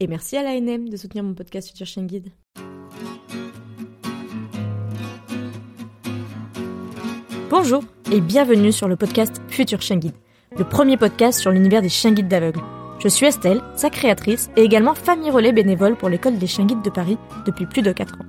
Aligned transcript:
Et 0.00 0.08
merci 0.08 0.36
à 0.36 0.42
l'ANM 0.42 0.88
de 0.88 0.96
soutenir 0.96 1.22
mon 1.22 1.34
podcast 1.34 1.68
Future 1.68 1.86
Chien 1.86 2.02
Guide. 2.02 2.26
Bonjour 7.48 7.84
et 8.10 8.20
bienvenue 8.20 8.72
sur 8.72 8.88
le 8.88 8.96
podcast 8.96 9.40
Future 9.46 9.80
Chien 9.80 9.98
Guide, 9.98 10.16
le 10.58 10.64
premier 10.64 10.96
podcast 10.96 11.38
sur 11.38 11.52
l'univers 11.52 11.80
des 11.80 11.88
chiens 11.88 12.10
guides 12.10 12.26
d'aveugles. 12.26 12.60
Je 12.98 13.06
suis 13.06 13.26
Estelle, 13.26 13.62
sa 13.76 13.88
créatrice 13.88 14.50
et 14.56 14.62
également 14.62 14.96
famille 14.96 15.30
relais 15.30 15.52
bénévole 15.52 15.94
pour 15.94 16.08
l'école 16.08 16.38
des 16.38 16.48
chiens 16.48 16.66
guides 16.66 16.82
de 16.82 16.90
Paris 16.90 17.16
depuis 17.46 17.66
plus 17.66 17.82
de 17.82 17.92
4 17.92 18.14
ans. 18.14 18.26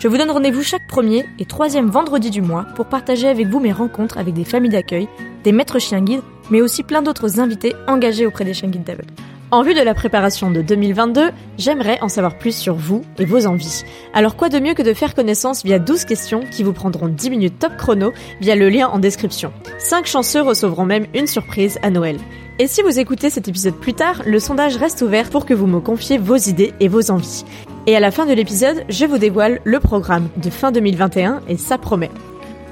Je 0.00 0.08
vous 0.08 0.18
donne 0.18 0.32
rendez-vous 0.32 0.64
chaque 0.64 0.88
premier 0.88 1.24
et 1.38 1.44
troisième 1.44 1.88
vendredi 1.88 2.30
du 2.30 2.42
mois 2.42 2.64
pour 2.74 2.86
partager 2.86 3.28
avec 3.28 3.46
vous 3.46 3.60
mes 3.60 3.72
rencontres 3.72 4.18
avec 4.18 4.34
des 4.34 4.44
familles 4.44 4.72
d'accueil, 4.72 5.08
des 5.44 5.52
maîtres 5.52 5.78
chiens 5.78 6.02
guides, 6.02 6.22
mais 6.50 6.62
aussi 6.62 6.82
plein 6.82 7.02
d'autres 7.02 7.38
invités 7.38 7.76
engagés 7.86 8.26
auprès 8.26 8.44
des 8.44 8.54
chiens 8.54 8.70
guides 8.70 8.82
d'aveugles. 8.82 9.14
En 9.52 9.62
vue 9.62 9.74
de 9.74 9.80
la 9.80 9.94
préparation 9.94 10.50
de 10.50 10.60
2022, 10.60 11.30
j'aimerais 11.56 11.98
en 12.00 12.08
savoir 12.08 12.36
plus 12.36 12.56
sur 12.56 12.74
vous 12.74 13.02
et 13.16 13.24
vos 13.24 13.46
envies. 13.46 13.84
Alors 14.12 14.36
quoi 14.36 14.48
de 14.48 14.58
mieux 14.58 14.74
que 14.74 14.82
de 14.82 14.92
faire 14.92 15.14
connaissance 15.14 15.64
via 15.64 15.78
12 15.78 16.04
questions 16.04 16.40
qui 16.50 16.64
vous 16.64 16.72
prendront 16.72 17.06
10 17.06 17.30
minutes 17.30 17.58
top 17.60 17.76
chrono 17.76 18.12
via 18.40 18.56
le 18.56 18.68
lien 18.68 18.88
en 18.88 18.98
description. 18.98 19.52
5 19.78 20.04
chanceux 20.06 20.42
recevront 20.42 20.84
même 20.84 21.06
une 21.14 21.28
surprise 21.28 21.78
à 21.82 21.90
Noël. 21.90 22.18
Et 22.58 22.66
si 22.66 22.82
vous 22.82 22.98
écoutez 22.98 23.30
cet 23.30 23.46
épisode 23.46 23.76
plus 23.76 23.94
tard, 23.94 24.22
le 24.26 24.40
sondage 24.40 24.78
reste 24.78 25.02
ouvert 25.02 25.30
pour 25.30 25.46
que 25.46 25.54
vous 25.54 25.68
me 25.68 25.78
confiez 25.78 26.18
vos 26.18 26.36
idées 26.36 26.74
et 26.80 26.88
vos 26.88 27.12
envies. 27.12 27.44
Et 27.86 27.94
à 27.94 28.00
la 28.00 28.10
fin 28.10 28.26
de 28.26 28.32
l'épisode, 28.32 28.84
je 28.88 29.06
vous 29.06 29.18
dévoile 29.18 29.60
le 29.62 29.78
programme 29.78 30.28
de 30.38 30.50
fin 30.50 30.72
2021 30.72 31.42
et 31.48 31.56
ça 31.56 31.78
promet. 31.78 32.10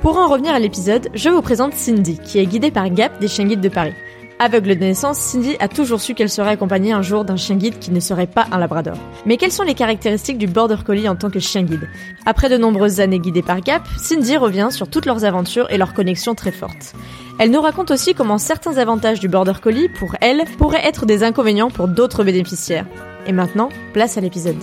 Pour 0.02 0.18
en 0.18 0.27
revenir 0.27 0.52
à 0.52 0.58
l'épisode, 0.58 1.08
je 1.14 1.28
vous 1.28 1.40
présente 1.40 1.74
Cindy, 1.74 2.18
qui 2.18 2.40
est 2.40 2.46
guidée 2.46 2.72
par 2.72 2.90
Gap 2.90 3.20
des 3.20 3.28
chiens 3.28 3.46
guides 3.46 3.60
de 3.60 3.68
Paris. 3.68 3.94
Aveugle 4.40 4.74
de 4.74 4.80
naissance, 4.80 5.18
Cindy 5.18 5.56
a 5.60 5.68
toujours 5.68 6.00
su 6.00 6.14
qu'elle 6.14 6.28
serait 6.28 6.50
accompagnée 6.50 6.92
un 6.92 7.02
jour 7.02 7.24
d'un 7.24 7.36
chien 7.36 7.54
guide 7.54 7.78
qui 7.78 7.92
ne 7.92 8.00
serait 8.00 8.27
pas 8.27 8.46
un 8.50 8.58
labrador. 8.58 8.96
Mais 9.27 9.36
quelles 9.36 9.52
sont 9.52 9.62
les 9.62 9.74
caractéristiques 9.74 10.38
du 10.38 10.48
border 10.48 10.78
collie 10.84 11.08
en 11.08 11.14
tant 11.14 11.30
que 11.30 11.38
chien 11.38 11.62
guide? 11.62 11.88
Après 12.27 12.48
de 12.48 12.56
nombreuses 12.56 13.00
années 13.00 13.20
guidées 13.20 13.42
par 13.42 13.60
Gap, 13.60 13.82
Cindy 13.96 14.36
revient 14.36 14.68
sur 14.70 14.88
toutes 14.88 15.06
leurs 15.06 15.24
aventures 15.24 15.70
et 15.70 15.78
leurs 15.78 15.94
connexions 15.94 16.34
très 16.34 16.50
fortes. 16.50 16.94
Elle 17.38 17.52
nous 17.52 17.60
raconte 17.60 17.92
aussi 17.92 18.14
comment 18.14 18.38
certains 18.38 18.77
avantages 18.77 19.20
du 19.20 19.28
border 19.28 19.55
collie 19.62 19.88
pour 19.88 20.16
elle 20.20 20.44
pourraient 20.58 20.84
être 20.84 21.06
des 21.06 21.22
inconvénients 21.22 21.70
pour 21.70 21.86
d'autres 21.86 22.24
bénéficiaires. 22.24 22.86
Et 23.27 23.32
maintenant, 23.32 23.68
place 23.92 24.18
à 24.18 24.20
l'épisode. 24.20 24.56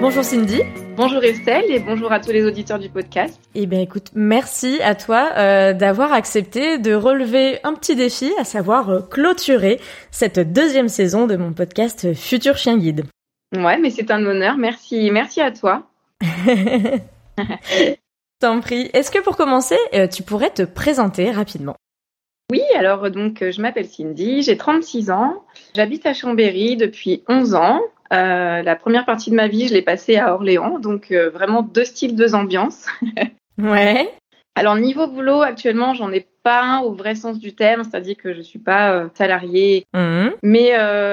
Bonjour 0.00 0.24
Cindy. 0.24 0.60
Bonjour 0.96 1.24
Estelle 1.24 1.64
et 1.70 1.80
bonjour 1.80 2.12
à 2.12 2.20
tous 2.20 2.30
les 2.30 2.46
auditeurs 2.46 2.78
du 2.78 2.88
podcast. 2.88 3.40
Eh 3.56 3.66
bien 3.66 3.80
écoute, 3.80 4.12
merci 4.14 4.80
à 4.80 4.94
toi 4.94 5.30
euh, 5.36 5.72
d'avoir 5.72 6.12
accepté 6.12 6.78
de 6.78 6.94
relever 6.94 7.58
un 7.64 7.74
petit 7.74 7.96
défi, 7.96 8.32
à 8.38 8.44
savoir 8.44 8.90
euh, 8.90 9.00
clôturer 9.00 9.80
cette 10.12 10.38
deuxième 10.52 10.88
saison 10.88 11.26
de 11.26 11.34
mon 11.34 11.52
podcast 11.52 12.14
Futur 12.14 12.56
Chien 12.56 12.78
Guide. 12.78 13.06
Ouais, 13.56 13.76
mais 13.78 13.90
c'est 13.90 14.12
un 14.12 14.24
honneur. 14.24 14.56
Merci, 14.56 15.10
merci 15.10 15.40
à 15.40 15.50
toi. 15.50 15.90
T'en 18.40 18.60
prie. 18.60 18.88
Est-ce 18.92 19.10
que 19.10 19.20
pour 19.20 19.36
commencer, 19.36 19.78
euh, 19.94 20.06
tu 20.06 20.22
pourrais 20.22 20.50
te 20.50 20.62
présenter 20.62 21.32
rapidement? 21.32 21.74
Oui, 22.52 22.62
alors 22.78 23.10
donc 23.10 23.38
je 23.40 23.60
m'appelle 23.60 23.88
Cindy, 23.88 24.42
j'ai 24.42 24.56
36 24.56 25.10
ans, 25.10 25.42
j'habite 25.74 26.06
à 26.06 26.14
Chambéry 26.14 26.76
depuis 26.76 27.24
11 27.26 27.54
ans. 27.56 27.80
Euh, 28.12 28.62
la 28.62 28.76
première 28.76 29.04
partie 29.04 29.30
de 29.30 29.36
ma 29.36 29.48
vie, 29.48 29.68
je 29.68 29.74
l'ai 29.74 29.82
passée 29.82 30.16
à 30.16 30.34
Orléans, 30.34 30.78
donc 30.78 31.10
euh, 31.10 31.30
vraiment 31.30 31.62
deux 31.62 31.84
styles, 31.84 32.16
deux 32.16 32.34
ambiances. 32.34 32.86
ouais. 33.58 34.10
Alors 34.54 34.76
niveau 34.76 35.08
boulot, 35.08 35.40
actuellement, 35.42 35.94
j'en 35.94 36.12
ai 36.12 36.26
pas 36.44 36.62
un 36.62 36.80
au 36.80 36.92
vrai 36.92 37.14
sens 37.14 37.40
du 37.40 37.54
terme, 37.54 37.82
c'est-à-dire 37.82 38.16
que 38.16 38.32
je 38.34 38.42
suis 38.42 38.58
pas 38.58 38.92
euh, 38.92 39.08
salariée. 39.14 39.86
Mmh. 39.94 40.28
Mais 40.42 40.72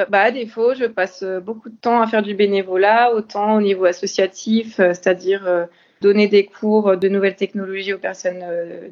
bah, 0.09 0.21
à 0.21 0.31
défaut, 0.31 0.75
je 0.75 0.85
passe 0.85 1.23
beaucoup 1.43 1.69
de 1.69 1.75
temps 1.75 2.01
à 2.01 2.07
faire 2.07 2.21
du 2.21 2.35
bénévolat, 2.35 3.13
autant 3.13 3.55
au 3.55 3.61
niveau 3.61 3.85
associatif, 3.85 4.75
c'est-à-dire 4.75 5.67
donner 6.01 6.27
des 6.27 6.45
cours 6.45 6.97
de 6.97 7.07
nouvelles 7.07 7.35
technologies 7.35 7.93
aux 7.93 7.99
personnes 7.99 8.43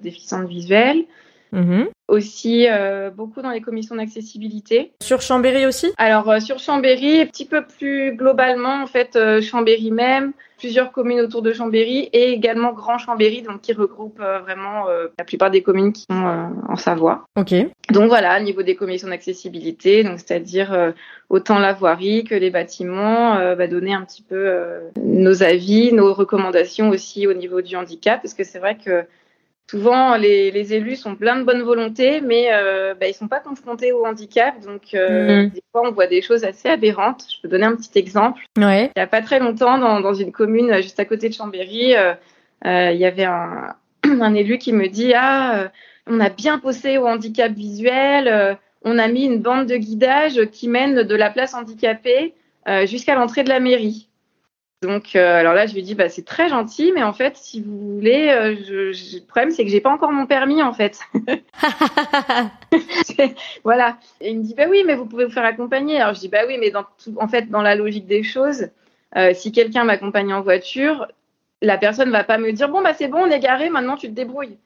déficientes 0.02 0.48
visuelles. 0.48 1.06
Mmh. 1.52 1.84
Aussi 2.10 2.66
euh, 2.68 3.12
beaucoup 3.12 3.44
dans 3.44 3.52
les 3.52 3.62
commissions 3.62 3.96
d'accessibilité. 3.96 4.92
Sur 5.00 5.22
Chambéry 5.22 5.68
aussi? 5.68 5.92
Alors 6.00 6.28
euh, 6.30 6.40
sur 6.40 6.58
Chambéry, 6.58 7.22
un 7.22 7.26
petit 7.28 7.46
peu 7.46 7.64
plus 7.64 8.16
globalement 8.16 8.82
en 8.82 8.88
fait 8.88 9.16
euh, 9.16 9.42
Chambéry 9.42 9.92
même, 9.92 10.34
plusieurs 10.58 10.92
communes 10.92 11.20
autour 11.20 11.44
de 11.44 11.54
Chambéry 11.54 12.10
et 12.12 12.32
également 12.32 12.74
Grand 12.74 12.98
Chambéry 12.98 13.44
donc 13.44 13.62
qui 13.62 13.74
regroupe 13.74 14.18
vraiment 14.18 14.86
la 15.18 15.24
plupart 15.24 15.52
des 15.52 15.62
communes 15.62 15.94
qui 15.94 16.06
sont 16.10 16.50
en 16.68 16.76
Savoie. 16.76 17.26
OK. 17.38 17.54
Donc 17.92 18.10
voilà, 18.10 18.38
au 18.40 18.44
niveau 18.44 18.64
des 18.64 18.76
commissions 18.76 19.08
d'accessibilité, 19.08 20.04
donc 20.04 20.20
c'est-à-dire 20.20 20.94
autant 21.30 21.60
la 21.60 21.72
voirie 21.72 22.26
que 22.26 22.36
les 22.36 22.50
bâtiments, 22.50 23.36
va 23.56 23.68
donner 23.68 23.94
un 23.94 24.02
petit 24.02 24.22
peu 24.22 24.52
nos 25.02 25.44
avis, 25.44 25.94
nos 25.94 26.14
recommandations 26.14 26.90
aussi 26.90 27.26
au 27.26 27.34
niveau 27.34 27.62
du 27.62 27.78
handicap 27.78 28.22
parce 28.22 28.34
que 28.34 28.44
c'est 28.44 28.60
vrai 28.60 28.78
que 28.84 29.06
souvent 29.70 30.18
les, 30.18 30.74
élus 30.74 30.96
sont 30.96 31.16
pleins 31.16 31.38
de 31.38 31.44
bonne 31.44 31.62
volonté, 31.62 32.22
mais 32.22 32.48
euh, 32.52 32.96
bah, 33.00 33.08
ils 33.08 33.14
sont 33.14 33.28
pas 33.28 33.40
confrontés 33.40 33.92
au 33.92 34.06
handicap. 34.06 34.60
Donc 34.62 34.94
euh, 34.94 35.44
mm. 35.44 35.50
des 35.50 35.64
fois, 35.72 35.88
on 35.88 35.92
voit 35.92 36.08
des 36.08 36.22
choses 36.22 36.44
assez 36.44 36.70
aberrantes. 36.70 37.26
Je 37.32 37.42
peux 37.42 37.48
donner 37.48 37.66
un 37.66 37.76
petit 37.76 37.98
exemple. 38.00 38.42
Ouais. 38.58 38.92
Il 38.96 39.00
y 39.00 39.04
a 39.04 39.08
pas 39.08 39.22
très 39.22 39.40
longtemps, 39.40 39.78
dans, 39.78 40.00
dans 40.02 40.14
une 40.14 40.32
commune 40.32 40.82
juste 40.82 41.00
à 41.00 41.06
côté 41.06 41.30
de 41.30 41.34
Chambéry, 41.36 41.96
euh, 41.96 42.14
euh 42.66 42.92
il 42.92 43.00
y 43.00 43.06
avait 43.06 43.26
un, 43.26 43.76
un, 44.04 44.34
élu 44.34 44.58
qui 44.58 44.74
me 44.74 44.88
dit 44.88 45.14
ah 45.14 45.60
euh, 45.60 45.68
on 46.08 46.20
a 46.20 46.30
bien 46.30 46.58
posé 46.58 46.98
au 46.98 47.08
handicap 47.08 47.52
visuel. 47.52 48.58
on 48.84 48.98
a 48.98 49.08
mis 49.08 49.26
une 49.26 49.40
bande 49.40 49.68
de 49.68 49.76
guidage 49.76 50.46
qui 50.52 50.68
mène 50.68 51.04
de 51.04 51.16
la 51.16 51.30
place 51.30 51.54
handicapée 51.54 52.34
jusqu'à 52.86 53.14
l'entrée 53.14 53.44
de 53.44 53.50
la 53.50 53.60
mairie. 53.60 54.09
Donc, 54.82 55.18
euh, 55.18 55.36
alors 55.36 55.54
là, 55.54 55.66
je 55.68 55.74
lui 55.74 55.84
dis, 55.84 55.94
bah, 55.94 56.08
c'est 56.08 56.24
très 56.24 56.48
gentil, 56.48 56.94
mais 56.96 57.04
en 57.04 57.12
fait, 57.12 57.36
si 57.36 57.62
vous 57.62 57.96
voulez, 57.96 58.30
euh, 58.30 58.56
je, 58.66 59.18
le 59.18 59.26
problème, 59.26 59.52
c'est 59.52 59.66
que 59.66 59.70
j'ai 59.70 59.82
pas 59.82 59.92
encore 59.92 60.14
mon 60.14 60.26
permis, 60.26 60.64
en 60.64 60.72
fait. 60.72 61.02
voilà. 63.66 63.98
Et 64.22 64.32
il 64.32 64.40
me 64.40 64.44
dit, 64.44 64.54
bah 64.54 64.68
oui, 64.70 64.84
mais 64.86 64.96
vous 64.96 65.06
pouvez 65.06 65.26
vous 65.26 65.32
faire 65.32 65.44
accompagner. 65.44 66.00
Alors, 66.00 66.14
je 66.14 66.22
dis, 66.22 66.30
bah 66.30 66.44
oui, 66.48 66.58
mais 66.60 66.72
dans 66.72 66.86
en 67.18 67.28
fait, 67.28 67.50
dans 67.50 67.62
la 67.62 67.76
logique 67.76 68.08
des 68.08 68.24
choses, 68.24 68.70
euh, 69.18 69.34
si 69.34 69.52
quelqu'un 69.52 69.84
m'accompagne 69.84 70.34
en 70.34 70.42
voiture, 70.42 71.08
la 71.62 71.78
personne 71.78 72.12
va 72.12 72.24
pas 72.24 72.38
me 72.38 72.54
dire, 72.54 72.70
bon, 72.70 72.82
bah 72.82 72.94
c'est 72.94 73.10
bon, 73.10 73.24
on 73.24 73.32
est 73.32 73.40
garé, 73.40 73.70
maintenant 73.70 73.98
tu 73.98 74.08
te 74.08 74.14
débrouilles. 74.14 74.58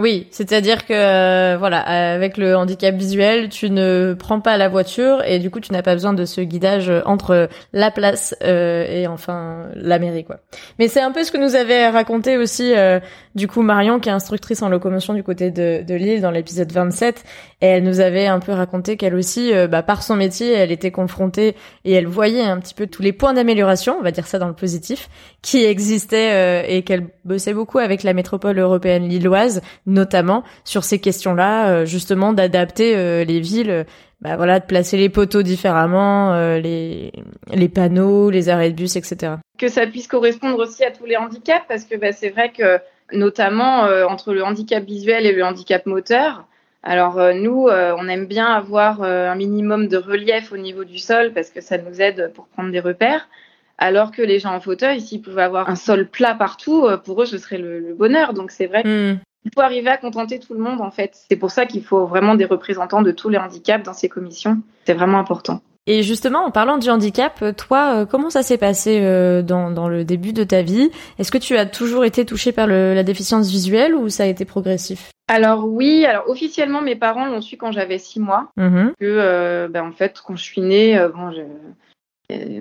Oui, 0.00 0.28
c'est-à-dire 0.30 0.86
que 0.86 0.94
euh, 0.94 1.58
voilà, 1.58 1.80
avec 1.80 2.38
le 2.38 2.56
handicap 2.56 2.94
visuel, 2.94 3.50
tu 3.50 3.68
ne 3.68 4.16
prends 4.18 4.40
pas 4.40 4.56
la 4.56 4.70
voiture 4.70 5.22
et 5.26 5.38
du 5.38 5.50
coup 5.50 5.60
tu 5.60 5.72
n'as 5.74 5.82
pas 5.82 5.92
besoin 5.92 6.14
de 6.14 6.24
ce 6.24 6.40
guidage 6.40 6.90
entre 7.04 7.50
la 7.74 7.90
place 7.90 8.34
euh, 8.42 8.86
et 8.88 9.06
enfin 9.06 9.66
la 9.74 9.98
mairie 9.98 10.24
quoi. 10.24 10.38
Mais 10.78 10.88
c'est 10.88 11.02
un 11.02 11.12
peu 11.12 11.22
ce 11.22 11.30
que 11.30 11.36
nous 11.36 11.54
avait 11.54 11.86
raconté 11.90 12.38
aussi 12.38 12.72
euh, 12.74 12.98
du 13.34 13.46
coup 13.46 13.60
Marion 13.60 14.00
qui 14.00 14.08
est 14.08 14.12
instructrice 14.12 14.62
en 14.62 14.70
locomotion 14.70 15.12
du 15.12 15.22
côté 15.22 15.50
de, 15.50 15.82
de 15.86 15.94
Lille 15.94 16.22
dans 16.22 16.30
l'épisode 16.30 16.72
27 16.72 17.22
et 17.60 17.66
elle 17.66 17.84
nous 17.84 18.00
avait 18.00 18.26
un 18.26 18.40
peu 18.40 18.52
raconté 18.52 18.96
qu'elle 18.96 19.14
aussi 19.14 19.52
bah, 19.68 19.82
par 19.82 20.02
son 20.02 20.16
métier, 20.16 20.52
elle 20.52 20.72
était 20.72 20.90
confrontée 20.90 21.56
et 21.84 21.92
elle 21.92 22.06
voyait 22.06 22.42
un 22.42 22.58
petit 22.58 22.74
peu 22.74 22.86
tous 22.86 23.02
les 23.02 23.12
points 23.12 23.34
d'amélioration, 23.34 23.96
on 23.98 24.02
va 24.02 24.10
dire 24.10 24.26
ça 24.26 24.38
dans 24.38 24.48
le 24.48 24.54
positif, 24.54 25.08
qui 25.42 25.64
existaient 25.64 26.74
et 26.74 26.82
qu'elle 26.82 27.08
bossait 27.24 27.54
beaucoup 27.54 27.78
avec 27.78 28.02
la 28.02 28.14
métropole 28.14 28.58
européenne 28.58 29.08
lilloise 29.08 29.60
notamment 29.86 30.44
sur 30.64 30.84
ces 30.84 30.98
questions-là, 30.98 31.70
euh, 31.70 31.84
justement 31.84 32.32
d'adapter 32.32 32.96
euh, 32.96 33.24
les 33.24 33.40
villes, 33.40 33.70
euh, 33.70 33.84
bah 34.20 34.36
voilà, 34.36 34.60
de 34.60 34.66
placer 34.66 34.96
les 34.96 35.08
poteaux 35.08 35.42
différemment, 35.42 36.34
les 36.58 37.10
les 37.54 37.68
panneaux, 37.70 38.28
les 38.28 38.50
arrêts 38.50 38.70
de 38.70 38.76
bus, 38.76 38.96
etc. 38.96 39.36
Que 39.58 39.68
ça 39.68 39.86
puisse 39.86 40.08
correspondre 40.08 40.58
aussi 40.58 40.84
à 40.84 40.90
tous 40.90 41.06
les 41.06 41.16
handicaps, 41.16 41.64
parce 41.66 41.84
que 41.84 41.96
bah, 41.96 42.12
c'est 42.12 42.28
vrai 42.28 42.52
que 42.52 42.78
notamment 43.12 43.84
entre 44.10 44.34
le 44.34 44.44
handicap 44.44 44.84
visuel 44.84 45.24
et 45.24 45.32
le 45.32 45.42
handicap 45.42 45.86
moteur. 45.86 46.44
Alors 46.82 47.18
nous, 47.34 47.68
on 47.68 48.08
aime 48.08 48.26
bien 48.26 48.46
avoir 48.46 49.02
un 49.02 49.34
minimum 49.34 49.86
de 49.86 49.98
relief 49.98 50.52
au 50.52 50.56
niveau 50.56 50.84
du 50.84 50.98
sol 50.98 51.32
parce 51.34 51.50
que 51.50 51.60
ça 51.60 51.76
nous 51.76 52.00
aide 52.00 52.32
pour 52.34 52.46
prendre 52.46 52.70
des 52.70 52.80
repères. 52.80 53.28
Alors 53.76 54.12
que 54.12 54.22
les 54.22 54.38
gens 54.38 54.54
en 54.54 54.60
fauteuil, 54.60 55.00
s'ils 55.00 55.20
pouvaient 55.22 55.42
avoir 55.42 55.68
un 55.68 55.76
sol 55.76 56.08
plat 56.08 56.34
partout, 56.34 56.86
pour 57.04 57.22
eux, 57.22 57.26
ce 57.26 57.38
serait 57.38 57.58
le, 57.58 57.94
bonheur. 57.94 58.32
Donc 58.32 58.50
c'est 58.50 58.66
vrai. 58.66 58.82
Hmm 58.84 59.18
il 59.44 59.50
faut 59.54 59.60
arriver 59.60 59.88
à 59.88 59.96
contenter 59.96 60.38
tout 60.38 60.54
le 60.54 60.60
monde 60.60 60.80
en 60.80 60.90
fait. 60.90 61.16
C'est 61.30 61.36
pour 61.36 61.50
ça 61.50 61.66
qu'il 61.66 61.82
faut 61.82 62.06
vraiment 62.06 62.34
des 62.34 62.44
représentants 62.44 63.02
de 63.02 63.10
tous 63.10 63.28
les 63.28 63.38
handicaps 63.38 63.84
dans 63.84 63.94
ces 63.94 64.08
commissions. 64.08 64.58
C'est 64.84 64.94
vraiment 64.94 65.18
important. 65.18 65.62
Et 65.86 66.02
justement, 66.02 66.44
en 66.44 66.50
parlant 66.50 66.76
du 66.76 66.90
handicap, 66.90 67.42
toi, 67.56 68.06
comment 68.06 68.30
ça 68.30 68.42
s'est 68.42 68.58
passé 68.58 69.00
dans, 69.42 69.70
dans 69.70 69.88
le 69.88 70.04
début 70.04 70.32
de 70.32 70.44
ta 70.44 70.62
vie? 70.62 70.90
Est-ce 71.18 71.32
que 71.32 71.38
tu 71.38 71.56
as 71.56 71.64
toujours 71.64 72.04
été 72.04 72.26
touchée 72.26 72.52
par 72.52 72.66
le, 72.66 72.94
la 72.94 73.02
déficience 73.02 73.50
visuelle 73.50 73.94
ou 73.94 74.08
ça 74.10 74.24
a 74.24 74.26
été 74.26 74.44
progressif? 74.44 75.10
Alors 75.34 75.66
oui, 75.66 76.04
alors 76.04 76.28
officiellement 76.28 76.82
mes 76.82 76.96
parents 76.96 77.26
l'ont 77.26 77.40
su 77.40 77.56
quand 77.56 77.72
j'avais 77.72 77.98
six 77.98 78.20
mois. 78.20 78.50
Mhm. 78.56 78.92
Que 78.98 79.68
ben, 79.68 79.84
en 79.86 79.92
fait 79.92 80.20
quand 80.24 80.36
je 80.36 80.42
suis 80.42 80.60
née, 80.60 80.98
bon, 81.14 81.30
je, 81.32 81.42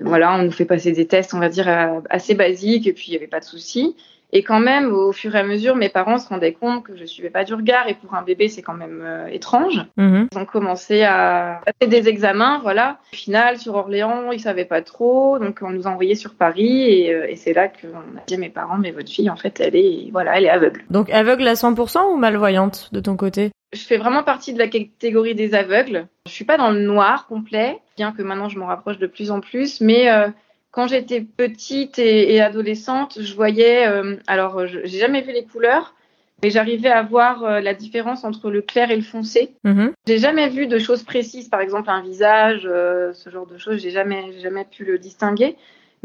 voilà, 0.04 0.36
on 0.36 0.44
nous 0.44 0.52
fait 0.52 0.66
passer 0.66 0.92
des 0.92 1.08
tests, 1.08 1.34
on 1.34 1.40
va 1.40 1.50
dire, 1.50 1.68
euh, 1.68 2.02
assez 2.10 2.34
basiques, 2.34 2.88
et 2.88 2.94
puis 2.94 3.06
il 3.08 3.12
n'y 3.12 3.18
avait 3.18 3.28
pas 3.28 3.40
de 3.40 3.46
souci. 3.46 3.96
Et 4.32 4.44
quand 4.44 4.60
même, 4.60 4.94
au 4.94 5.12
fur 5.12 5.36
et 5.36 5.40
à 5.40 5.44
mesure, 5.44 5.76
mes 5.76 5.90
parents 5.90 6.18
se 6.18 6.30
rendaient 6.30 6.54
compte 6.54 6.84
que 6.84 6.96
je 6.96 7.06
suivais 7.06 7.30
pas 7.30 7.44
du 7.44 7.54
regard, 7.54 7.88
et 7.88 7.96
pour 7.96 8.14
un 8.14 8.22
bébé, 8.22 8.48
c'est 8.48 8.62
quand 8.62 8.76
même 8.76 9.02
euh, 9.04 9.28
étrange. 9.28 9.86
Mhm. 9.98 10.28
Ils 10.32 10.38
ont 10.38 10.46
commencé 10.46 11.04
à 11.04 11.62
passer 11.66 11.90
des 11.90 12.08
examens, 12.10 12.60
voilà. 12.62 13.00
Au 13.12 13.16
final, 13.16 13.58
sur 13.58 13.76
Orléans, 13.76 14.32
ils 14.32 14.40
savaient 14.40 14.66
pas 14.66 14.82
trop, 14.82 15.40
donc 15.40 15.60
on 15.62 15.72
nous 15.72 15.88
a 15.88 15.92
envoyés 15.92 16.16
sur 16.16 16.36
Paris, 16.36 16.84
et, 16.84 17.14
euh, 17.14 17.28
et 17.28 17.36
c'est 17.36 17.54
là 17.54 17.68
qu'on 17.68 18.18
a 18.18 18.24
dit 18.28 18.36
à 18.36 18.38
mes 18.38 18.50
parents, 18.50 18.78
mais 18.78 18.92
votre 18.92 19.10
fille, 19.10 19.30
en 19.30 19.36
fait, 19.36 19.60
elle 19.60 19.76
est, 19.76 20.10
voilà, 20.12 20.38
elle 20.38 20.46
est 20.46 20.50
aveugle. 20.50 20.84
Donc 20.90 21.10
aveugle 21.10 21.48
à 21.48 21.54
100% 21.54 22.14
ou 22.14 22.18
malvoyante 22.18 22.90
de 22.92 23.00
ton 23.00 23.16
côté? 23.16 23.52
Je 23.74 23.82
fais 23.82 23.98
vraiment 23.98 24.24
partie 24.24 24.54
de 24.54 24.60
la 24.60 24.68
catégorie 24.68 25.36
des 25.36 25.54
aveugles. 25.54 26.08
Je 26.26 26.32
suis 26.32 26.46
pas 26.46 26.58
dans 26.58 26.72
le 26.72 26.80
noir 26.80 27.28
complet, 27.28 27.80
bien 27.98 28.12
que 28.12 28.24
maintenant 28.24 28.50
je 28.50 28.58
m'en 28.58 28.66
rapproche 28.66 28.98
de 28.98 29.06
plus 29.06 29.30
en 29.30 29.42
plus, 29.42 29.80
mais 29.80 30.12
euh, 30.12 30.28
quand 30.72 30.88
j'étais 30.88 31.22
petite 31.22 32.00
et, 32.00 32.42
adolescente, 32.42 33.20
je 33.22 33.34
voyais, 33.36 33.88
euh, 33.88 34.18
alors 34.28 34.66
j'ai 34.68 35.00
jamais 35.00 35.22
vu 35.22 35.32
les 35.32 35.44
couleurs, 35.44 35.96
mais 36.44 36.50
j'arrivais 36.50 36.90
à 36.90 37.02
voir 37.04 37.44
euh, 37.44 37.60
la 37.60 37.74
différence 37.74 38.24
entre 38.24 38.50
le 38.50 38.62
clair 38.62 38.92
et 38.92 38.96
le 38.96 39.02
foncé. 39.02 39.56
Mm-hmm. 39.66 39.92
J'ai 40.08 40.18
jamais 40.20 40.50
vu 40.50 40.68
de 40.68 40.80
choses 40.80 41.04
précises, 41.04 41.50
par 41.50 41.62
exemple 41.62 41.90
un 41.90 42.02
visage, 42.02 42.64
ce 42.64 43.30
genre 43.30 43.48
de 43.48 43.58
choses, 43.58 43.82
j'ai 43.82 43.92
jamais, 43.92 44.32
jamais 44.40 44.66
pu 44.66 44.86
le 44.86 44.98
distinguer. 44.98 45.56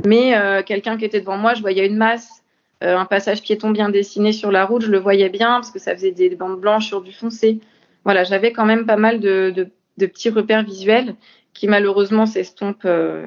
Mais 0.04 0.34
quelqu'un 0.66 0.96
qui 0.96 1.04
était 1.04 1.20
devant 1.20 1.36
moi, 1.36 1.54
je 1.54 1.60
voyais 1.60 1.86
une 1.86 1.96
masse 1.96 2.44
euh, 2.84 2.98
un 2.98 3.06
passage 3.06 3.40
piéton 3.40 3.70
bien 3.70 3.88
dessiné 3.88 4.32
sur 4.32 4.50
la 4.50 4.66
route, 4.66 4.82
je 4.82 4.90
le 4.90 4.98
voyais 4.98 5.30
bien 5.30 5.54
parce 5.54 5.70
que 5.70 5.78
ça 5.78 5.94
faisait 5.94 6.10
des 6.10 6.28
bandes 6.30 6.60
blanches 6.60 6.86
sur 6.86 7.00
du 7.00 7.12
foncé. 7.12 7.60
Voilà, 8.04 8.24
j'avais 8.24 8.52
quand 8.52 8.66
même 8.66 8.84
pas 8.84 8.96
mal 8.96 9.20
de, 9.20 9.68
petits 9.96 10.28
repères 10.28 10.64
visuels 10.64 11.14
qui 11.54 11.68
malheureusement 11.68 12.26
s'estompent 12.26 12.84
euh, 12.84 13.24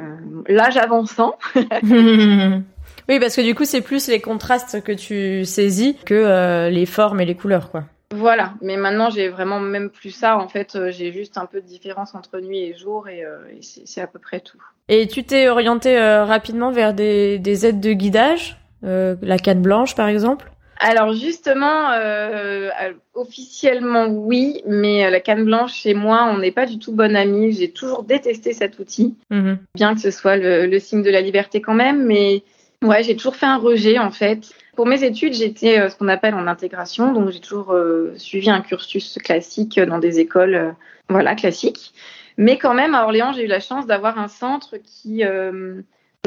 l'âge 0.47 0.77
avançant. 0.77 1.38
oui, 1.56 3.19
parce 3.19 3.35
que 3.35 3.41
du 3.41 3.56
coup, 3.56 3.65
c'est 3.65 3.81
plus 3.81 4.07
les 4.07 4.21
contrastes 4.21 4.83
que 4.83 4.91
tu 4.91 5.45
saisis 5.45 5.97
que 6.06 6.13
euh, 6.13 6.69
les 6.69 6.85
formes 6.85 7.19
et 7.21 7.25
les 7.25 7.35
couleurs, 7.35 7.71
quoi. 7.71 7.85
Voilà, 8.15 8.53
mais 8.62 8.77
maintenant 8.77 9.09
j'ai 9.09 9.27
vraiment 9.27 9.59
même 9.59 9.89
plus 9.89 10.12
ça. 10.12 10.38
En 10.38 10.47
fait, 10.47 10.77
j'ai 10.91 11.12
juste 11.12 11.38
un 11.38 11.45
peu 11.45 11.59
de 11.59 11.65
différence 11.65 12.15
entre 12.15 12.39
nuit 12.39 12.59
et 12.59 12.74
jour 12.74 13.09
et, 13.09 13.25
c'est 13.62 14.00
à 14.00 14.07
peu 14.07 14.18
près 14.18 14.39
tout. 14.39 14.57
Et 14.88 15.07
tu 15.07 15.25
t'es 15.25 15.50
orienté 15.50 16.00
rapidement 16.00 16.71
vers 16.71 16.94
des 16.94 17.65
aides 17.65 17.81
de 17.81 17.91
guidage 17.91 18.57
euh, 18.83 19.15
la 19.21 19.38
canne 19.38 19.62
blanche, 19.62 19.95
par 19.95 20.07
exemple? 20.07 20.51
Alors 20.79 21.13
justement, 21.13 21.91
euh, 21.91 22.69
officiellement 23.13 24.07
oui, 24.07 24.62
mais 24.65 25.09
la 25.09 25.19
canne 25.19 25.45
blanche 25.45 25.85
et 25.85 25.94
moi, 25.94 26.29
on 26.31 26.38
n'est 26.38 26.51
pas 26.51 26.65
du 26.65 26.79
tout 26.79 26.91
bonnes 26.91 27.15
amies. 27.15 27.53
J'ai 27.53 27.71
toujours 27.71 28.03
détesté 28.03 28.53
cet 28.53 28.79
outil, 28.79 29.15
mm-hmm. 29.31 29.57
bien 29.75 29.95
que 29.95 30.01
ce 30.01 30.12
soit 30.12 30.38
le, 30.38 30.79
signe 30.79 31.03
de 31.03 31.09
la 31.09 31.21
liberté 31.21 31.62
quand 31.62 31.74
même. 31.74 32.06
Mais 32.06 32.44
ouais, 32.83 33.03
j'ai 33.03 33.15
toujours 33.15 33.35
fait 33.35 33.45
un 33.45 33.57
rejet 33.57 33.97
en 33.97 34.12
fait. 34.12 34.50
Pour 34.75 34.85
mes 34.85 35.03
études, 35.03 35.33
j'étais 35.33 35.79
euh, 35.79 35.89
ce 35.89 35.95
qu'on 35.95 36.07
appelle 36.07 36.35
en 36.35 36.47
intégration, 36.47 37.12
donc 37.12 37.31
j'ai 37.31 37.39
toujours 37.39 37.75
suivi 38.15 38.50
un 38.50 38.62
cursus 38.62 39.18
classique 39.23 39.80
dans 39.80 40.00
des 40.00 40.19
écoles, 40.19 40.75
voilà, 41.09 41.35
classiques. 41.35 41.94
Mais 42.38 42.59
quand 42.59 42.75
même, 42.75 42.94
à 42.94 43.03
Orléans, 43.03 43.33
j'ai 43.33 43.45
eu 43.45 43.47
la 43.47 43.59
chance 43.59 43.88
d'avoir 43.88 44.19
un 44.19 44.27
centre 44.27 44.75
qui 44.77 45.23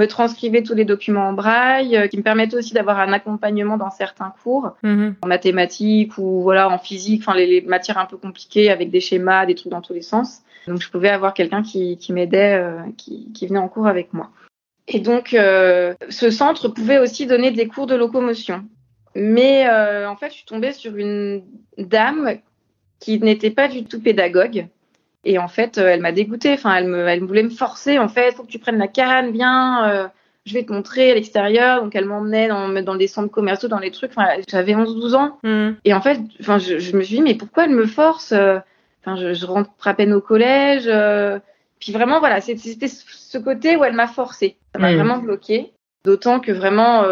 me 0.01 0.07
transcrivait 0.07 0.63
tous 0.63 0.75
les 0.75 0.87
documents 0.87 1.29
en 1.29 1.33
braille, 1.35 1.97
euh, 1.97 2.09
qui 2.09 2.17
me 2.17 2.23
permettait 2.23 2.57
aussi 2.57 2.73
d'avoir 2.73 2.99
un 2.99 3.13
accompagnement 3.13 3.77
dans 3.77 3.91
certains 3.91 4.33
cours, 4.43 4.73
mhm. 4.83 5.17
en 5.21 5.27
mathématiques 5.27 6.17
ou 6.17 6.41
voilà 6.43 6.71
en 6.71 6.79
physique, 6.79 7.23
enfin 7.23 7.37
les, 7.37 7.61
matières 7.61 7.99
un 7.99 8.07
peu 8.07 8.17
compliquées 8.17 8.71
avec 8.71 8.91
des 8.91 9.01
schémas, 9.01 9.45
des 9.45 9.55
trucs 9.55 9.71
dans 9.71 9.83
tous 9.83 9.93
les 9.93 10.03
sens. 10.03 10.41
Donc 10.67 10.81
je 10.81 10.91
pouvais 10.91 11.11
avoir 11.11 11.35
quelqu'un 11.35 11.63
qui, 11.63 11.99
qui 11.99 12.13
m'aidait, 12.15 12.55
euh, 12.55 12.81
qui, 12.97 13.31
qui, 13.33 13.47
venait 13.47 13.59
en 13.59 13.69
cours 13.69 13.87
avec 13.87 14.15
moi. 14.15 14.31
Et 14.89 15.01
donc 15.01 15.35
euh, 15.35 15.95
ce 16.09 16.31
centre 16.31 16.69
pouvait 16.69 16.99
aussi 16.99 17.27
donner 17.27 17.51
des 17.51 17.67
cours 17.67 17.87
de 17.87 17.95
locomotion. 17.95 18.65
Mais 19.15 19.69
en 19.69 20.15
fait, 20.15 20.29
je 20.29 20.35
suis 20.35 20.45
tombée 20.45 20.73
sur 20.73 20.97
une 20.97 21.43
dame 21.79 22.39
qui 23.01 23.19
n'était 23.19 23.51
pas 23.51 23.67
du 23.67 23.83
tout 23.85 24.01
pédagogue, 24.01 24.69
et 25.25 25.39
en 25.39 25.49
fait, 25.49 25.79
euh, 25.79 25.89
elle 25.89 26.01
m'a 26.01 26.13
dégoûtée. 26.13 26.53
Enfin, 26.53 26.75
elle, 26.77 26.87
me, 26.87 27.07
elle 27.07 27.25
voulait 27.25 27.43
me 27.43 27.51
forcer. 27.51 27.99
En 27.99 28.09
fait, 28.09 28.33
faut 28.33 28.43
que 28.43 28.51
tu 28.51 28.59
prennes 28.59 28.79
la 28.79 28.89
canne, 28.89 29.33
viens, 29.33 29.89
euh, 29.89 30.09
je 30.47 30.55
vais 30.55 30.65
te 30.65 30.73
montrer 30.73 31.11
à 31.11 31.15
l'extérieur. 31.15 31.83
Donc, 31.83 31.95
elle 31.95 32.07
m'emmenait 32.07 32.49
dans, 32.49 32.69
dans 32.83 32.95
des 32.95 33.07
centres 33.07 33.31
commerciaux, 33.31 33.69
dans 33.69 33.79
les 33.79 33.91
trucs. 33.91 34.13
Enfin, 34.17 34.41
j'avais 34.49 34.75
11-12 34.75 35.15
ans. 35.15 35.39
Mm. 35.43 35.73
Et 35.85 35.93
en 35.93 36.01
fait, 36.01 36.21
enfin, 36.41 36.59
je, 36.59 36.79
je, 36.79 36.97
me 36.97 37.03
suis 37.03 37.17
dit, 37.17 37.23
mais 37.23 37.35
pourquoi 37.35 37.65
elle 37.65 37.75
me 37.75 37.87
force 37.87 38.33
euh, 38.33 38.59
Enfin, 39.03 39.17
je, 39.17 39.33
je, 39.33 39.47
rentre 39.47 39.71
à 39.85 39.95
peine 39.95 40.13
au 40.13 40.21
collège. 40.21 40.85
puis 41.79 41.93
vraiment, 41.93 42.19
voilà, 42.19 42.43
c'était 42.43 42.89
ce 42.89 43.39
côté 43.39 43.77
où 43.77 43.85
elle 43.85 43.95
m'a 43.95 44.07
forcé. 44.07 44.57
Ça 44.75 44.79
m'a 44.79 44.93
mm. 44.93 44.97
vraiment 44.97 45.19
bloqué. 45.19 45.73
D'autant 46.05 46.41
que 46.41 46.53
vraiment, 46.53 47.05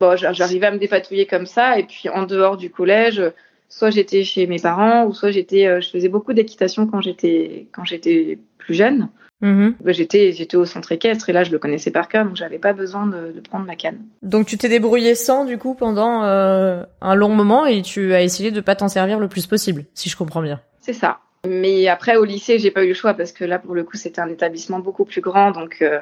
bon, 0.00 0.16
j'arrivais 0.16 0.66
à 0.66 0.70
me 0.72 0.78
dépatouiller 0.78 1.26
comme 1.26 1.46
ça. 1.46 1.78
Et 1.78 1.84
puis, 1.84 2.08
en 2.08 2.24
dehors 2.24 2.56
du 2.56 2.70
collège 2.70 3.22
soit 3.68 3.90
j'étais 3.90 4.24
chez 4.24 4.46
mes 4.46 4.58
parents 4.58 5.04
ou 5.06 5.12
soit 5.12 5.30
j'étais 5.30 5.66
euh, 5.66 5.80
je 5.80 5.90
faisais 5.90 6.08
beaucoup 6.08 6.32
d'équitation 6.32 6.86
quand 6.86 7.00
j'étais 7.00 7.66
quand 7.72 7.84
j'étais 7.84 8.38
plus 8.58 8.74
jeune. 8.74 9.08
Mm-hmm. 9.42 9.74
bah, 9.84 9.92
j'étais 9.92 10.32
j'étais 10.32 10.56
au 10.56 10.64
centre 10.64 10.92
équestre 10.92 11.28
et 11.28 11.34
là 11.34 11.44
je 11.44 11.52
le 11.52 11.58
connaissais 11.58 11.90
par 11.90 12.08
cœur 12.08 12.24
donc 12.24 12.36
j'avais 12.36 12.58
pas 12.58 12.72
besoin 12.72 13.06
de, 13.06 13.32
de, 13.32 13.40
prendre 13.40 13.66
ma 13.66 13.76
canne. 13.76 13.98
Donc 14.22 14.46
tu 14.46 14.56
t'es 14.56 14.70
débrouillé 14.70 15.14
sans 15.14 15.44
du 15.44 15.58
coup 15.58 15.74
pendant 15.74 16.24
euh, 16.24 16.82
un 17.02 17.14
long 17.14 17.28
moment 17.28 17.66
et 17.66 17.82
tu 17.82 18.14
as 18.14 18.22
essayé 18.22 18.50
de 18.50 18.62
pas 18.62 18.74
t'en 18.74 18.88
servir 18.88 19.18
le 19.18 19.28
plus 19.28 19.46
possible 19.46 19.84
si 19.92 20.08
je 20.08 20.16
comprends 20.16 20.40
bien. 20.40 20.60
C'est 20.80 20.94
ça. 20.94 21.18
Mais 21.46 21.86
après 21.86 22.16
au 22.16 22.24
lycée 22.24 22.58
j'ai 22.58 22.70
pas 22.70 22.82
eu 22.82 22.88
le 22.88 22.94
choix 22.94 23.12
parce 23.12 23.32
que 23.32 23.44
là 23.44 23.58
pour 23.58 23.74
le 23.74 23.84
coup 23.84 23.98
c'était 23.98 24.22
un 24.22 24.30
établissement 24.30 24.78
beaucoup 24.78 25.04
plus 25.04 25.20
grand 25.20 25.50
donc 25.50 25.82
euh, 25.82 26.00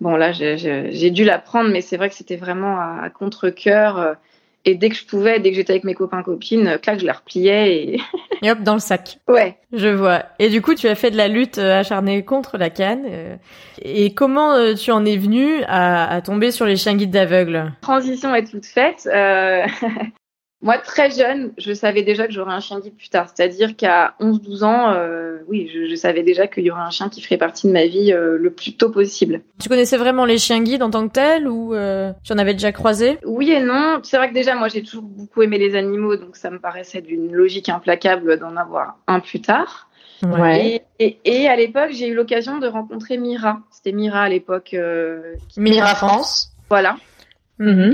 bon 0.00 0.16
là 0.16 0.32
j'ai 0.32 1.10
dû 1.10 1.22
l'apprendre 1.22 1.70
mais 1.70 1.82
c'est 1.82 1.96
vrai 1.96 2.08
que 2.08 2.16
c'était 2.16 2.36
vraiment 2.36 2.80
à, 2.80 2.98
à 3.04 3.10
contre 3.10 3.48
cœur 3.50 4.16
et 4.64 4.74
dès 4.76 4.88
que 4.88 4.94
je 4.94 5.04
pouvais, 5.04 5.40
dès 5.40 5.50
que 5.50 5.56
j'étais 5.56 5.72
avec 5.72 5.84
mes 5.84 5.94
copains 5.94 6.22
copines, 6.22 6.78
clac, 6.80 7.00
je 7.00 7.06
la 7.06 7.14
repliais 7.14 7.74
et... 7.74 8.00
et 8.42 8.50
hop, 8.50 8.60
dans 8.60 8.74
le 8.74 8.80
sac. 8.80 9.18
Ouais. 9.28 9.56
Je 9.72 9.88
vois. 9.88 10.24
Et 10.38 10.50
du 10.50 10.60
coup, 10.60 10.74
tu 10.74 10.88
as 10.88 10.94
fait 10.94 11.10
de 11.10 11.16
la 11.16 11.28
lutte 11.28 11.58
euh, 11.58 11.80
acharnée 11.80 12.24
contre 12.24 12.58
la 12.58 12.70
canne. 12.70 13.04
Euh, 13.08 13.36
et 13.80 14.12
comment 14.12 14.52
euh, 14.52 14.74
tu 14.74 14.92
en 14.92 15.04
es 15.06 15.16
venu 15.16 15.62
à, 15.66 16.12
à 16.12 16.20
tomber 16.20 16.50
sur 16.50 16.66
les 16.66 16.76
chiens 16.76 16.94
guides 16.94 17.10
d'aveugles? 17.10 17.72
Transition 17.80 18.34
est 18.34 18.44
toute 18.44 18.66
faite. 18.66 19.08
Euh... 19.12 19.66
Moi, 20.62 20.78
très 20.78 21.10
jeune, 21.10 21.52
je 21.58 21.72
savais 21.72 22.02
déjà 22.02 22.26
que 22.28 22.32
j'aurais 22.32 22.52
un 22.52 22.60
chien 22.60 22.78
guide 22.78 22.96
plus 22.96 23.08
tard. 23.08 23.28
C'est-à-dire 23.34 23.76
qu'à 23.76 24.14
11-12 24.20 24.62
ans, 24.62 24.92
euh, 24.92 25.38
oui, 25.48 25.68
je, 25.74 25.88
je, 25.88 25.94
savais 25.96 26.22
déjà 26.22 26.46
qu'il 26.46 26.62
y 26.62 26.70
aurait 26.70 26.82
un 26.82 26.90
chien 26.90 27.08
qui 27.08 27.20
ferait 27.20 27.36
partie 27.36 27.66
de 27.66 27.72
ma 27.72 27.86
vie 27.86 28.12
euh, 28.12 28.38
le 28.38 28.50
plus 28.50 28.76
tôt 28.76 28.88
possible. 28.88 29.40
Tu 29.60 29.68
connaissais 29.68 29.96
vraiment 29.96 30.24
les 30.24 30.38
chiens 30.38 30.62
guides 30.62 30.84
en 30.84 30.90
tant 30.90 31.08
que 31.08 31.12
tels 31.12 31.48
ou 31.48 31.74
euh, 31.74 32.12
tu 32.22 32.32
en 32.32 32.38
avais 32.38 32.52
déjà 32.52 32.70
croisé? 32.70 33.18
Oui 33.24 33.50
et 33.50 33.60
non. 33.60 33.98
C'est 34.04 34.16
vrai 34.16 34.28
que 34.28 34.34
déjà, 34.34 34.54
moi, 34.54 34.68
j'ai 34.68 34.84
toujours 34.84 35.02
beaucoup 35.02 35.42
aimé 35.42 35.58
les 35.58 35.74
animaux, 35.74 36.16
donc 36.16 36.36
ça 36.36 36.48
me 36.50 36.60
paraissait 36.60 37.00
d'une 37.02 37.32
logique 37.32 37.68
implacable 37.68 38.38
d'en 38.38 38.56
avoir 38.56 38.98
un 39.08 39.18
plus 39.18 39.40
tard. 39.40 39.88
Ouais. 40.22 40.82
Et, 41.00 41.18
et, 41.24 41.42
et 41.42 41.48
à 41.48 41.56
l'époque, 41.56 41.90
j'ai 41.90 42.06
eu 42.06 42.14
l'occasion 42.14 42.58
de 42.58 42.68
rencontrer 42.68 43.18
Mira. 43.18 43.58
C'était 43.70 43.90
Mira 43.90 44.22
à 44.22 44.28
l'époque. 44.28 44.74
Euh, 44.74 45.34
Mira 45.56 45.96
France. 45.96 46.52
Voilà. 46.68 46.96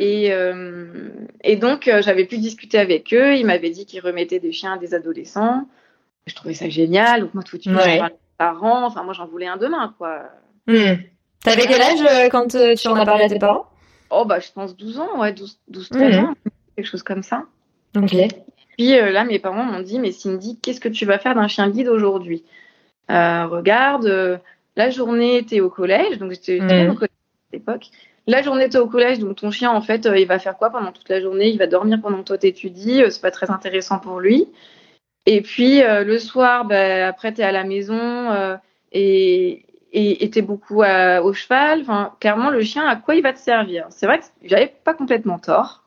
Et, 0.00 0.32
euh, 0.32 1.10
et 1.44 1.56
donc, 1.56 1.88
euh, 1.88 2.00
j'avais 2.02 2.24
pu 2.24 2.38
discuter 2.38 2.78
avec 2.78 3.12
eux. 3.12 3.36
Ils 3.36 3.44
m'avaient 3.44 3.70
dit 3.70 3.84
qu'ils 3.86 4.00
remettaient 4.00 4.40
des 4.40 4.52
chiens 4.52 4.74
à 4.74 4.78
des 4.78 4.94
adolescents. 4.94 5.68
Je 6.26 6.34
trouvais 6.34 6.54
ça 6.54 6.68
génial. 6.68 7.20
Donc, 7.22 7.34
moi, 7.34 7.42
tout 7.42 7.56
de 7.56 7.62
suite, 7.62 7.74
ouais. 7.76 8.00
parents. 8.38 8.86
Enfin, 8.86 9.02
moi, 9.02 9.12
j'en 9.14 9.26
voulais 9.26 9.46
un 9.46 9.56
demain, 9.56 9.94
quoi. 9.98 10.22
Mm. 10.66 10.94
T'avais 11.44 11.62
quel 11.66 11.82
âge 11.82 12.00
euh, 12.00 12.28
quand 12.30 12.46
tu 12.48 12.88
en 12.88 12.94
as 12.96 13.04
parlé 13.04 13.24
à 13.24 13.28
tes 13.28 13.38
parents? 13.38 13.66
Oh, 14.10 14.24
bah, 14.24 14.38
je 14.40 14.48
pense 14.52 14.76
12 14.76 14.98
ans, 15.00 15.20
ouais, 15.20 15.32
12, 15.32 15.58
12 15.68 15.88
13 15.90 16.16
Mm. 16.16 16.20
ans. 16.24 16.34
Quelque 16.76 16.86
chose 16.86 17.02
comme 17.02 17.22
ça. 17.22 17.44
Ok. 17.96 18.14
Puis 18.78 18.90
là, 18.92 19.24
mes 19.24 19.38
parents 19.38 19.64
m'ont 19.64 19.80
dit, 19.80 19.98
mais 19.98 20.12
Cindy, 20.12 20.58
qu'est-ce 20.62 20.80
que 20.80 20.88
tu 20.88 21.04
vas 21.04 21.18
faire 21.18 21.34
d'un 21.34 21.48
chien 21.48 21.68
guide 21.68 21.88
aujourd'hui? 21.88 22.44
Regarde, 23.08 24.40
la 24.76 24.90
journée, 24.90 25.44
t'es 25.44 25.60
au 25.60 25.70
collège. 25.70 26.18
Donc, 26.18 26.30
j'étais 26.32 26.60
Mm. 26.60 26.90
au 26.90 26.94
collège 26.94 27.10
à 27.52 27.56
l'époque. 27.56 27.86
La 28.28 28.42
journée, 28.42 28.68
t'es 28.68 28.76
au 28.76 28.86
collège, 28.86 29.20
donc 29.20 29.36
ton 29.36 29.50
chien, 29.50 29.70
en 29.70 29.80
fait, 29.80 30.04
euh, 30.04 30.18
il 30.18 30.26
va 30.26 30.38
faire 30.38 30.58
quoi 30.58 30.68
pendant 30.68 30.92
toute 30.92 31.08
la 31.08 31.18
journée? 31.18 31.48
Il 31.48 31.58
va 31.58 31.66
dormir 31.66 31.98
pendant 32.02 32.18
que 32.18 32.24
toi 32.24 32.36
t'étudies, 32.36 33.02
euh, 33.02 33.08
c'est 33.10 33.22
pas 33.22 33.30
très 33.30 33.50
intéressant 33.50 33.98
pour 33.98 34.20
lui. 34.20 34.46
Et 35.26 35.40
puis 35.42 35.82
euh, 35.82 36.04
le 36.04 36.18
soir, 36.18 36.66
bah, 36.66 37.08
après 37.08 37.32
t'es 37.32 37.42
à 37.42 37.52
la 37.52 37.64
maison 37.64 38.58
et 38.92 39.64
et 39.92 40.30
t'es 40.30 40.42
beaucoup 40.42 40.82
au 40.82 41.32
cheval. 41.32 41.80
Enfin, 41.80 42.14
clairement, 42.20 42.50
le 42.50 42.62
chien, 42.62 42.86
à 42.86 42.96
quoi 42.96 43.14
il 43.14 43.22
va 43.22 43.32
te 43.32 43.38
servir? 43.38 43.86
C'est 43.90 44.06
vrai 44.06 44.18
que 44.18 44.24
j'avais 44.44 44.74
pas 44.84 44.94
complètement 44.94 45.38
tort. 45.38 45.84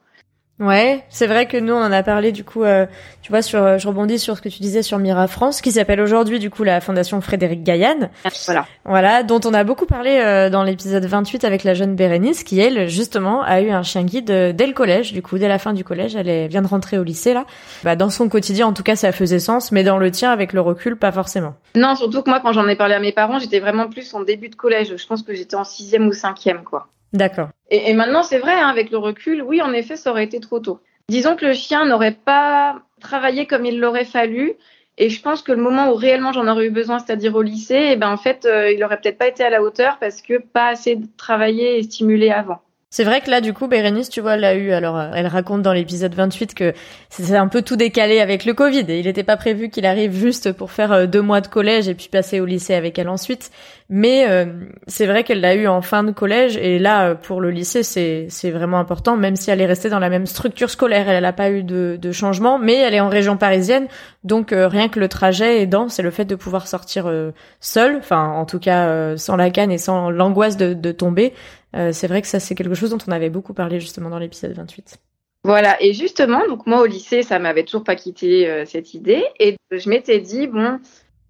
Ouais, 0.61 1.03
c'est 1.09 1.25
vrai 1.25 1.47
que 1.47 1.57
nous 1.57 1.73
on 1.73 1.81
en 1.81 1.91
a 1.91 2.03
parlé 2.03 2.31
du 2.31 2.43
coup, 2.43 2.63
euh, 2.63 2.85
tu 3.23 3.31
vois, 3.31 3.41
sur, 3.41 3.79
je 3.79 3.87
rebondis 3.87 4.19
sur 4.19 4.37
ce 4.37 4.43
que 4.43 4.49
tu 4.49 4.61
disais 4.61 4.83
sur 4.83 4.99
Mira 4.99 5.27
France, 5.27 5.59
qui 5.59 5.71
s'appelle 5.71 5.99
aujourd'hui 5.99 6.37
du 6.37 6.51
coup 6.51 6.63
la 6.63 6.79
Fondation 6.81 7.19
Frédéric 7.19 7.63
Gaillan. 7.63 8.11
Voilà. 8.45 8.67
Voilà, 8.85 9.23
dont 9.23 9.39
on 9.43 9.55
a 9.55 9.63
beaucoup 9.63 9.87
parlé 9.87 10.19
euh, 10.23 10.51
dans 10.51 10.63
l'épisode 10.63 11.03
28 11.03 11.45
avec 11.45 11.63
la 11.63 11.73
jeune 11.73 11.95
Bérénice, 11.95 12.43
qui 12.43 12.59
elle 12.59 12.87
justement 12.87 13.41
a 13.41 13.59
eu 13.61 13.71
un 13.71 13.81
chien 13.81 14.03
guide 14.03 14.29
euh, 14.29 14.53
dès 14.53 14.67
le 14.67 14.73
collège, 14.73 15.13
du 15.13 15.23
coup 15.23 15.39
dès 15.39 15.47
la 15.47 15.57
fin 15.57 15.73
du 15.73 15.83
collège, 15.83 16.15
elle 16.15 16.29
est, 16.29 16.47
vient 16.47 16.61
de 16.61 16.67
rentrer 16.67 16.99
au 16.99 17.03
lycée 17.03 17.33
là. 17.33 17.47
Bah, 17.83 17.95
dans 17.95 18.11
son 18.11 18.29
quotidien 18.29 18.67
en 18.67 18.73
tout 18.73 18.83
cas 18.83 18.95
ça 18.95 19.11
faisait 19.11 19.39
sens, 19.39 19.71
mais 19.71 19.83
dans 19.83 19.97
le 19.97 20.11
tien 20.11 20.29
avec 20.29 20.53
le 20.53 20.61
recul 20.61 20.95
pas 20.95 21.11
forcément. 21.11 21.55
Non, 21.73 21.95
surtout 21.95 22.21
que 22.21 22.29
moi 22.29 22.39
quand 22.39 22.53
j'en 22.53 22.67
ai 22.67 22.75
parlé 22.75 22.93
à 22.93 22.99
mes 22.99 23.13
parents, 23.13 23.39
j'étais 23.39 23.59
vraiment 23.59 23.89
plus 23.89 24.13
en 24.13 24.21
début 24.21 24.49
de 24.49 24.55
collège. 24.55 24.95
Je 24.95 25.07
pense 25.07 25.23
que 25.23 25.33
j'étais 25.33 25.55
en 25.55 25.63
sixième 25.63 26.05
ou 26.05 26.13
cinquième 26.13 26.63
quoi. 26.63 26.87
D'accord. 27.13 27.49
Et, 27.69 27.93
maintenant 27.93 28.23
c'est 28.23 28.39
vrai, 28.39 28.53
hein, 28.53 28.67
avec 28.67 28.91
le 28.91 28.97
recul, 28.97 29.41
oui 29.41 29.61
en 29.61 29.73
effet 29.73 29.95
ça 29.95 30.11
aurait 30.11 30.23
été 30.23 30.39
trop 30.39 30.59
tôt. 30.59 30.79
Disons 31.09 31.35
que 31.35 31.45
le 31.45 31.53
chien 31.53 31.85
n'aurait 31.85 32.15
pas 32.15 32.81
travaillé 32.99 33.45
comme 33.45 33.65
il 33.65 33.79
l'aurait 33.79 34.05
fallu. 34.05 34.53
Et 34.97 35.09
je 35.09 35.21
pense 35.21 35.41
que 35.41 35.51
le 35.51 35.61
moment 35.61 35.89
où 35.89 35.95
réellement 35.95 36.31
j'en 36.31 36.47
aurais 36.47 36.67
eu 36.67 36.69
besoin, 36.69 36.99
c'est-à-dire 36.99 37.35
au 37.35 37.41
lycée, 37.41 37.91
et 37.91 37.95
ben 37.95 38.11
en 38.11 38.17
fait, 38.17 38.45
euh, 38.45 38.71
il 38.71 38.83
aurait 38.83 38.99
peut-être 38.99 39.17
pas 39.17 39.27
été 39.27 39.43
à 39.43 39.49
la 39.49 39.63
hauteur 39.63 39.97
parce 39.99 40.21
que 40.21 40.37
pas 40.37 40.67
assez 40.67 40.99
travaillé 41.17 41.79
et 41.79 41.83
stimulé 41.83 42.29
avant. 42.29 42.61
C'est 42.93 43.05
vrai 43.05 43.21
que 43.21 43.29
là, 43.29 43.39
du 43.39 43.53
coup, 43.53 43.67
Bérénice, 43.67 44.09
tu 44.09 44.19
vois, 44.19 44.33
elle 44.33 44.43
a 44.43 44.53
eu, 44.53 44.73
alors, 44.73 44.97
euh, 44.97 45.11
elle 45.15 45.27
raconte 45.27 45.61
dans 45.61 45.71
l'épisode 45.71 46.13
28 46.13 46.53
que 46.53 46.73
c'est 47.07 47.37
un 47.37 47.47
peu 47.47 47.61
tout 47.61 47.77
décalé 47.77 48.19
avec 48.19 48.43
le 48.43 48.53
Covid 48.53 48.83
il 48.89 49.05
n'était 49.05 49.23
pas 49.23 49.37
prévu 49.37 49.69
qu'il 49.69 49.85
arrive 49.85 50.13
juste 50.13 50.51
pour 50.51 50.71
faire 50.71 50.91
euh, 50.91 51.05
deux 51.05 51.21
mois 51.21 51.39
de 51.39 51.47
collège 51.47 51.87
et 51.87 51.95
puis 51.95 52.09
passer 52.11 52.41
au 52.41 52.45
lycée 52.45 52.73
avec 52.73 52.99
elle 52.99 53.07
ensuite. 53.07 53.49
Mais 53.87 54.29
euh, 54.29 54.45
c'est 54.87 55.05
vrai 55.05 55.23
qu'elle 55.23 55.39
l'a 55.39 55.55
eu 55.55 55.67
en 55.67 55.81
fin 55.81 56.03
de 56.03 56.11
collège 56.11 56.57
et 56.57 56.79
là, 56.79 57.15
pour 57.15 57.39
le 57.39 57.49
lycée, 57.49 57.83
c'est, 57.83 58.27
c'est 58.27 58.51
vraiment 58.51 58.79
important, 58.79 59.15
même 59.15 59.37
si 59.37 59.51
elle 59.51 59.61
est 59.61 59.65
restée 59.65 59.89
dans 59.89 59.99
la 59.99 60.09
même 60.09 60.25
structure 60.25 60.69
scolaire. 60.69 61.07
Elle 61.07 61.23
n'a 61.23 61.31
pas 61.31 61.49
eu 61.49 61.63
de, 61.63 61.97
de 62.01 62.11
changement, 62.11 62.59
mais 62.59 62.75
elle 62.75 62.93
est 62.93 62.99
en 62.99 63.09
région 63.09 63.37
parisienne. 63.37 63.87
Donc, 64.25 64.53
rien 64.53 64.87
que 64.87 64.99
le 64.99 65.07
trajet 65.07 65.61
aidant, 65.61 65.89
c'est 65.89 66.03
le 66.03 66.11
fait 66.11 66.25
de 66.25 66.35
pouvoir 66.35 66.67
sortir 66.67 67.11
seule, 67.59 67.97
enfin, 67.97 68.29
en 68.29 68.45
tout 68.45 68.59
cas, 68.59 69.17
sans 69.17 69.35
la 69.35 69.49
canne 69.49 69.71
et 69.71 69.77
sans 69.77 70.09
l'angoisse 70.09 70.55
de, 70.55 70.73
de 70.73 70.91
tomber. 70.93 71.33
Euh, 71.75 71.91
c'est 71.93 72.07
vrai 72.07 72.21
que 72.21 72.27
ça, 72.27 72.39
c'est 72.39 72.55
quelque 72.55 72.75
chose 72.75 72.89
dont 72.89 72.97
on 73.07 73.11
avait 73.11 73.29
beaucoup 73.29 73.53
parlé 73.53 73.79
justement 73.79 74.09
dans 74.09 74.19
l'épisode 74.19 74.53
28. 74.53 74.97
Voilà, 75.43 75.81
et 75.81 75.93
justement, 75.93 76.47
donc 76.47 76.67
moi 76.67 76.81
au 76.81 76.85
lycée, 76.85 77.23
ça 77.23 77.39
m'avait 77.39 77.63
toujours 77.63 77.83
pas 77.83 77.95
quitté 77.95 78.47
euh, 78.47 78.65
cette 78.65 78.93
idée, 78.93 79.23
et 79.39 79.55
je 79.71 79.89
m'étais 79.89 80.19
dit 80.19 80.45
bon, 80.45 80.79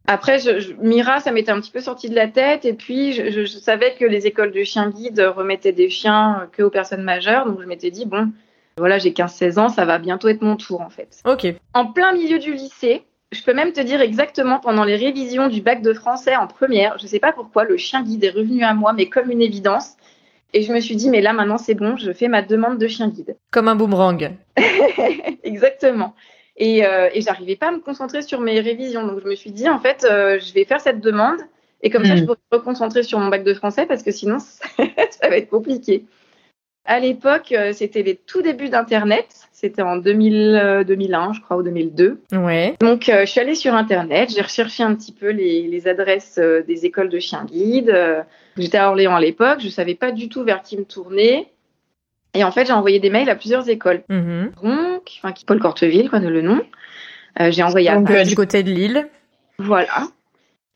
après, 0.06 0.40
je, 0.40 0.74
Mira, 0.82 1.22
ça 1.22 1.32
m'était 1.32 1.52
un 1.52 1.62
petit 1.62 1.72
peu 1.72 1.80
sorti 1.80 2.10
de 2.10 2.16
la 2.16 2.28
tête, 2.28 2.66
et 2.66 2.74
puis 2.74 3.14
je, 3.14 3.30
je, 3.30 3.46
savais 3.46 3.96
que 3.98 4.04
les 4.04 4.28
écoles 4.28 4.52
de 4.52 4.64
chiens 4.64 4.90
guides 4.90 5.22
remettaient 5.36 5.72
des 5.72 5.90
chiens 5.90 6.50
que 6.52 6.64
aux 6.64 6.70
personnes 6.70 7.04
majeures, 7.04 7.46
donc 7.46 7.62
je 7.62 7.68
m'étais 7.68 7.92
dit 7.92 8.06
bon, 8.06 8.32
voilà, 8.78 8.98
j'ai 8.98 9.12
15-16 9.12 9.60
ans, 9.60 9.70
ça 9.70 9.86
va 9.86 9.98
bientôt 9.98 10.28
être 10.28 10.42
mon 10.42 10.58
tour 10.58 10.82
en 10.82 10.90
fait. 10.90 11.22
Ok. 11.26 11.48
En 11.74 11.86
plein 11.86 12.12
milieu 12.12 12.40
du 12.40 12.54
lycée, 12.54 13.04
je 13.32 13.42
peux 13.44 13.54
même 13.54 13.72
te 13.72 13.80
dire 13.80 14.02
exactement 14.02 14.60
pendant 14.60 14.84
les 14.84 14.98
révisions 14.98 15.48
du 15.48 15.62
bac 15.62 15.82
de 15.82 15.94
français 15.94 16.36
en 16.36 16.48
première, 16.48 16.98
je 16.98 17.08
sais 17.08 17.20
pas 17.20 17.32
pourquoi, 17.32 17.64
le 17.64 17.78
chien 17.78 18.04
guide 18.04 18.26
est 18.26 18.32
revenu 18.32 18.64
à 18.64 18.74
moi, 18.74 18.92
mais 18.92 19.08
comme 19.08 19.32
une 19.32 19.42
évidence. 19.42 19.96
Et 20.54 20.64
je 20.64 20.74
me 20.74 20.80
suis 20.80 20.96
dit, 20.96 21.10
mais 21.10 21.22
là 21.22 21.34
maintenant 21.34 21.58
c'est 21.58 21.76
bon, 21.76 21.96
je 21.98 22.12
fais 22.12 22.28
ma 22.28 22.42
demande 22.42 22.78
de 22.78 22.88
chien 22.88 23.08
guide. 23.08 23.38
Comme 23.52 23.68
un 23.68 23.76
boomerang. 23.76 24.32
Exactement. 25.44 26.14
Et, 26.58 26.86
euh, 26.86 27.10
et 27.14 27.22
j'arrivais 27.22 27.56
pas 27.56 27.70
à 27.70 27.72
me 27.72 27.80
concentrer 27.80 28.22
sur 28.22 28.40
mes 28.40 28.60
révisions. 28.60 29.06
Donc 29.08 29.20
je 29.24 29.28
me 29.28 29.36
suis 29.36 29.52
dit, 29.52 29.70
en 29.70 29.80
fait, 29.80 30.06
euh, 30.10 30.40
je 30.40 30.54
vais 30.54 30.66
faire 30.66 30.82
cette 30.82 31.00
demande. 31.00 31.40
Et 31.82 31.90
comme 31.90 32.06
ça, 32.06 32.16
je 32.16 32.22
hmm. 32.22 32.26
pourrais 32.28 32.38
me 32.52 32.58
reconcentrer 32.58 33.02
sur 33.02 33.18
mon 33.18 33.30
bac 33.30 33.44
de 33.44 33.54
français 33.56 33.88
parce 33.88 34.04
que 34.04 34.12
sinon, 34.12 34.38
ça 34.40 35.30
va 35.30 35.38
être 35.38 35.50
compliqué. 35.50 36.06
À 36.86 37.00
l'époque, 37.00 37.52
euh, 37.52 37.74
c'était 37.74 38.02
les 38.02 38.16
tout 38.16 38.42
débuts 38.42 38.70
d'Internet. 38.70 39.28
C'était 39.52 39.84
en 39.84 39.98
2000, 39.98 40.84
2001, 40.88 41.30
euh, 41.30 41.34
je 41.34 41.42
crois, 41.42 41.58
ou 41.58 41.64
2002. 41.64 42.22
Ouais. 42.34 42.76
Donc, 42.82 43.08
euh, 43.08 43.22
je 43.22 43.32
suis 43.32 43.40
allée 43.40 43.54
sur 43.54 43.76
Internet. 43.76 44.32
J'ai 44.36 44.42
recherché 44.42 44.82
un 44.82 44.96
petit 44.96 45.12
peu 45.12 45.30
les, 45.30 45.68
les 45.68 45.88
adresses 45.88 46.40
des 46.40 46.86
écoles 46.86 47.10
de 47.10 47.20
chiens 47.20 47.46
guides. 47.46 47.96
J'étais 48.58 48.80
à 48.80 48.90
Orléans 48.90 49.16
à 49.16 49.20
l'époque. 49.20 49.60
Je 49.62 49.70
savais 49.70 49.94
pas 49.94 50.12
du 50.12 50.28
tout 50.28 50.44
vers 50.44 50.64
qui 50.64 50.78
me 50.78 50.84
tourner. 50.84 51.48
Et 52.34 52.44
en 52.44 52.52
fait, 52.52 52.66
j'ai 52.66 52.74
envoyé 52.74 53.00
des 53.00 53.12
mails 53.12 53.30
à 53.30 53.36
plusieurs 53.36 53.70
écoles. 53.70 54.04
Mm-hmm. 54.10 54.64
Donc, 54.64 55.12
enfin, 55.22 55.34
Paul 55.46 55.60
Corteville, 55.60 56.10
quoi, 56.10 56.20
le 56.20 56.42
nom. 56.42 56.62
j'ai 57.40 57.62
envoyé 57.62 57.90
à 57.90 57.96
Donc, 57.96 58.12
du 58.12 58.36
côté 58.36 58.64
de 58.64 58.72
Lille. 58.72 59.08
Voilà. 59.60 60.08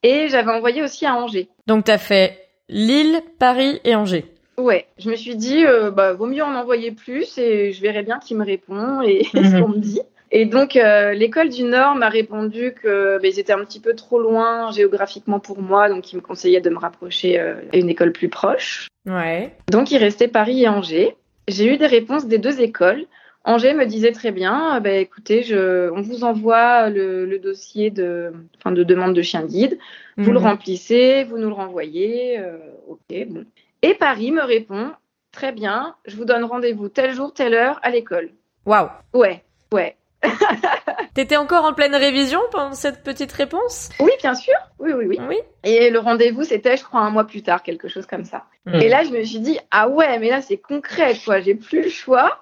Et 0.04 0.28
j'avais 0.30 0.52
envoyé 0.52 0.84
aussi 0.84 1.08
à 1.08 1.16
Angers. 1.16 1.50
Donc, 1.66 1.86
tu 1.86 1.92
as 1.92 1.98
fait 1.98 2.38
Lille, 2.70 3.22
Paris 3.40 3.80
et 3.84 3.96
Angers. 3.96 4.35
Ouais, 4.58 4.88
je 4.98 5.10
me 5.10 5.16
suis 5.16 5.36
dit, 5.36 5.66
euh, 5.66 5.92
bah, 5.92 6.14
vaut 6.14 6.28
mieux 6.28 6.44
en 6.44 6.56
envoyer 6.56 6.92
plus 6.92 7.38
et 7.38 7.74
je 7.74 7.82
verrai 7.82 8.04
bien 8.04 8.20
qui 8.20 8.36
me 8.36 8.46
répond 8.46 9.02
et, 9.02 9.24
ce 9.34 9.62
qu'on 9.62 9.70
me 9.70 9.80
dit. 9.80 10.02
Et 10.32 10.46
donc, 10.46 10.76
euh, 10.76 11.14
l'école 11.14 11.50
du 11.50 11.64
Nord 11.64 11.96
m'a 11.96 12.10
répondu 12.10 12.74
que 12.74 13.20
bah, 13.22 13.28
ils 13.28 13.40
étaient 13.40 13.54
un 13.54 13.64
petit 13.64 13.80
peu 13.80 13.96
trop 13.96 14.20
loin 14.20 14.72
géographiquement 14.72 15.40
pour 15.40 15.62
moi, 15.62 15.90
donc 15.90 16.12
ils 16.12 16.16
me 16.16 16.22
conseillaient 16.22 16.62
de 16.62 16.70
me 16.70 16.78
rapprocher 16.78 17.40
euh, 17.40 17.56
à 17.74 17.78
une 17.78 17.90
école 17.90 18.12
plus 18.12 18.30
proche. 18.30 18.88
Ouais. 19.06 19.54
Donc, 19.70 19.92
il 19.92 19.98
restait 19.98 20.28
Paris 20.28 20.64
et 20.64 20.68
Angers. 20.68 21.16
J'ai 21.48 21.72
eu 21.72 21.78
des 21.78 21.88
réponses 21.88 22.26
des 22.26 22.38
deux 22.38 22.62
écoles. 22.62 23.06
Angers 23.44 23.76
me 23.76 23.86
disait 23.86 24.14
très 24.14 24.32
bien, 24.32 24.80
bah, 24.80 24.94
écoutez, 24.94 25.44
je, 25.44 25.92
on 25.92 26.02
vous 26.02 26.24
envoie 26.24 26.90
le, 26.90 27.26
le 27.26 27.38
dossier 27.38 27.92
de, 27.92 28.34
enfin, 28.58 28.72
de 28.72 28.84
demande 28.84 29.14
de 29.14 29.22
chien 29.22 29.46
guide. 29.46 29.78
Vous 30.18 30.32
le 30.32 30.40
mhm. 30.40 30.46
remplissez, 30.48 31.26
vous 31.26 31.38
nous 31.38 31.50
le 31.50 31.54
renvoyez. 31.54 32.40
ok, 32.88 33.28
bon. 33.28 33.46
Et 33.86 33.94
Paris 33.94 34.32
me 34.32 34.42
répond 34.42 34.94
Très 35.32 35.52
bien, 35.52 35.96
je 36.08 36.16
vous 36.16 36.26
donne 36.26 36.44
rendez-vous 36.44 36.90
tel 36.90 37.14
jour, 37.14 37.32
telle 37.32 37.54
heure 37.54 37.80
à 37.84 37.92
l'école. 37.92 38.32
Waouh 38.66 38.90
Ouais, 39.14 39.44
ouais. 39.72 39.96
T'étais 41.14 41.36
encore 41.38 41.66
en 41.66 41.74
pleine 41.74 41.94
révision 41.94 42.40
pendant 42.52 42.74
cette 42.74 43.04
petite 43.04 43.32
réponse? 43.32 43.92
Oui, 44.00 44.10
bien 44.20 44.34
sûr. 44.34 44.56
Oui, 44.80 44.92
oui, 44.94 45.06
oui. 45.08 45.20
oui. 45.30 45.38
Et 45.64 45.92
le 45.92 46.00
rendez-vous, 46.00 46.44
c'était, 46.44 46.78
je 46.78 46.84
crois, 46.84 47.02
un 47.02 47.12
mois 47.12 47.26
plus 47.26 47.44
tard, 47.44 47.62
quelque 47.62 47.88
chose 47.88 48.08
comme 48.08 48.26
ça. 48.26 48.46
Hmm. 48.66 48.74
Et 48.74 48.90
là, 48.90 49.04
je 49.04 49.12
me 49.12 49.24
suis 49.24 49.38
dit, 49.38 49.60
ah 49.70 49.88
ouais, 49.88 50.18
mais 50.18 50.32
là, 50.32 50.42
c'est 50.42 50.58
concret, 50.58 51.14
quoi. 51.24 51.40
J'ai 51.42 51.54
plus 51.54 51.84
le 51.84 51.90
choix. 51.90 52.40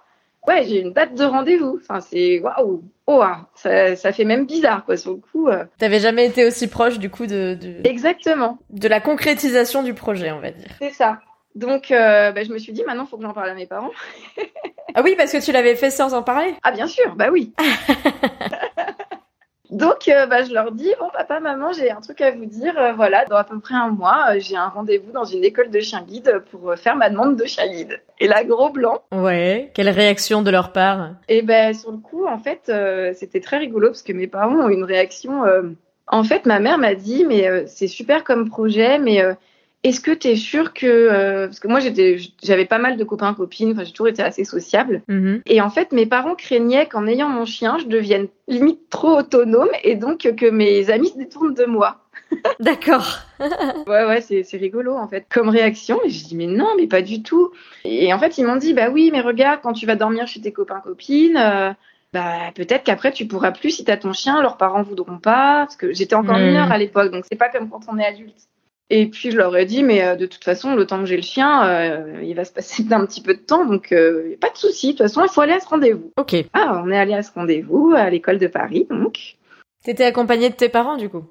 Ouais, 0.48 0.64
j'ai 0.64 0.80
une 0.80 0.94
date 0.94 1.14
de 1.14 1.26
rendez-vous. 1.26 1.78
Enfin, 1.82 2.00
c'est 2.00 2.40
waouh. 2.40 2.86
Oh, 3.06 3.22
ça, 3.56 3.98
ça, 3.98 4.14
fait 4.14 4.24
même 4.24 4.46
bizarre, 4.46 4.86
quoi, 4.86 4.96
sur 4.96 5.12
le 5.12 5.18
coup. 5.18 5.50
Euh. 5.50 5.66
T'avais 5.78 6.00
jamais 6.00 6.26
été 6.26 6.46
aussi 6.46 6.70
proche, 6.70 7.00
du 7.00 7.10
coup, 7.10 7.28
de, 7.28 7.58
de... 7.60 7.86
Exactement. 7.86 8.60
De 8.70 8.88
la 8.88 9.02
concrétisation 9.02 9.84
du 9.84 9.94
projet, 9.94 10.32
on 10.32 10.40
va 10.40 10.52
dire. 10.52 10.70
C'est 10.80 10.92
ça. 10.92 11.20
Donc, 11.56 11.92
euh, 11.92 12.32
bah, 12.32 12.44
je 12.44 12.52
me 12.52 12.58
suis 12.58 12.74
dit, 12.74 12.84
maintenant, 12.84 13.04
il 13.04 13.10
faut 13.10 13.18
que 13.18 13.24
j'en 13.24 13.34
parle 13.34 13.50
à 13.50 13.54
mes 13.54 13.68
parents. 13.68 13.92
ah 14.96 15.02
oui, 15.04 15.16
parce 15.16 15.32
que 15.32 15.44
tu 15.44 15.52
l'avais 15.52 15.76
fait 15.76 15.92
sans 15.92 16.14
en 16.14 16.24
parler 16.24 16.56
Ah, 16.64 16.72
bien 16.72 16.88
sûr, 16.88 17.16
bah 17.16 17.30
oui. 17.32 17.54
Donc, 19.70 20.08
euh, 20.08 20.28
bah, 20.28 20.44
je 20.44 20.54
leur 20.54 20.72
dis, 20.72 20.92
bon, 21.00 21.10
papa, 21.12 21.40
maman, 21.40 21.72
j'ai 21.74 21.90
un 21.90 22.00
truc 22.02 22.22
à 22.22 22.30
vous 22.32 22.46
dire. 22.46 22.78
Euh, 22.78 22.94
voilà, 22.94 23.26
dans 23.26 23.38
à 23.38 23.44
peu 23.44 23.60
près 23.60 23.74
un 23.74 23.90
mois, 23.90 24.38
j'ai 24.38 24.56
un 24.56 24.68
rendez-vous 24.68 25.12
dans 25.12 25.24
une 25.24 25.44
école 25.44 25.72
de 25.72 25.80
chien 25.80 26.04
guide 26.04 26.44
pour 26.52 26.76
faire 26.76 26.96
ma 26.96 27.10
demande 27.10 27.38
de 27.38 27.46
chien 27.46 27.68
guide. 27.68 28.02
Et 28.20 28.28
là, 28.28 28.44
gros 28.44 28.70
blanc. 28.70 29.02
Ouais, 29.12 29.72
quelle 29.74 29.90
réaction 29.90 30.44
de 30.44 30.52
leur 30.52 30.74
part 30.74 31.12
Et 31.28 31.42
ben, 31.42 31.74
sur 31.74 31.92
le 31.92 31.98
coup, 31.98 32.28
en 32.28 32.38
fait, 32.38 32.72
c'était 33.16 33.40
très 33.40 33.58
rigolo 33.58 33.88
parce 33.88 34.04
que 34.04 34.14
mes 34.14 34.28
parents 34.28 34.56
ont 34.56 34.70
une 34.70 34.84
réaction. 34.84 35.44
En 36.08 36.24
fait, 36.24 36.46
ma 36.46 36.60
mère 36.60 36.78
m'a 36.78 36.94
dit, 36.94 37.26
mais 37.26 37.66
c'est 37.66 37.88
super 37.88 38.24
comme 38.24 38.50
projet, 38.50 39.00
mais 39.00 39.24
est-ce 39.84 40.00
que 40.00 40.12
tu 40.12 40.30
es 40.30 40.36
sûr 40.38 40.74
que 40.74 40.88
euh, 40.88 41.48
parce 41.48 41.60
que 41.60 41.68
moi 41.68 41.82
j'étais 41.82 42.18
j'avais 42.42 42.66
pas 42.66 42.80
mal 42.80 42.96
de 42.96 43.04
copains 43.04 43.34
copines, 43.34 43.74
enfin 43.74 43.84
j'ai 43.84 43.92
toujours 43.92 44.08
été 44.08 44.24
assez 44.24 44.46
sociable 44.46 45.02
mm-hmm. 45.10 45.42
et 45.46 45.62
en 45.62 45.70
fait 45.70 45.92
mes 45.92 46.06
parents 46.06 46.36
craignaient 46.36 46.88
qu'en 46.88 47.06
ayant 47.06 47.28
mon 47.28 47.46
chien, 47.46 47.78
je 47.80 47.88
devienne 47.88 48.28
limite 48.48 48.90
trop 48.90 49.18
autonome 49.18 49.70
et 49.84 49.96
donc 49.96 50.20
que 50.20 50.50
mes 50.50 50.90
amis 50.90 51.10
se 51.10 51.18
détournent 51.18 51.54
de 51.54 51.66
moi. 51.66 52.00
D'accord. 52.62 53.20
ouais 53.40 54.06
ouais, 54.06 54.22
c'est 54.22 54.58
rigolo 54.58 54.96
en 54.96 55.08
fait 55.08 55.26
comme 55.30 55.50
réaction 55.50 56.00
et 56.06 56.10
je 56.10 56.26
dis 56.26 56.38
mais 56.38 56.48
non, 56.48 56.70
mais 56.78 56.88
pas 56.88 57.02
du 57.02 57.22
tout. 57.22 57.52
Et 57.84 58.14
en 58.14 58.20
fait, 58.20 58.38
ils 58.38 58.46
m'ont 58.46 58.56
dit 58.56 58.74
bah 58.74 58.90
oui, 58.90 59.10
mais 59.12 59.20
regarde 59.20 59.60
quand 59.62 59.74
tu 59.74 59.86
vas 59.86 59.96
dormir 59.96 60.28
chez 60.28 60.40
tes 60.40 60.54
copains 60.54 60.80
copines 60.80 61.38
euh, 61.38 61.72
bah 62.14 62.52
peut-être 62.56 62.84
qu'après 62.84 63.12
tu 63.12 63.28
pourras 63.28 63.52
plus 63.52 63.72
si 63.72 63.84
t'as 63.84 63.98
ton 63.98 64.14
chien, 64.14 64.42
leurs 64.42 64.56
parents 64.56 64.84
voudront 64.84 65.18
pas 65.18 65.66
parce 65.66 65.76
que 65.76 65.92
j'étais 65.94 66.16
encore 66.16 66.38
mm. 66.38 66.46
mineure 66.46 66.72
à 66.72 66.78
l'époque 66.78 67.12
donc 67.12 67.26
c'est 67.30 67.38
pas 67.38 67.50
comme 67.50 67.70
quand 67.70 67.82
on 67.90 67.98
est 67.98 68.06
adulte. 68.06 68.48
Et 68.96 69.08
puis 69.08 69.32
je 69.32 69.38
leur 69.38 69.58
ai 69.58 69.66
dit, 69.66 69.82
mais 69.82 70.04
euh, 70.04 70.16
de 70.16 70.28
toute 70.28 70.44
façon, 70.44 70.76
le 70.76 70.86
temps 70.86 71.00
que 71.00 71.08
j'ai 71.08 71.16
le 71.16 71.24
chien, 71.24 71.68
euh, 71.68 72.22
il 72.22 72.36
va 72.36 72.46
se 72.46 72.54
passer 72.54 72.84
d'un 72.88 73.04
petit 73.08 73.22
peu 73.22 73.34
de 73.34 73.40
temps, 73.40 73.66
donc 73.66 73.92
euh, 73.92 74.38
pas 74.40 74.52
de 74.52 74.58
souci. 74.58 74.88
De 74.88 74.92
toute 74.92 75.00
façon, 75.00 75.24
il 75.24 75.30
faut 75.30 75.42
aller 75.42 75.54
à 75.54 75.60
ce 75.60 75.68
rendez-vous. 75.68 76.12
Ok. 76.16 76.36
Ah, 76.54 76.80
on 76.86 76.92
est 76.92 76.98
allé 76.98 77.16
à 77.16 77.24
ce 77.24 77.32
rendez-vous 77.34 77.94
à 77.96 78.08
l'école 78.12 78.38
de 78.38 78.46
Paris, 78.46 78.86
donc. 78.92 79.38
T'étais 79.84 80.06
accompagnée 80.06 80.52
de 80.52 80.54
tes 80.54 80.70
parents, 80.70 80.96
du 80.96 81.10
coup? 81.10 81.26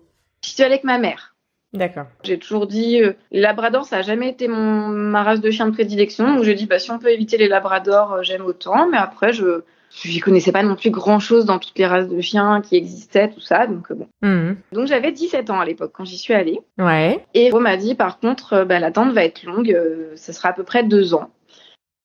Je 0.45 0.50
suis 0.50 0.64
avec 0.64 0.83
ma 0.83 0.99
mère. 0.99 1.37
D'accord. 1.73 2.07
J'ai 2.25 2.37
toujours 2.37 2.66
dit, 2.66 3.00
les 3.31 3.40
labradors, 3.40 3.85
ça 3.85 3.99
a 3.99 4.02
jamais 4.02 4.28
été 4.28 4.49
mon 4.49 4.88
ma 4.88 5.23
race 5.23 5.40
de 5.40 5.50
chien 5.52 5.66
de 5.66 5.73
prédilection. 5.73 6.35
Donc 6.35 6.42
je 6.42 6.50
dis, 6.50 6.66
bah 6.66 6.81
si 6.81 6.90
on 6.90 6.99
peut 6.99 7.11
éviter 7.11 7.38
les 7.38 7.49
labradors, 7.49 8.25
j'aime 8.25 8.45
autant. 8.45 8.88
Mais 8.88 8.99
après, 8.99 9.33
je 9.33 9.62
je 9.95 10.21
connaissais 10.21 10.53
pas 10.53 10.63
non 10.63 10.75
plus 10.75 10.91
grand 10.91 11.19
chose 11.19 11.45
dans 11.45 11.59
toutes 11.59 11.79
les 11.79 11.87
races 11.87 12.09
de 12.09 12.21
chiens 12.21 12.61
qui 12.61 12.77
existaient, 12.77 13.31
tout 13.31 13.41
ça. 13.41 13.67
Donc 13.67 13.91
euh, 13.91 13.95
bon. 13.95 14.09
Mhm. 14.23 14.57
Donc 14.73 14.87
j'avais 14.87 15.13
17 15.13 15.51
ans 15.51 15.61
à 15.61 15.65
l'époque 15.65 15.93
quand 15.95 16.05
j'y 16.05 16.19
suis 16.19 16.35
allée. 16.35 16.61
Ouais. 16.79 17.25
Et 17.35 17.53
on 17.53 17.61
m'a 17.61 17.77
dit 17.77 17.95
par 17.95 18.19
contre, 18.19 18.53
euh, 18.55 18.65
bah, 18.65 18.79
l'attente 18.79 19.13
va 19.13 19.25
être 19.25 19.43
longue, 19.45 19.73
euh, 19.73 20.13
ça 20.17 20.33
sera 20.33 20.51
à 20.51 20.53
peu 20.53 20.65
près 20.65 20.83
deux 20.83 21.15
ans. 21.15 21.31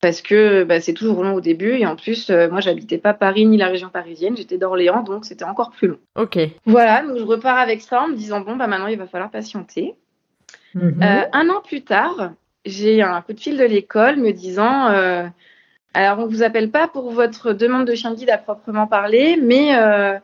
parce 0.00 0.22
que 0.22 0.64
bah, 0.64 0.80
c'est 0.80 0.92
toujours 0.92 1.22
long 1.24 1.34
au 1.34 1.40
début 1.40 1.72
et 1.72 1.86
en 1.86 1.96
plus 1.96 2.30
euh, 2.30 2.48
moi 2.48 2.60
j'habitais 2.60 2.98
pas 2.98 3.14
Paris 3.14 3.46
ni 3.46 3.56
la 3.56 3.66
région 3.66 3.88
parisienne, 3.88 4.36
j'étais 4.36 4.58
d'Orléans 4.58 5.02
donc 5.02 5.24
c'était 5.24 5.44
encore 5.44 5.70
plus 5.70 5.88
long. 5.88 5.98
Ok. 6.16 6.38
Voilà, 6.66 7.02
donc 7.02 7.18
je 7.18 7.24
repars 7.24 7.58
avec 7.58 7.80
ça 7.80 8.02
en 8.02 8.08
me 8.08 8.14
disant 8.14 8.40
bon 8.40 8.56
bah 8.56 8.66
maintenant 8.66 8.86
il 8.86 8.98
va 8.98 9.06
falloir 9.06 9.30
patienter. 9.30 9.94
Mhm. 10.74 11.02
Euh, 11.02 11.22
un 11.32 11.48
an 11.48 11.60
plus 11.66 11.82
tard, 11.82 12.32
j'ai 12.64 13.02
un 13.02 13.20
coup 13.22 13.32
de 13.32 13.40
fil 13.40 13.56
de 13.56 13.64
l'école 13.64 14.16
me 14.16 14.32
disant 14.32 14.88
alors 15.94 16.18
on 16.18 16.26
vous 16.26 16.42
appelle 16.42 16.70
pas 16.70 16.88
pour 16.88 17.10
votre 17.10 17.52
demande 17.52 17.86
de 17.86 17.94
chien 17.94 18.14
guide 18.14 18.30
à 18.30 18.38
proprement 18.38 18.86
parler, 18.86 19.38
mais 19.42 19.74
euh, 19.76 20.18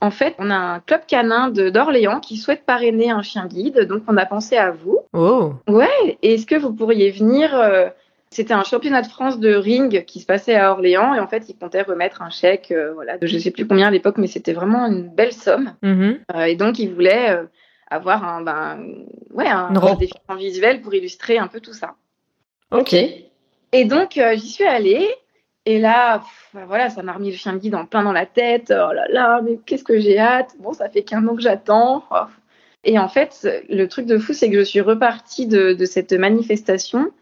en 0.00 0.10
fait 0.10 0.34
on 0.38 0.50
a 0.50 0.56
un 0.56 0.80
club 0.80 1.02
canin 1.06 1.50
d'Orléans 1.50 2.20
qui 2.20 2.36
souhaite 2.36 2.64
parrainer 2.64 3.10
un 3.10 3.22
chien 3.22 3.46
guide, 3.46 3.80
donc 3.80 4.02
on 4.08 4.16
a 4.16 4.26
pensé 4.26 4.56
à 4.56 4.70
vous. 4.70 4.98
Oh. 5.12 5.52
Ouais, 5.68 6.18
est-ce 6.22 6.46
que 6.46 6.56
vous 6.56 6.72
pourriez 6.72 7.10
venir 7.10 7.54
euh, 7.54 7.88
C'était 8.30 8.54
un 8.54 8.64
championnat 8.64 9.02
de 9.02 9.08
France 9.08 9.38
de 9.38 9.54
ring 9.54 10.04
qui 10.06 10.20
se 10.20 10.26
passait 10.26 10.56
à 10.56 10.72
Orléans 10.72 11.14
et 11.14 11.20
en 11.20 11.28
fait 11.28 11.48
ils 11.48 11.56
comptaient 11.56 11.82
remettre 11.82 12.22
un 12.22 12.30
chèque, 12.30 12.72
euh, 12.72 12.92
voilà, 12.94 13.18
de 13.18 13.26
je 13.26 13.38
sais 13.38 13.50
plus 13.50 13.66
combien 13.66 13.88
à 13.88 13.90
l'époque, 13.90 14.16
mais 14.16 14.26
c'était 14.26 14.54
vraiment 14.54 14.86
une 14.86 15.08
belle 15.08 15.32
somme. 15.32 15.74
Mhm. 15.82 16.18
Euh, 16.34 16.44
et 16.44 16.56
donc 16.56 16.78
ils 16.78 16.92
voulaient 16.92 17.30
euh, 17.30 17.44
avoir 17.90 18.24
un, 18.24 18.40
ben, 18.40 18.84
ouais, 19.32 19.48
un 19.48 19.68
robe. 19.74 19.98
défilement 19.98 20.36
visuel 20.36 20.80
pour 20.80 20.94
illustrer 20.94 21.38
un 21.38 21.48
peu 21.48 21.60
tout 21.60 21.74
ça. 21.74 21.94
Ok. 22.70 22.96
Et 23.72 23.84
donc 23.84 24.18
euh, 24.18 24.34
j'y 24.34 24.48
suis 24.48 24.64
allée. 24.64 25.08
Et 25.66 25.78
là, 25.78 26.18
pff, 26.18 26.50
ben 26.54 26.64
voilà, 26.66 26.88
ça 26.90 27.02
m'a 27.02 27.12
remis 27.12 27.30
le 27.30 27.36
chien 27.36 27.56
guide 27.56 27.74
en 27.74 27.84
plein 27.84 28.02
dans 28.02 28.12
la 28.12 28.26
tête. 28.26 28.70
Oh 28.70 28.92
là 28.92 29.06
là, 29.10 29.40
mais 29.42 29.58
qu'est-ce 29.66 29.84
que 29.84 30.00
j'ai 30.00 30.18
hâte. 30.18 30.56
Bon, 30.58 30.72
ça 30.72 30.88
fait 30.88 31.02
qu'un 31.02 31.26
an 31.28 31.36
que 31.36 31.42
j'attends. 31.42 32.04
Oh. 32.10 32.24
Et 32.84 32.98
en 32.98 33.08
fait, 33.08 33.46
le 33.68 33.86
truc 33.86 34.06
de 34.06 34.18
fou, 34.18 34.32
c'est 34.32 34.50
que 34.50 34.58
je 34.58 34.64
suis 34.64 34.80
repartie 34.80 35.46
de, 35.46 35.74
de 35.74 35.84
cette 35.84 36.12
manifestation 36.12 37.12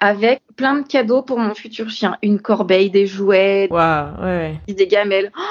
avec 0.00 0.42
plein 0.56 0.80
de 0.80 0.86
cadeaux 0.86 1.22
pour 1.22 1.38
mon 1.38 1.54
futur 1.54 1.88
chien. 1.90 2.18
Une 2.22 2.40
corbeille, 2.40 2.90
des 2.90 3.06
jouets, 3.06 3.68
Waouh. 3.70 4.20
Ouais, 4.20 4.58
ouais. 4.68 4.74
des 4.74 4.86
gamelles. 4.86 5.32
Oh 5.36 5.42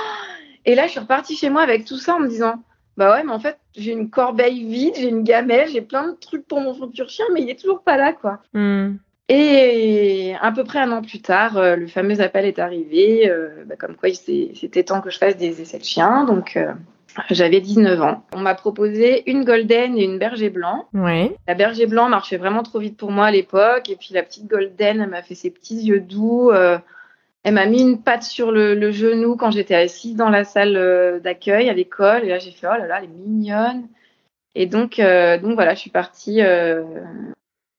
Et 0.66 0.76
là, 0.76 0.86
je 0.86 0.92
suis 0.92 1.00
repartie 1.00 1.36
chez 1.36 1.50
moi 1.50 1.62
avec 1.62 1.86
tout 1.86 1.98
ça 1.98 2.16
en 2.16 2.20
me 2.20 2.28
disant, 2.28 2.62
bah 2.98 3.14
ouais, 3.14 3.24
mais 3.24 3.32
en 3.32 3.40
fait, 3.40 3.58
j'ai 3.76 3.92
une 3.92 4.10
corbeille 4.10 4.66
vide, 4.66 4.96
j'ai 4.96 5.10
une 5.10 5.24
gamelle, 5.24 5.70
j'ai 5.70 5.82
plein 5.82 6.10
de 6.10 6.16
trucs 6.16 6.48
pour 6.48 6.62
mon 6.62 6.74
futur 6.74 7.10
chien, 7.10 7.26
mais 7.34 7.42
il 7.42 7.50
est 7.50 7.60
toujours 7.60 7.82
pas 7.82 7.98
là, 7.98 8.14
quoi. 8.14 8.40
Hmm. 8.54 8.96
Et 9.28 10.36
à 10.40 10.52
peu 10.52 10.64
près 10.64 10.80
un 10.80 10.92
an 10.92 11.02
plus 11.02 11.22
tard, 11.22 11.58
euh, 11.58 11.76
le 11.76 11.88
fameux 11.88 12.22
appel 12.22 12.46
est 12.46 12.60
arrivé, 12.60 13.28
euh, 13.30 13.64
bah, 13.66 13.76
comme 13.76 13.96
quoi 13.96 14.10
c'était 14.14 14.84
temps 14.84 15.02
que 15.02 15.10
je 15.10 15.18
fasse 15.18 15.36
des 15.36 15.62
essais 15.62 15.80
de 15.80 15.84
chiens. 15.84 16.26
Donc, 16.26 16.56
euh, 16.58 16.74
j'avais 17.32 17.60
19 17.60 18.02
ans. 18.02 18.24
On 18.36 18.40
m'a 18.40 18.54
proposé 18.54 19.28
une 19.30 19.44
golden 19.44 19.98
et 19.98 20.04
une 20.04 20.20
berger 20.20 20.52
blanc. 20.52 20.88
Ouais. 20.94 21.36
La 21.48 21.56
berger 21.56 21.88
blanc 21.88 22.08
marchait 22.08 22.38
vraiment 22.38 22.62
trop 22.62 22.80
vite 22.80 22.98
pour 22.98 23.10
moi 23.10 23.26
à 23.26 23.32
l'époque. 23.32 23.90
Et 23.90 23.96
puis 23.96 24.14
la 24.14 24.22
petite 24.22 24.48
golden, 24.48 25.02
elle 25.02 25.10
m'a 25.10 25.24
fait 25.24 25.36
ses 25.36 25.50
petits 25.50 25.82
yeux 25.82 26.02
doux. 26.02 26.52
euh, 26.52 26.78
elle 27.44 27.54
m'a 27.54 27.68
mis 27.68 27.82
une 27.82 28.02
patte 28.02 28.24
sur 28.24 28.52
le, 28.52 28.74
le 28.74 28.92
genou 28.92 29.36
quand 29.38 29.52
j'étais 29.52 29.76
assise 29.76 30.16
dans 30.16 30.30
la 30.30 30.44
salle 30.44 31.22
d'accueil 31.24 31.70
à 31.70 31.74
l'école. 31.74 32.24
Et 32.26 32.30
là, 32.30 32.40
j'ai 32.40 32.50
fait, 32.52 32.66
oh 32.68 32.78
là 32.78 32.88
là, 32.88 32.98
elle 33.00 33.06
est 33.06 33.28
mignonne. 33.28 33.88
Et 34.56 34.66
donc, 34.66 35.00
euh, 35.00 35.38
donc 35.38 35.54
voilà, 35.56 35.74
je 35.76 35.80
suis 35.82 35.90
partie 35.90 36.42
euh, 36.42 36.82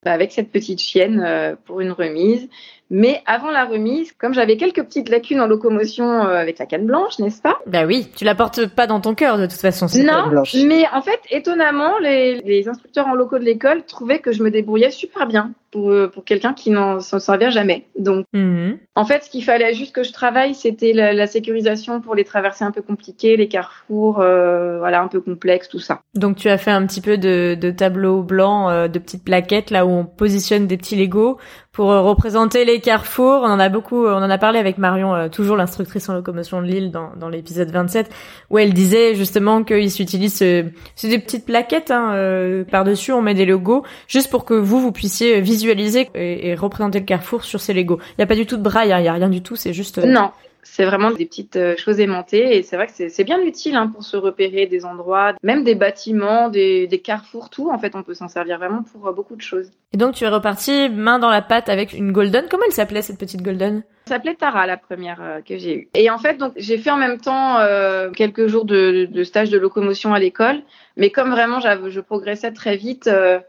avec 0.05 0.33
cette 0.33 0.50
petite 0.50 0.81
chienne 0.81 1.21
euh, 1.21 1.57
pour 1.65 1.81
une 1.81 1.93
remise. 1.93 2.49
Mais 2.90 3.21
avant 3.26 3.50
la 3.50 3.64
remise, 3.64 4.12
comme 4.12 4.33
j'avais 4.33 4.57
quelques 4.57 4.83
petites 4.85 5.09
lacunes 5.09 5.40
en 5.40 5.47
locomotion 5.47 6.05
euh, 6.09 6.37
avec 6.37 6.59
la 6.59 6.66
canne 6.66 6.87
blanche, 6.87 7.19
n'est-ce 7.19 7.43
pas? 7.43 7.59
Bah 7.66 7.85
oui, 7.85 8.09
tu 8.14 8.25
la 8.25 8.35
portes 8.35 8.66
pas 8.66 8.87
dans 8.87 9.00
ton 9.00 9.14
cœur 9.14 9.38
de 9.38 9.47
toute 9.47 9.61
façon. 9.61 9.88
cette 9.88 10.07
Non, 10.07 10.12
canne 10.23 10.31
blanche. 10.31 10.55
mais 10.66 10.85
en 10.93 11.02
fait, 11.02 11.19
étonnamment, 11.31 11.99
les, 11.99 12.40
les 12.43 12.69
instructeurs 12.69 13.09
en 13.09 13.14
locaux 13.14 13.38
de 13.38 13.45
l'école 13.45 13.85
trouvaient 13.85 14.21
que 14.21 14.31
je 14.33 14.43
me 14.43 14.50
débrouillais 14.50 14.90
super 14.93 15.26
bien 15.26 15.52
pour, 15.73 15.90
euh, 15.90 16.07
pour 16.09 16.25
quelqu'un 16.25 16.55
qui 16.55 16.71
n'en 16.71 17.00
s'en 17.00 17.19
servait 17.19 17.50
jamais. 17.50 17.87
Donc, 17.99 18.25
Mhm. 18.33 18.78
en 18.95 19.05
fait, 19.05 19.25
ce 19.25 19.31
qu'il 19.31 19.43
fallait 19.45 19.75
juste 19.75 19.95
que 19.95 20.05
je 20.05 20.12
travaille, 20.12 20.55
c'était 20.55 20.93
la, 20.93 21.12
la 21.12 21.26
sécurisation 21.26 22.00
pour 22.00 22.14
les 22.14 22.25
traversées 22.25 22.64
un 22.64 22.71
peu 22.71 22.83
compliquées, 22.83 23.37
les 23.37 23.49
carrefours, 23.49 24.21
euh, 24.21 24.78
voilà, 24.78 25.02
un 25.02 25.09
peu 25.09 25.21
complexes, 25.21 25.69
tout 25.69 25.81
ça. 25.81 26.00
Donc 26.14 26.37
tu 26.37 26.49
as 26.49 26.57
fait 26.59 26.71
un 26.71 26.87
petit 26.87 27.00
peu 27.00 27.19
de, 27.19 27.57
de 27.61 27.71
tableau 27.73 28.23
blanc, 28.23 28.71
euh, 28.71 28.87
de 28.88 28.99
petites 29.00 29.25
plaquettes 29.25 29.71
là 29.71 29.85
où 29.87 29.90
on 29.90 30.05
positionne 30.05 30.66
des 30.69 30.76
petits 30.76 30.97
Legos 30.97 31.38
pour 31.76 31.92
euh, 31.92 32.00
représenter 32.00 32.64
les 32.64 32.80
carrefours. 32.80 33.42
On 33.42 33.50
en 33.50 33.61
a 33.61 33.68
beaucoup, 33.68 34.06
on 34.06 34.17
en 34.17 34.30
a 34.30 34.39
parlé 34.39 34.58
avec 34.58 34.78
Marion, 34.78 35.15
euh, 35.15 35.28
toujours 35.28 35.56
l'instructrice 35.56 36.08
en 36.08 36.15
locomotion 36.15 36.62
de 36.62 36.67
Lille 36.67 36.91
dans, 36.91 37.10
dans 37.21 37.28
l'épisode 37.28 37.71
27, 37.71 38.10
où 38.50 38.58
elle 38.58 38.73
disait 38.73 39.15
justement 39.15 39.62
qu'ils 39.62 39.91
s'utilisent, 39.91 40.41
euh, 40.43 40.62
c'est 40.95 41.08
des 41.08 41.19
petites 41.19 41.45
plaquettes 41.45 41.91
hein, 41.91 42.12
euh, 42.15 42.65
par 42.65 42.84
dessus, 42.84 43.12
on 43.12 43.21
met 43.21 43.34
des 43.34 43.45
logos 43.45 43.84
juste 44.08 44.30
pour 44.30 44.47
que 44.47 44.54
vous 44.54 44.80
vous 44.80 44.91
puissiez 44.91 45.41
visualiser 45.43 46.08
et, 46.15 46.49
et 46.49 46.54
représenter 46.54 46.99
le 46.99 47.04
carrefour 47.04 47.45
sur 47.45 47.60
ces 47.60 47.75
Legos. 47.75 47.99
Il 48.17 48.21
y 48.23 48.25
a 48.25 48.26
pas 48.26 48.34
du 48.36 48.47
tout 48.47 48.56
de 48.56 48.62
braille, 48.62 48.93
hein, 48.93 48.99
il 49.00 49.04
y 49.04 49.08
a 49.08 49.12
rien 49.12 49.28
du 49.28 49.43
tout, 49.43 49.54
c'est 49.54 49.75
juste. 49.75 49.99
euh, 49.99 50.06
Non, 50.06 50.30
c'est 50.67 50.85
vraiment 50.85 51.11
des 51.11 51.25
petites 51.25 51.57
euh, 51.57 51.76
choses 51.76 52.00
aimantées 52.00 52.57
et 52.57 52.63
c'est 52.63 52.76
vrai 52.76 52.87
que 52.87 53.09
c'est 53.09 53.25
bien 53.25 53.41
utile 53.41 53.76
hein, 53.76 53.87
pour 53.87 54.02
se 54.02 54.17
repérer 54.17 54.67
des 54.67 54.85
endroits, 54.85 55.35
même 55.43 55.65
des 55.65 55.75
bâtiments, 55.75 56.49
des, 56.49 56.87
des 56.87 56.99
carrefours, 56.99 57.50
tout. 57.50 57.71
En 57.71 57.79
fait, 57.79 57.95
on 57.95 58.02
peut 58.02 58.15
s'en 58.15 58.29
servir 58.29 58.59
vraiment 58.59 58.83
pour 58.83 59.07
euh, 59.07 59.13
beaucoup 59.13 59.37
de 59.37 59.43
choses. 59.43 59.71
Et 59.93 59.97
donc 59.97 60.15
tu 60.15 60.25
es 60.25 60.29
reparti 60.29 60.89
main 60.89 61.19
dans 61.19 61.31
la 61.31 61.43
pâte 61.43 61.69
avec 61.69 61.93
une 61.93 62.13
golden. 62.13 62.47
Comment 62.50 62.65
elle 62.67 62.73
s'appelait 62.73 63.02
cette 63.02 63.19
petite 63.19 63.43
golden? 63.43 63.83
S'appelait 64.09 64.35
Tara, 64.35 64.67
la 64.67 64.76
première 64.76 65.21
euh, 65.21 65.41
que 65.41 65.59
j'ai 65.59 65.76
eue. 65.76 65.89
Et 65.95 66.11
en 66.11 66.19
fait, 66.19 66.37
donc, 66.37 66.52
j'ai 66.57 66.79
fait 66.79 66.91
en 66.91 66.97
même 66.97 67.19
temps 67.19 67.59
euh, 67.59 68.11
quelques 68.11 68.47
jours 68.47 68.65
de, 68.65 69.09
de 69.11 69.25
stage 69.25 69.50
de 69.50 69.59
locomotion 69.59 70.15
à 70.15 70.21
l'école. 70.21 70.63
Mais 70.97 71.11
comme 71.11 71.31
vraiment, 71.31 71.59
je 71.61 72.00
progressais 72.00 72.52
très 72.52 72.76
vite, 72.76 73.09
euh, 73.09 73.41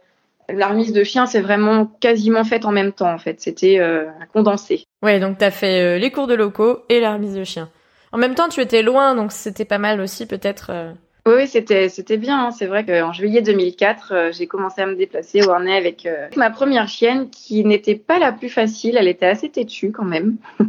la 0.50 0.68
remise 0.68 0.94
de 0.94 1.04
chien, 1.04 1.26
c'est 1.26 1.42
vraiment 1.42 1.86
quasiment 2.00 2.44
faite 2.44 2.66
en 2.66 2.72
même 2.72 2.92
temps, 2.94 3.12
en 3.14 3.18
fait. 3.18 3.40
C'était 3.42 3.80
euh, 3.80 4.06
condensé. 4.34 4.84
Ouais, 5.04 5.20
donc 5.20 5.38
t'as 5.38 5.52
fait 5.52 5.82
euh, 5.82 5.98
les 5.98 6.12
cours 6.12 6.28
de 6.28 6.34
locaux 6.36 6.80
et 6.90 7.00
la 7.00 7.14
remise 7.14 7.36
de 7.36 7.44
chien. 7.44 7.70
En 8.12 8.18
même 8.18 8.36
temps, 8.36 8.48
tu 8.50 8.62
étais 8.62 8.84
loin, 8.84 9.16
donc 9.16 9.32
c'était 9.32 9.66
pas 9.66 9.78
mal 9.78 10.00
aussi, 10.02 10.26
peut-être. 10.26 10.70
euh. 10.72 10.92
Oui, 11.28 11.46
c'était 11.46 11.90
c'était 11.90 12.16
bien. 12.16 12.46
hein. 12.46 12.52
C'est 12.52 12.68
vrai 12.68 12.86
qu'en 12.86 13.12
juillet 13.12 13.42
2004, 13.42 14.12
euh, 14.14 14.32
j'ai 14.32 14.48
commencé 14.48 14.82
à 14.82 14.86
me 14.86 14.96
déplacer 14.96 15.46
au 15.46 15.52
Harnais 15.52 15.76
avec 15.76 16.06
euh, 16.06 16.28
ma 16.38 16.50
première 16.50 16.88
chienne 16.88 17.30
qui 17.30 17.66
n'était 17.66 17.96
pas 17.96 18.18
la 18.18 18.32
plus 18.32 18.48
facile. 18.48 18.96
Elle 18.98 19.10
était 19.10 19.26
assez 19.26 19.50
têtue 19.50 19.92
quand 19.92 20.06
même. 20.06 20.38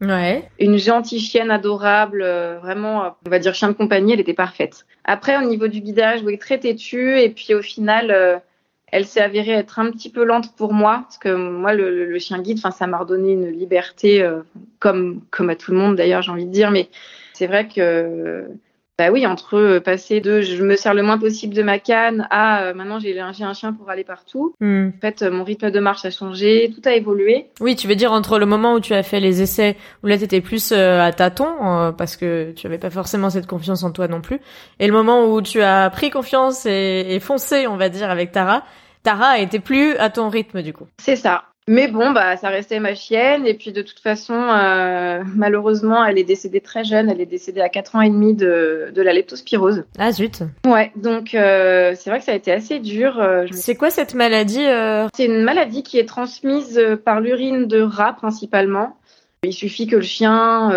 Ouais. 0.00 0.48
Une 0.60 0.76
gentille 0.78 1.18
chienne 1.18 1.50
adorable, 1.50 2.22
euh, 2.22 2.58
vraiment, 2.62 3.16
on 3.26 3.30
va 3.30 3.40
dire 3.40 3.52
chien 3.52 3.66
de 3.66 3.72
compagnie, 3.72 4.12
elle 4.12 4.20
était 4.20 4.32
parfaite. 4.32 4.86
Après, 5.04 5.36
au 5.36 5.42
niveau 5.42 5.66
du 5.66 5.80
guidage, 5.80 6.20
oui, 6.24 6.38
très 6.38 6.58
têtue. 6.58 7.18
Et 7.18 7.30
puis 7.30 7.52
au 7.52 7.62
final, 7.62 8.12
euh, 8.12 8.36
elle 8.90 9.04
s'est 9.04 9.20
avérée 9.20 9.52
être 9.52 9.78
un 9.78 9.90
petit 9.90 10.10
peu 10.10 10.24
lente 10.24 10.54
pour 10.56 10.72
moi, 10.72 11.00
parce 11.04 11.18
que 11.18 11.34
moi, 11.34 11.74
le, 11.74 12.18
chien 12.18 12.40
guide, 12.40 12.58
ça 12.58 12.86
m'a 12.86 12.98
redonné 12.98 13.32
une 13.32 13.50
liberté, 13.50 14.22
euh, 14.22 14.40
comme 14.78 15.20
comme 15.30 15.50
à 15.50 15.56
tout 15.56 15.72
le 15.72 15.78
monde 15.78 15.96
d'ailleurs, 15.96 16.22
j'ai 16.22 16.32
envie 16.32 16.46
de 16.46 16.52
dire. 16.52 16.70
Mais 16.70 16.88
c'est 17.32 17.46
vrai 17.46 17.68
que, 17.68 18.46
bah 18.98 19.10
oui, 19.12 19.26
entre 19.26 19.56
euh, 19.56 19.80
passer 19.80 20.20
de 20.20 20.40
je 20.40 20.62
me 20.64 20.74
sers 20.74 20.92
le 20.92 21.04
moins 21.04 21.18
possible 21.18 21.54
de 21.54 21.62
ma 21.62 21.78
canne 21.78 22.26
à 22.30 22.64
euh, 22.64 22.74
maintenant 22.74 22.98
j'ai 22.98 23.18
un, 23.20 23.28
un 23.28 23.52
chien 23.54 23.72
pour 23.72 23.88
aller 23.88 24.02
partout. 24.02 24.54
Hmm. 24.60 24.88
En 24.88 25.00
fait, 25.00 25.22
euh, 25.22 25.30
mon 25.30 25.44
rythme 25.44 25.70
de 25.70 25.78
marche 25.78 26.04
a 26.04 26.10
changé, 26.10 26.72
tout 26.74 26.86
a 26.88 26.94
évolué. 26.94 27.46
Oui, 27.60 27.76
tu 27.76 27.86
veux 27.86 27.94
dire 27.94 28.12
entre 28.12 28.40
le 28.40 28.46
moment 28.46 28.74
où 28.74 28.80
tu 28.80 28.94
as 28.94 29.04
fait 29.04 29.20
les 29.20 29.40
essais, 29.40 29.76
où 30.02 30.08
là 30.08 30.18
t'étais 30.18 30.40
plus 30.40 30.72
euh, 30.72 31.00
à 31.00 31.12
tâtons, 31.12 31.54
euh, 31.62 31.92
parce 31.92 32.16
que 32.16 32.52
tu 32.56 32.66
avais 32.66 32.78
pas 32.78 32.90
forcément 32.90 33.30
cette 33.30 33.46
confiance 33.46 33.84
en 33.84 33.92
toi 33.92 34.08
non 34.08 34.20
plus, 34.20 34.40
et 34.80 34.88
le 34.88 34.92
moment 34.92 35.32
où 35.32 35.40
tu 35.42 35.62
as 35.62 35.88
pris 35.90 36.10
confiance 36.10 36.66
et, 36.66 37.06
et 37.08 37.20
foncé, 37.20 37.68
on 37.68 37.76
va 37.76 37.88
dire, 37.90 38.10
avec 38.10 38.32
Tara, 38.32 38.64
Tara 39.04 39.38
était 39.38 39.60
plus 39.60 39.96
à 39.98 40.10
ton 40.10 40.28
rythme 40.28 40.60
du 40.60 40.72
coup. 40.72 40.88
C'est 40.98 41.16
ça. 41.16 41.44
Mais 41.68 41.86
bon, 41.86 42.12
bah, 42.12 42.38
ça 42.38 42.48
restait 42.48 42.80
ma 42.80 42.94
chienne. 42.94 43.46
Et 43.46 43.52
puis, 43.52 43.72
de 43.72 43.82
toute 43.82 44.00
façon, 44.00 44.32
euh, 44.34 45.22
malheureusement, 45.36 46.02
elle 46.02 46.18
est 46.18 46.24
décédée 46.24 46.62
très 46.62 46.82
jeune. 46.82 47.10
Elle 47.10 47.20
est 47.20 47.26
décédée 47.26 47.60
à 47.60 47.68
4 47.68 47.96
ans 47.96 48.00
et 48.00 48.08
demi 48.08 48.34
de, 48.34 48.90
de 48.94 49.02
la 49.02 49.12
leptospirose. 49.12 49.84
Ah 49.98 50.10
zut. 50.10 50.42
Ouais, 50.66 50.92
donc 50.96 51.34
euh, 51.34 51.92
c'est 51.94 52.08
vrai 52.08 52.20
que 52.20 52.24
ça 52.24 52.32
a 52.32 52.36
été 52.36 52.50
assez 52.50 52.78
dur. 52.78 53.20
Euh, 53.20 53.46
C'est 53.52 53.74
quoi 53.74 53.90
cette 53.90 54.14
maladie 54.14 54.64
euh, 54.64 55.08
C'est 55.14 55.26
une 55.26 55.42
maladie 55.42 55.82
qui 55.82 55.98
est 55.98 56.06
transmise 56.06 56.80
par 57.04 57.20
l'urine 57.20 57.66
de 57.66 57.82
rat 57.82 58.14
principalement. 58.14 58.96
Il 59.42 59.52
suffit 59.52 59.86
que 59.86 59.96
le 59.96 60.02
chien 60.02 60.72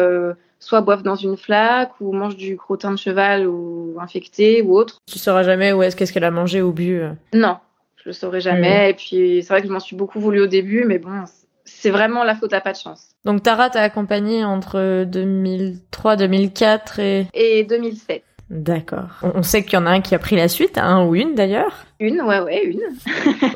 soit 0.59 0.81
boive 0.81 1.03
dans 1.03 1.15
une 1.15 1.37
flaque 1.37 1.91
ou 2.01 2.11
mange 2.11 2.35
du 2.35 2.57
crottin 2.57 2.91
de 2.91 2.97
cheval 2.97 3.47
ou 3.47 3.95
infecté 3.99 4.61
ou 4.61 4.75
autre. 4.75 4.97
Tu 5.09 5.17
sauras 5.19 5.43
jamais 5.43 5.71
où 5.71 5.81
est-ce 5.81 5.95
qu'est-ce 5.95 6.11
qu'elle 6.13 6.25
a 6.25 6.31
mangé 6.31 6.61
ou 6.61 6.71
bu. 6.73 7.01
Non, 7.33 7.57
je 8.03 8.09
le 8.09 8.13
saurais 8.13 8.41
jamais. 8.41 8.89
Et 8.89 8.93
puis, 8.93 9.43
c'est 9.43 9.53
vrai 9.53 9.61
que 9.61 9.67
je 9.67 9.73
m'en 9.73 9.79
suis 9.79 9.95
beaucoup 9.95 10.19
voulu 10.19 10.41
au 10.41 10.47
début, 10.47 10.85
mais 10.85 10.97
bon, 10.97 11.23
c'est 11.65 11.91
vraiment 11.91 12.23
la 12.23 12.35
faute 12.35 12.53
à 12.53 12.61
pas 12.61 12.71
de 12.71 12.77
chance. 12.77 13.09
Donc 13.25 13.43
Tara 13.43 13.69
t'a 13.69 13.81
accompagné 13.81 14.43
entre 14.43 15.03
2003, 15.05 16.15
2004 16.15 16.99
et... 16.99 17.27
Et 17.33 17.63
2007. 17.63 18.23
D'accord. 18.49 19.21
On, 19.21 19.43
sait 19.43 19.63
qu'il 19.63 19.73
y 19.73 19.77
en 19.77 19.85
a 19.85 19.91
un 19.91 20.01
qui 20.01 20.13
a 20.13 20.19
pris 20.19 20.35
la 20.35 20.49
suite, 20.49 20.77
un 20.77 21.05
ou 21.05 21.15
une 21.15 21.35
d'ailleurs. 21.35 21.85
Une, 22.01 22.21
ouais, 22.21 22.41
ouais, 22.41 22.65
une. 22.65 22.81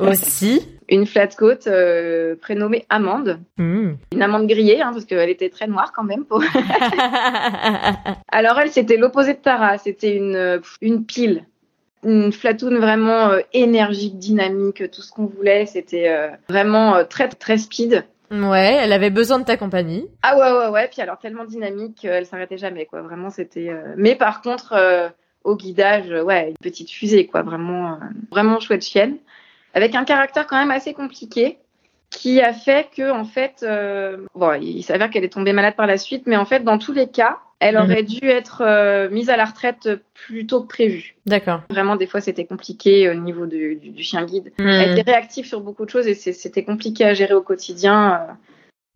Aussi. 0.00 0.66
Une 0.88 1.04
flat 1.04 1.26
coat 1.26 1.66
euh, 1.66 2.34
prénommée 2.40 2.86
Amande. 2.88 3.40
Hmm. 3.58 3.94
Une 4.12 4.22
amande 4.22 4.46
grillée, 4.46 4.80
hein, 4.80 4.92
parce 4.92 5.04
qu'elle 5.04 5.28
était 5.28 5.50
très 5.50 5.66
noire 5.66 5.92
quand 5.94 6.04
même. 6.04 6.24
Pour... 6.24 6.42
Alors 8.32 8.58
elle, 8.58 8.70
c'était 8.70 8.96
l'opposé 8.96 9.34
de 9.34 9.38
Tara. 9.38 9.76
C'était 9.76 10.16
une, 10.16 10.36
euh, 10.36 10.60
une 10.80 11.04
pile. 11.04 11.44
Une 12.06 12.32
flatoune 12.32 12.78
vraiment 12.78 13.30
euh, 13.30 13.40
énergique, 13.52 14.16
dynamique, 14.16 14.90
tout 14.92 15.02
ce 15.02 15.10
qu'on 15.10 15.26
voulait. 15.26 15.66
C'était 15.66 16.08
euh, 16.08 16.28
vraiment 16.48 16.94
euh, 16.94 17.04
très, 17.04 17.28
très 17.28 17.58
speed. 17.58 18.04
Ouais, 18.30 18.78
elle 18.80 18.92
avait 18.92 19.10
besoin 19.10 19.40
de 19.40 19.44
ta 19.44 19.56
compagnie. 19.56 20.08
Ah 20.22 20.38
ouais, 20.38 20.52
ouais, 20.52 20.68
ouais. 20.68 20.88
Puis 20.88 21.02
alors 21.02 21.18
tellement 21.18 21.44
dynamique, 21.44 22.04
elle 22.04 22.24
s'arrêtait 22.24 22.58
jamais, 22.58 22.86
quoi. 22.86 23.02
Vraiment, 23.02 23.30
c'était. 23.30 23.70
Mais 23.96 24.14
par 24.14 24.40
contre, 24.40 25.12
au 25.44 25.56
guidage, 25.56 26.10
ouais, 26.10 26.50
une 26.50 26.56
petite 26.56 26.90
fusée, 26.90 27.26
quoi. 27.26 27.42
Vraiment, 27.42 28.00
vraiment 28.32 28.58
chouette 28.58 28.84
chienne, 28.84 29.18
avec 29.74 29.94
un 29.94 30.04
caractère 30.04 30.48
quand 30.48 30.58
même 30.58 30.72
assez 30.72 30.92
compliqué 30.92 31.58
qui 32.10 32.40
a 32.40 32.52
fait 32.52 32.88
que 32.96 33.10
en 33.10 33.24
fait, 33.24 33.62
euh, 33.62 34.18
bon, 34.34 34.52
il 34.60 34.82
s'avère 34.82 35.10
qu'elle 35.10 35.24
est 35.24 35.32
tombée 35.32 35.52
malade 35.52 35.74
par 35.76 35.86
la 35.86 35.98
suite, 35.98 36.24
mais 36.26 36.36
en 36.36 36.44
fait, 36.44 36.64
dans 36.64 36.78
tous 36.78 36.92
les 36.92 37.08
cas, 37.08 37.38
elle 37.58 37.76
mhm. 37.76 37.82
aurait 37.82 38.02
dû 38.02 38.24
être 38.28 38.62
euh, 38.64 39.08
mise 39.10 39.30
à 39.30 39.36
la 39.36 39.44
retraite 39.44 39.88
plus 40.14 40.46
tôt 40.46 40.62
que 40.62 40.68
prévu. 40.68 41.16
D'accord. 41.26 41.62
Vraiment, 41.70 41.96
des 41.96 42.06
fois, 42.06 42.20
c'était 42.20 42.44
compliqué 42.44 43.08
au 43.10 43.14
niveau 43.14 43.46
du, 43.46 43.76
du, 43.76 44.02
chien 44.02 44.24
guide. 44.24 44.52
Mhm. 44.58 44.66
Elle 44.66 44.98
était 44.98 45.10
réactive 45.10 45.46
sur 45.46 45.60
beaucoup 45.60 45.84
de 45.84 45.90
choses 45.90 46.06
et 46.06 46.14
c'était 46.14 46.64
compliqué 46.64 47.04
à 47.04 47.14
gérer 47.14 47.34
au 47.34 47.42
quotidien. 47.42 48.26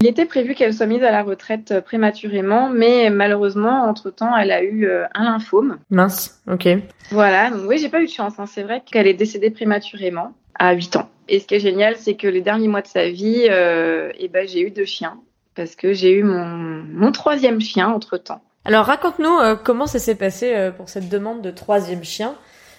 Il 0.02 0.06
était 0.06 0.24
prévu 0.24 0.54
qu'elle 0.54 0.72
soit 0.72 0.86
mise 0.86 1.02
à 1.02 1.10
la 1.10 1.22
retraite 1.22 1.80
prématurément, 1.84 2.70
mais 2.70 3.10
malheureusement, 3.10 3.84
entre-temps, 3.84 4.34
elle 4.34 4.50
a 4.50 4.62
eu 4.62 4.86
euh, 4.86 5.04
un 5.14 5.24
lymphome. 5.24 5.78
Mince, 5.90 6.40
ok. 6.50 6.68
Voilà, 7.10 7.50
donc 7.50 7.68
oui, 7.68 7.76
j'ai 7.76 7.90
pas 7.90 8.00
eu 8.00 8.06
de 8.06 8.10
chance. 8.10 8.38
Hein. 8.38 8.46
C'est 8.46 8.62
vrai 8.62 8.82
qu'elle 8.84 9.06
est 9.06 9.14
décédée 9.14 9.50
prématurément 9.50 10.32
à 10.58 10.72
8 10.72 10.96
ans. 10.96 11.08
Et 11.28 11.38
ce 11.38 11.46
qui 11.46 11.54
est 11.54 11.60
génial, 11.60 11.96
c'est 11.96 12.14
que 12.14 12.26
les 12.26 12.40
derniers 12.40 12.68
mois 12.68 12.82
de 12.82 12.88
sa 12.88 13.08
vie, 13.08 13.46
euh, 13.48 14.10
eh 14.18 14.28
ben, 14.28 14.46
j'ai 14.48 14.60
eu 14.60 14.70
deux 14.70 14.84
chiens 14.84 15.20
parce 15.54 15.76
que 15.76 15.92
j'ai 15.92 16.12
eu 16.12 16.22
mon, 16.22 16.46
mon 16.46 17.12
troisième 17.12 17.60
chien 17.60 17.88
entre-temps. 17.88 18.42
Alors 18.64 18.86
raconte-nous 18.86 19.38
euh, 19.38 19.56
comment 19.56 19.86
ça 19.86 19.98
s'est 19.98 20.14
passé 20.14 20.54
euh, 20.54 20.70
pour 20.70 20.88
cette 20.88 21.08
demande 21.08 21.40
de 21.42 21.50
troisième 21.50 22.04
chien? 22.04 22.34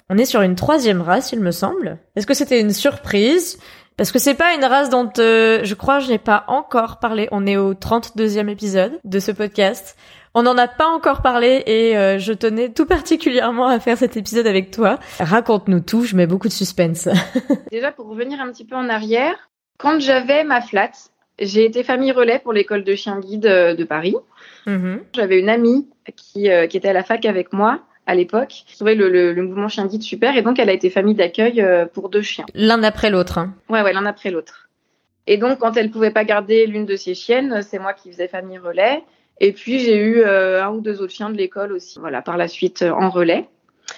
On 0.10 0.18
est 0.18 0.26
sur 0.26 0.42
une 0.42 0.56
troisième 0.56 1.02
race, 1.02 1.32
il 1.32 1.40
me 1.40 1.52
semble. 1.52 1.98
Est-ce 2.16 2.28
que 2.28 2.34
c'était 2.34 2.60
une 2.60 2.74
surprise? 2.74 3.58
Parce 3.98 4.12
que 4.12 4.20
c'est 4.20 4.36
pas 4.36 4.54
une 4.56 4.66
race 4.66 4.90
dont 4.90 5.10
je 5.16 5.74
crois 5.74 6.00
je 6.00 6.10
n'ai 6.10 6.18
pas 6.18 6.46
encore 6.48 7.00
parlé. 7.00 7.28
On 7.32 7.46
est 7.46 7.58
au 7.58 7.74
32e 7.74 8.50
épisode 8.50 9.00
de 9.04 9.20
ce 9.20 9.32
podcast. 9.32 9.96
On 10.34 10.44
n'en 10.44 10.58
a 10.58 10.68
pas 10.68 10.88
encore 10.88 11.22
parlé 11.22 11.62
et 11.66 11.98
euh, 11.98 12.18
je 12.18 12.32
tenais 12.32 12.70
tout 12.70 12.86
particulièrement 12.88 13.68
à 13.68 13.80
faire 13.80 13.98
cet 13.98 14.16
épisode 14.16 14.48
avec 14.48 14.72
toi. 14.72 14.98
Raconte-nous 15.20 15.82
tout, 15.82 16.04
je 16.04 16.16
mets 16.16 16.28
beaucoup 16.28 16.48
de 16.48 16.54
suspense. 16.54 17.10
Déjà 17.72 17.92
pour 17.92 18.08
revenir 18.08 18.40
un 18.40 18.50
petit 18.52 18.66
peu 18.66 18.76
en 18.76 18.88
arrière, 18.88 19.50
quand 19.78 20.00
j'avais 20.00 20.44
ma 20.44 20.62
flat, 20.62 20.92
j'ai 21.38 21.66
été 21.66 21.84
famille 21.84 22.12
relais 22.12 22.40
pour 22.40 22.54
l'école 22.54 22.84
de 22.84 22.96
chien 22.96 23.20
guide 23.20 23.46
euh, 23.46 23.76
de 23.76 23.84
Paris. 23.84 24.16
Mm-hmm. 24.68 25.00
J'avais 25.14 25.40
une 25.40 25.50
amie 25.50 25.90
qui, 26.16 26.50
euh, 26.50 26.68
qui 26.68 26.78
était 26.78 26.90
à 26.90 26.94
la 26.94 27.04
fac 27.04 27.26
avec 27.26 27.52
moi 27.52 27.82
à 28.12 28.16
l'époque. 28.16 28.64
Je 28.68 28.76
trouvais 28.76 28.96
le, 28.96 29.10
le, 29.10 29.44
mouvement 29.44 29.68
chien 29.68 29.88
guide 29.88 30.04
super 30.04 30.36
et 30.36 30.42
donc 30.42 30.60
elle 30.60 30.70
a 30.70 30.74
été 30.74 30.90
famille 30.90 31.16
d'accueil 31.16 31.66
pour 31.94 32.10
deux 32.10 32.22
chiens. 32.22 32.46
L'un 32.54 32.84
après 32.84 33.10
l'autre. 33.10 33.38
Hein. 33.38 33.54
Ouais, 33.70 33.82
ouais, 33.82 33.94
l'un 33.94 34.06
après 34.06 34.32
l'autre. 34.32 34.70
Et 35.28 35.38
donc 35.38 35.60
quand 35.60 35.78
elle 35.78 35.92
pouvait 35.92 36.12
pas 36.12 36.26
garder 36.26 36.66
l'une 36.68 36.86
de 36.86 36.96
ses 36.96 37.16
chiennes, 37.16 37.62
c'est 37.62 37.80
moi 37.80 37.94
qui 37.94 38.12
faisais 38.12 38.28
famille 38.28 38.58
relais. 38.58 39.04
Et 39.42 39.54
puis 39.54 39.80
j'ai 39.80 39.98
eu 39.98 40.22
euh, 40.22 40.64
un 40.64 40.70
ou 40.70 40.82
deux 40.82 41.02
autres 41.02 41.14
chiens 41.14 41.32
de 41.32 41.36
l'école 41.36 41.74
aussi, 41.74 42.00
voilà, 42.00 42.22
par 42.22 42.38
la 42.38 42.48
suite 42.48 42.84
euh, 42.84 42.92
en 42.92 43.10
relais. 43.10 43.50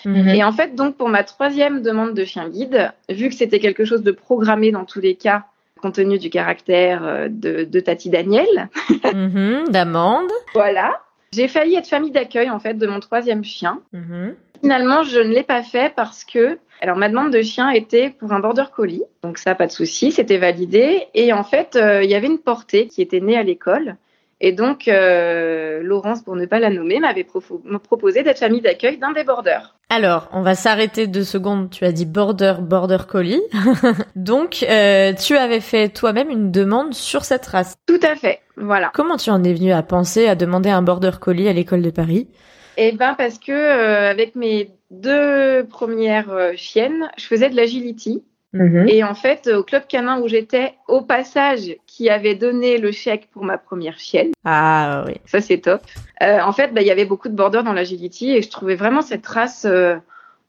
Mhm. 0.05 0.29
Et 0.29 0.43
en 0.43 0.53
fait, 0.53 0.73
donc 0.73 0.95
pour 0.95 1.09
ma 1.09 1.23
troisième 1.25 1.81
demande 1.81 2.13
de 2.13 2.23
chien 2.23 2.47
guide, 2.47 2.93
vu 3.09 3.27
que 3.27 3.35
c'était 3.35 3.59
quelque 3.59 3.83
chose 3.83 4.03
de 4.03 4.11
programmé 4.11 4.71
dans 4.71 4.85
tous 4.85 5.01
les 5.01 5.15
cas, 5.15 5.43
compte 5.81 5.95
tenu 5.95 6.17
du 6.17 6.29
caractère 6.29 7.05
euh, 7.05 7.27
de, 7.29 7.65
de 7.65 7.79
Tati 7.81 8.09
Daniel, 8.09 8.69
mhm, 9.13 9.65
d'amande, 9.67 10.31
voilà, 10.53 11.01
j'ai 11.33 11.47
failli 11.47 11.75
être 11.75 11.87
famille 11.87 12.11
d'accueil 12.11 12.49
en 12.49 12.59
fait 12.59 12.75
de 12.75 12.87
mon 12.87 12.99
troisième 12.99 13.43
chien. 13.43 13.81
Mhm. 13.91 14.35
Finalement, 14.61 15.03
je 15.03 15.19
ne 15.19 15.33
l'ai 15.33 15.43
pas 15.43 15.61
fait 15.61 15.93
parce 15.93 16.23
que, 16.23 16.57
alors 16.79 16.95
ma 16.95 17.09
demande 17.09 17.33
de 17.33 17.41
chien 17.41 17.69
était 17.69 18.11
pour 18.11 18.31
un 18.31 18.39
border 18.39 18.65
collie, 18.73 19.03
donc 19.21 19.37
ça 19.37 19.55
pas 19.55 19.67
de 19.67 19.71
souci, 19.71 20.11
c'était 20.11 20.37
validé. 20.37 21.07
Et 21.13 21.33
en 21.33 21.43
fait, 21.43 21.77
il 21.77 22.09
y 22.09 22.15
avait 22.15 22.27
une 22.27 22.39
portée 22.39 22.87
qui 22.87 23.01
était 23.01 23.19
née 23.19 23.37
à 23.37 23.43
l'école 23.43 23.97
et 24.39 24.51
donc, 24.51 24.87
euh, 24.87 25.81
Laurence, 25.83 26.21
pour 26.21 26.35
ne 26.35 26.45
pas 26.45 26.59
la 26.59 26.69
nommer, 26.69 26.99
m'avait 26.99 27.23
proposé 27.25 28.23
d'être 28.23 28.39
famille 28.39 28.61
d'accueil 28.61 28.97
d'un 28.97 29.13
des 29.13 29.23
borders. 29.23 29.75
Alors, 29.89 30.27
on 30.33 30.41
va 30.41 30.55
s'arrêter 30.55 31.07
deux 31.07 31.23
secondes. 31.23 31.69
Tu 31.69 31.85
as 31.85 31.91
dit 31.91 32.05
border, 32.05 32.55
border 32.59 33.05
collie. 33.07 33.41
donc, 34.15 34.65
euh, 34.69 35.13
tu 35.13 35.37
avais 35.37 35.59
fait 35.59 35.89
toi-même 35.89 36.29
une 36.29 36.51
demande 36.51 36.93
sur 36.93 37.23
cette 37.23 37.45
race. 37.45 37.75
Tout 37.87 37.99
à 38.01 38.15
fait, 38.15 38.41
voilà. 38.57 38.91
Comment 38.93 39.17
tu 39.17 39.29
en 39.29 39.43
es 39.43 39.53
venu 39.53 39.71
à 39.71 39.83
penser 39.83 40.27
à 40.27 40.35
demander 40.35 40.69
un 40.69 40.81
border 40.81 41.11
collie 41.21 41.47
à 41.47 41.53
l'école 41.53 41.81
de 41.81 41.91
Paris? 41.91 42.27
Eh 42.75 42.91
ben, 42.91 43.13
parce 43.17 43.37
que 43.37 43.51
euh, 43.51 44.09
avec 44.09 44.35
mes 44.35 44.71
deux 44.89 45.65
premières 45.69 46.51
chiennes, 46.55 47.09
je 47.17 47.25
faisais 47.25 47.49
de 47.49 47.55
l'agility. 47.55 48.23
Mhm. 48.53 48.87
Et 48.87 49.03
en 49.03 49.15
fait, 49.15 49.47
au 49.47 49.63
club 49.63 49.87
canin 49.87 50.21
où 50.21 50.27
j'étais, 50.27 50.75
au 50.87 51.01
passage, 51.01 51.75
qui 51.87 52.09
avait 52.09 52.35
donné 52.35 52.77
le 52.77 52.91
chèque 52.91 53.27
pour 53.31 53.43
ma 53.43 53.57
première 53.57 53.97
chienne. 53.97 54.31
Ah 54.45 55.03
oui. 55.07 55.15
Ça, 55.25 55.41
c'est 55.41 55.57
top. 55.57 55.81
Euh, 56.21 56.39
en 56.41 56.53
fait, 56.53 56.73
bah, 56.73 56.81
il 56.81 56.87
y 56.87 56.91
avait 56.91 57.05
beaucoup 57.05 57.29
de 57.29 57.35
border 57.35 57.63
dans 57.63 57.73
l'agility 57.73 58.31
et 58.31 58.41
je 58.41 58.49
trouvais 58.49 58.75
vraiment 58.75 59.01
cette 59.01 59.25
race 59.25 59.65
euh, 59.65 59.95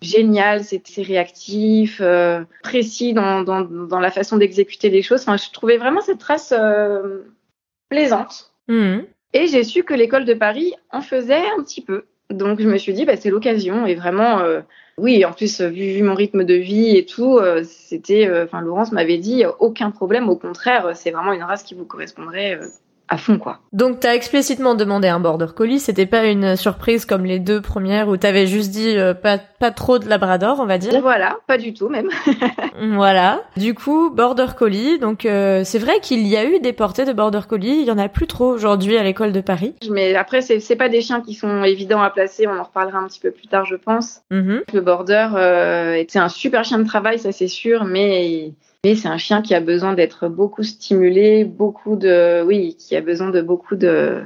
géniale. 0.02 0.64
C'est 0.64 0.82
réactif, 1.02 2.00
euh, 2.02 2.44
précis 2.62 3.14
dans, 3.14 3.42
dans, 3.42 3.62
dans, 3.62 4.00
la 4.00 4.10
façon 4.10 4.36
d'exécuter 4.36 4.90
les 4.90 5.02
choses. 5.02 5.22
Enfin, 5.22 5.38
je 5.38 5.50
trouvais 5.50 5.78
vraiment 5.78 6.02
cette 6.02 6.22
race 6.22 6.52
euh, 6.56 7.22
plaisante. 7.88 8.52
Mhm. 8.68 9.06
Et 9.32 9.46
j'ai 9.48 9.64
su 9.64 9.82
que 9.82 9.94
l'école 9.94 10.26
de 10.26 10.34
Paris 10.34 10.74
en 10.90 11.00
faisait 11.00 11.42
un 11.58 11.62
petit 11.62 11.80
peu. 11.80 12.04
Donc, 12.30 12.60
je 12.60 12.68
me 12.68 12.78
suis 12.78 12.92
dit, 12.92 13.04
bah, 13.04 13.16
c'est 13.16 13.30
l'occasion. 13.30 13.86
Et 13.86 13.94
vraiment, 13.94 14.40
oui, 14.96 15.24
en 15.24 15.32
plus, 15.32 15.60
vu, 15.60 16.02
mon 16.02 16.14
rythme 16.14 16.44
de 16.44 16.54
vie 16.54 16.96
et 16.96 17.04
tout, 17.04 17.38
euh, 17.38 17.64
c'était, 17.64 18.28
euh, 18.28 18.44
enfin, 18.44 18.60
Laurence 18.60 18.92
m'avait 18.92 19.18
dit, 19.18 19.44
aucun 19.58 19.90
problème, 19.90 20.28
au 20.28 20.36
contraire, 20.36 20.96
c'est 20.96 21.10
vraiment 21.10 21.32
une 21.32 21.42
race 21.42 21.64
qui 21.64 21.74
vous 21.74 21.84
correspondrait 21.84 22.54
euh, 22.60 22.68
à 23.14 23.16
fond 23.16 23.38
quoi. 23.38 23.60
Donc 23.72 24.00
t'as 24.00 24.14
explicitement 24.14 24.74
demandé 24.74 25.08
un 25.08 25.20
border 25.20 25.46
collie, 25.54 25.78
c'était 25.78 26.06
pas 26.06 26.26
une 26.26 26.56
surprise 26.56 27.04
comme 27.04 27.24
les 27.24 27.38
deux 27.38 27.60
premières 27.60 28.08
où 28.08 28.16
t'avais 28.16 28.46
juste 28.46 28.70
dit 28.70 28.96
euh, 28.96 29.14
pas 29.14 29.38
pas 29.38 29.70
trop 29.70 29.98
de 29.98 30.08
labrador, 30.08 30.58
on 30.60 30.66
va 30.66 30.78
dire. 30.78 31.00
Voilà, 31.00 31.38
pas 31.46 31.56
du 31.56 31.72
tout 31.72 31.88
même. 31.88 32.10
voilà. 32.92 33.42
Du 33.56 33.74
coup, 33.74 34.10
border 34.10 34.48
collie, 34.56 34.98
donc 34.98 35.24
euh, 35.24 35.62
c'est 35.64 35.78
vrai 35.78 36.00
qu'il 36.00 36.26
y 36.26 36.36
a 36.36 36.44
eu 36.44 36.58
des 36.58 36.72
portées 36.72 37.04
de 37.04 37.12
border 37.12 37.40
collie, 37.48 37.78
il 37.80 37.86
y 37.86 37.90
en 37.90 37.98
a 37.98 38.08
plus 38.08 38.26
trop 38.26 38.46
aujourd'hui 38.46 38.96
à 38.96 39.04
l'école 39.04 39.32
de 39.32 39.40
Paris. 39.40 39.74
Mais 39.90 40.14
après 40.16 40.40
c'est 40.40 40.60
c'est 40.60 40.76
pas 40.76 40.88
des 40.88 41.00
chiens 41.00 41.20
qui 41.20 41.34
sont 41.34 41.62
évidents 41.62 42.02
à 42.02 42.10
placer, 42.10 42.46
on 42.48 42.58
en 42.58 42.64
reparlera 42.64 42.98
un 42.98 43.06
petit 43.06 43.20
peu 43.20 43.30
plus 43.30 43.46
tard 43.46 43.64
je 43.64 43.76
pense. 43.76 44.22
Mm-hmm. 44.32 44.62
Le 44.72 44.80
border 44.80 45.28
euh, 45.36 46.04
c'est 46.08 46.18
un 46.18 46.28
super 46.28 46.64
chien 46.64 46.78
de 46.78 46.86
travail, 46.86 47.18
ça 47.18 47.32
c'est 47.32 47.48
sûr, 47.48 47.84
mais 47.84 48.52
c'est 48.94 49.08
un 49.08 49.18
chien 49.18 49.40
qui 49.40 49.54
a 49.54 49.60
besoin 49.60 49.94
d'être 49.94 50.28
beaucoup 50.28 50.62
stimulé, 50.62 51.44
beaucoup 51.44 51.96
de, 51.96 52.42
oui, 52.44 52.76
qui 52.78 52.94
a 52.96 53.00
besoin 53.00 53.30
de 53.30 53.40
beaucoup 53.40 53.76
de. 53.76 54.22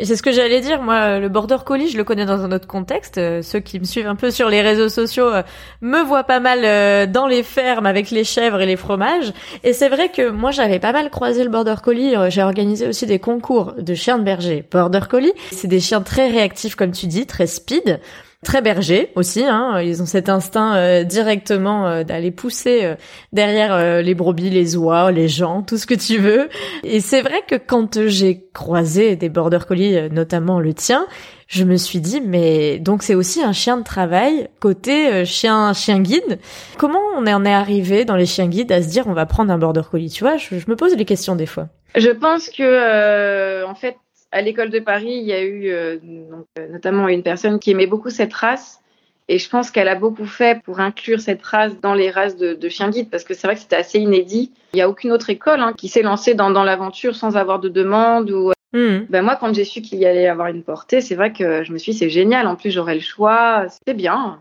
Et 0.00 0.04
c'est 0.04 0.14
ce 0.14 0.22
que 0.22 0.30
j'allais 0.30 0.60
dire, 0.60 0.80
moi, 0.80 1.18
le 1.18 1.28
border 1.28 1.56
collie, 1.66 1.88
je 1.88 1.96
le 1.96 2.04
connais 2.04 2.24
dans 2.24 2.44
un 2.44 2.52
autre 2.52 2.68
contexte. 2.68 3.18
Euh, 3.18 3.42
ceux 3.42 3.58
qui 3.58 3.80
me 3.80 3.84
suivent 3.84 4.06
un 4.06 4.14
peu 4.14 4.30
sur 4.30 4.48
les 4.48 4.62
réseaux 4.62 4.88
sociaux 4.88 5.26
euh, 5.26 5.42
me 5.80 6.02
voient 6.02 6.22
pas 6.22 6.38
mal 6.38 6.60
euh, 6.62 7.06
dans 7.06 7.26
les 7.26 7.42
fermes 7.42 7.84
avec 7.84 8.12
les 8.12 8.22
chèvres 8.22 8.60
et 8.60 8.66
les 8.66 8.76
fromages. 8.76 9.32
Et 9.64 9.72
c'est 9.72 9.88
vrai 9.88 10.08
que 10.08 10.30
moi, 10.30 10.52
j'avais 10.52 10.78
pas 10.78 10.92
mal 10.92 11.10
croisé 11.10 11.42
le 11.42 11.50
border 11.50 11.74
collie. 11.82 12.14
J'ai 12.28 12.42
organisé 12.42 12.86
aussi 12.86 13.06
des 13.06 13.18
concours 13.18 13.74
de 13.76 13.94
chiens 13.94 14.18
de 14.18 14.24
berger 14.24 14.64
border 14.70 15.00
collie. 15.10 15.32
C'est 15.50 15.68
des 15.68 15.80
chiens 15.80 16.00
très 16.00 16.28
réactifs, 16.30 16.76
comme 16.76 16.92
tu 16.92 17.08
dis, 17.08 17.26
très 17.26 17.48
speed 17.48 17.98
très 18.44 18.62
berger 18.62 19.10
aussi. 19.16 19.44
Hein. 19.44 19.80
Ils 19.80 20.02
ont 20.02 20.06
cet 20.06 20.28
instinct 20.28 20.76
euh, 20.76 21.04
directement 21.04 21.86
euh, 21.86 22.04
d'aller 22.04 22.30
pousser 22.30 22.84
euh, 22.84 22.94
derrière 23.32 24.02
les 24.02 24.14
brebis, 24.14 24.50
les 24.50 24.76
oies, 24.76 25.10
les 25.10 25.28
gens, 25.28 25.62
tout 25.62 25.76
ce 25.76 25.86
que 25.86 25.94
tu 25.94 26.18
veux. 26.18 26.48
Et 26.84 27.00
c'est 27.00 27.20
vrai 27.20 27.42
que 27.46 27.56
quand 27.56 28.06
j'ai 28.06 28.48
croisé 28.54 29.16
des 29.16 29.28
border 29.28 29.58
collies, 29.66 30.08
notamment 30.10 30.60
le 30.60 30.72
tien, 30.74 31.06
je 31.48 31.64
me 31.64 31.76
suis 31.76 32.00
dit 32.00 32.20
mais 32.20 32.78
donc 32.78 33.02
c'est 33.02 33.14
aussi 33.14 33.42
un 33.42 33.52
chien 33.52 33.78
de 33.78 33.82
travail 33.82 34.48
côté 34.60 35.24
chien 35.24 35.72
chien 35.72 36.00
guide. 36.00 36.38
Comment 36.76 37.00
on 37.16 37.26
en 37.26 37.44
est 37.44 37.52
arrivé 37.52 38.04
dans 38.04 38.16
les 38.16 38.26
chiens 38.26 38.48
guides 38.48 38.70
à 38.70 38.82
se 38.82 38.88
dire 38.88 39.06
on 39.06 39.14
va 39.14 39.26
prendre 39.26 39.52
un 39.52 39.58
border 39.58 39.82
collie? 39.90 40.10
Tu 40.10 40.24
vois, 40.24 40.36
je, 40.36 40.58
je 40.58 40.66
me 40.68 40.76
pose 40.76 40.94
les 40.94 41.04
questions 41.04 41.36
des 41.36 41.46
fois. 41.46 41.68
Je 41.94 42.10
pense 42.10 42.50
que 42.50 43.64
en 43.64 43.74
fait 43.74 43.96
à 44.30 44.42
l'école 44.42 44.70
de 44.70 44.78
Paris, 44.78 45.18
il 45.20 45.24
y 45.24 45.32
a 45.32 45.42
eu 45.42 45.68
euh, 45.68 45.98
donc, 46.02 46.46
euh, 46.58 46.68
notamment 46.68 47.08
une 47.08 47.22
personne 47.22 47.58
qui 47.58 47.70
aimait 47.70 47.86
beaucoup 47.86 48.10
cette 48.10 48.34
race. 48.34 48.80
Et 49.30 49.38
je 49.38 49.48
pense 49.50 49.70
qu'elle 49.70 49.88
a 49.88 49.94
beaucoup 49.94 50.24
fait 50.24 50.62
pour 50.62 50.80
inclure 50.80 51.20
cette 51.20 51.42
race 51.42 51.78
dans 51.80 51.92
les 51.92 52.10
races 52.10 52.36
de, 52.36 52.54
de 52.54 52.68
chiens 52.70 52.88
guides, 52.88 53.10
parce 53.10 53.24
que 53.24 53.34
c'est 53.34 53.46
vrai 53.46 53.56
que 53.56 53.60
c'était 53.60 53.76
assez 53.76 53.98
inédit. 53.98 54.52
Il 54.72 54.76
n'y 54.76 54.82
a 54.82 54.88
aucune 54.88 55.12
autre 55.12 55.28
école 55.28 55.60
hein, 55.60 55.74
qui 55.76 55.88
s'est 55.88 56.02
lancée 56.02 56.34
dans, 56.34 56.50
dans 56.50 56.64
l'aventure 56.64 57.14
sans 57.14 57.36
avoir 57.36 57.60
de 57.60 57.68
demande. 57.68 58.30
Ou... 58.30 58.52
Mmh. 58.72 59.06
Ben 59.10 59.22
moi, 59.22 59.36
quand 59.36 59.54
j'ai 59.54 59.64
su 59.64 59.82
qu'il 59.82 59.98
y 59.98 60.06
allait 60.06 60.28
avoir 60.28 60.48
une 60.48 60.62
portée, 60.62 61.02
c'est 61.02 61.14
vrai 61.14 61.32
que 61.32 61.62
je 61.62 61.72
me 61.72 61.78
suis 61.78 61.92
dit, 61.92 61.98
c'est 61.98 62.08
génial. 62.08 62.46
En 62.46 62.56
plus, 62.56 62.70
j'aurai 62.70 62.94
le 62.94 63.00
choix. 63.00 63.66
C'était 63.68 63.94
bien. 63.94 64.40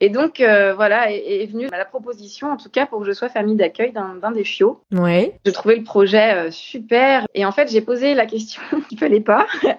Et 0.00 0.10
donc, 0.10 0.40
euh, 0.40 0.74
voilà, 0.74 1.10
est, 1.12 1.42
est 1.42 1.46
venue 1.46 1.66
la 1.70 1.84
proposition, 1.84 2.52
en 2.52 2.56
tout 2.56 2.70
cas, 2.70 2.86
pour 2.86 3.00
que 3.00 3.06
je 3.06 3.12
sois 3.12 3.28
famille 3.28 3.56
d'accueil 3.56 3.92
d'un 3.92 4.30
des 4.30 4.44
chiots. 4.44 4.80
Ouais. 4.92 5.38
Je 5.44 5.50
trouvais 5.50 5.76
le 5.76 5.82
projet 5.82 6.34
euh, 6.34 6.50
super. 6.50 7.26
Et 7.34 7.44
en 7.44 7.52
fait, 7.52 7.70
j'ai 7.70 7.80
posé 7.80 8.14
la 8.14 8.26
question 8.26 8.62
qu'il 8.88 8.98
fallait 8.98 9.20
pas. 9.20 9.46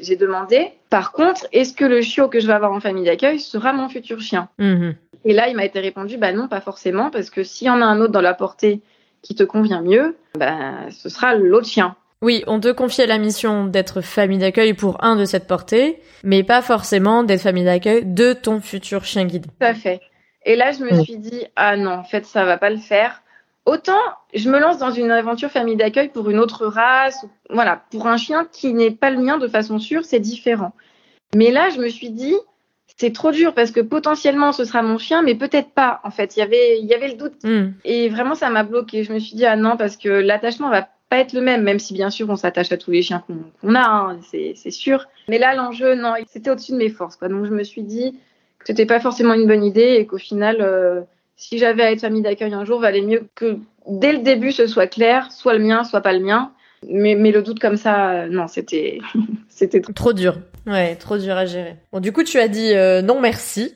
j'ai 0.00 0.16
demandé, 0.16 0.72
par 0.90 1.12
contre, 1.12 1.46
est-ce 1.52 1.74
que 1.74 1.84
le 1.84 2.02
chiot 2.02 2.28
que 2.28 2.40
je 2.40 2.46
vais 2.46 2.52
avoir 2.52 2.72
en 2.72 2.80
famille 2.80 3.04
d'accueil 3.04 3.38
sera 3.38 3.72
mon 3.72 3.88
futur 3.88 4.20
chien? 4.20 4.48
Mmh. 4.58 4.90
Et 5.24 5.32
là, 5.32 5.48
il 5.48 5.54
m'a 5.54 5.64
été 5.64 5.78
répondu, 5.78 6.16
bah 6.16 6.32
non, 6.32 6.48
pas 6.48 6.60
forcément, 6.60 7.10
parce 7.10 7.30
que 7.30 7.44
s'il 7.44 7.68
y 7.68 7.70
en 7.70 7.80
a 7.80 7.84
un 7.84 8.00
autre 8.00 8.12
dans 8.12 8.20
la 8.20 8.34
portée 8.34 8.80
qui 9.22 9.36
te 9.36 9.44
convient 9.44 9.82
mieux, 9.82 10.16
ben, 10.36 10.88
ce 10.90 11.08
sera 11.08 11.36
l'autre 11.36 11.68
chien. 11.68 11.94
Oui, 12.22 12.44
on 12.46 12.60
te 12.60 12.70
confiait 12.70 13.06
la 13.06 13.18
mission 13.18 13.66
d'être 13.66 14.00
famille 14.00 14.38
d'accueil 14.38 14.74
pour 14.74 15.02
un 15.04 15.16
de 15.16 15.24
cette 15.24 15.48
portée, 15.48 16.00
mais 16.22 16.44
pas 16.44 16.62
forcément 16.62 17.24
d'être 17.24 17.42
famille 17.42 17.64
d'accueil 17.64 18.04
de 18.04 18.32
ton 18.32 18.60
futur 18.60 19.04
chien 19.04 19.24
guide. 19.24 19.46
Tout 19.46 19.66
à 19.66 19.74
fait. 19.74 20.00
Et 20.44 20.56
là, 20.56 20.72
je 20.72 20.84
me 20.84 21.02
suis 21.02 21.18
dit, 21.18 21.44
ah 21.56 21.76
non, 21.76 21.90
en 21.90 22.04
fait, 22.04 22.24
ça 22.24 22.44
va 22.44 22.58
pas 22.58 22.70
le 22.70 22.78
faire. 22.78 23.22
Autant 23.64 24.00
je 24.34 24.48
me 24.50 24.58
lance 24.58 24.78
dans 24.78 24.90
une 24.90 25.10
aventure 25.10 25.50
famille 25.50 25.76
d'accueil 25.76 26.08
pour 26.08 26.30
une 26.30 26.38
autre 26.38 26.66
race, 26.66 27.26
voilà, 27.50 27.84
pour 27.90 28.06
un 28.06 28.16
chien 28.16 28.46
qui 28.50 28.72
n'est 28.72 28.90
pas 28.90 29.10
le 29.10 29.20
mien 29.20 29.38
de 29.38 29.46
façon 29.46 29.78
sûre, 29.78 30.04
c'est 30.04 30.20
différent. 30.20 30.72
Mais 31.34 31.50
là, 31.50 31.68
je 31.70 31.78
me 31.78 31.88
suis 31.88 32.10
dit, 32.10 32.34
c'est 32.96 33.12
trop 33.12 33.30
dur 33.30 33.54
parce 33.54 33.70
que 33.70 33.80
potentiellement 33.80 34.52
ce 34.52 34.64
sera 34.64 34.82
mon 34.82 34.98
chien, 34.98 35.22
mais 35.22 35.34
peut-être 35.34 35.70
pas. 35.70 36.00
En 36.04 36.10
fait, 36.10 36.36
il 36.36 36.40
y 36.40 36.42
avait, 36.42 36.78
il 36.80 36.86
y 36.86 36.94
avait 36.94 37.08
le 37.08 37.14
doute. 37.14 37.44
Hmm. 37.44 37.72
Et 37.84 38.08
vraiment, 38.08 38.34
ça 38.34 38.50
m'a 38.50 38.64
bloqué. 38.64 39.04
Je 39.04 39.12
me 39.12 39.18
suis 39.18 39.36
dit, 39.36 39.44
ah 39.44 39.56
non, 39.56 39.76
parce 39.76 39.96
que 39.96 40.08
l'attachement 40.08 40.70
va 40.70 40.88
pas 41.12 41.18
être 41.18 41.34
le 41.34 41.42
même, 41.42 41.62
même 41.62 41.78
si 41.78 41.92
bien 41.92 42.08
sûr 42.08 42.30
on 42.30 42.36
s'attache 42.36 42.72
à 42.72 42.78
tous 42.78 42.90
les 42.90 43.02
chiens 43.02 43.22
qu'on 43.60 43.74
a, 43.74 43.86
hein, 43.86 44.18
c'est 44.22 44.70
sûr. 44.70 45.04
Mais 45.28 45.38
là, 45.38 45.54
l'enjeu, 45.54 45.94
non, 45.94 46.14
c'était 46.26 46.48
au-dessus 46.48 46.72
de 46.72 46.78
mes 46.78 46.88
forces. 46.88 47.16
Quoi. 47.16 47.28
Donc 47.28 47.44
je 47.44 47.50
me 47.50 47.64
suis 47.64 47.82
dit 47.82 48.12
que 48.58 48.64
c'était 48.68 48.86
pas 48.86 48.98
forcément 48.98 49.34
une 49.34 49.46
bonne 49.46 49.62
idée 49.62 49.96
et 49.98 50.06
qu'au 50.06 50.16
final, 50.16 50.62
euh, 50.62 51.02
si 51.36 51.58
j'avais 51.58 51.82
à 51.82 51.92
être 51.92 52.00
famille 52.00 52.22
d'accueil 52.22 52.54
un 52.54 52.64
jour, 52.64 52.80
valait 52.80 53.02
mieux 53.02 53.26
que 53.34 53.58
dès 53.86 54.12
le 54.12 54.20
début 54.20 54.52
ce 54.52 54.66
soit 54.66 54.86
clair, 54.86 55.30
soit 55.30 55.52
le 55.52 55.62
mien, 55.62 55.84
soit 55.84 56.00
pas 56.00 56.14
le 56.14 56.20
mien. 56.20 56.50
Mais, 56.88 57.14
mais 57.14 57.30
le 57.30 57.42
doute 57.42 57.60
comme 57.60 57.76
ça, 57.76 58.12
euh, 58.12 58.28
non, 58.28 58.48
c'était 58.48 58.98
c'était 59.50 59.82
trop 59.82 60.14
dur. 60.14 60.38
Ouais, 60.66 60.96
trop 60.96 61.18
dur 61.18 61.36
à 61.36 61.44
gérer. 61.44 61.76
Bon, 61.92 62.00
du 62.00 62.12
coup, 62.12 62.22
tu 62.22 62.38
as 62.38 62.48
dit 62.48 62.72
euh, 62.72 63.02
non 63.02 63.20
merci 63.20 63.74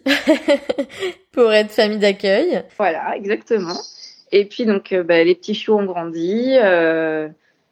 pour 1.32 1.52
être 1.52 1.70
famille 1.70 1.98
d'accueil. 1.98 2.62
Voilà, 2.78 3.14
exactement. 3.14 3.76
Et 4.32 4.44
puis 4.44 4.66
donc, 4.66 4.92
euh, 4.92 5.02
bah, 5.02 5.22
les 5.22 5.34
petits 5.34 5.54
chiots 5.54 5.78
ont 5.78 5.84
grandi. 5.84 6.54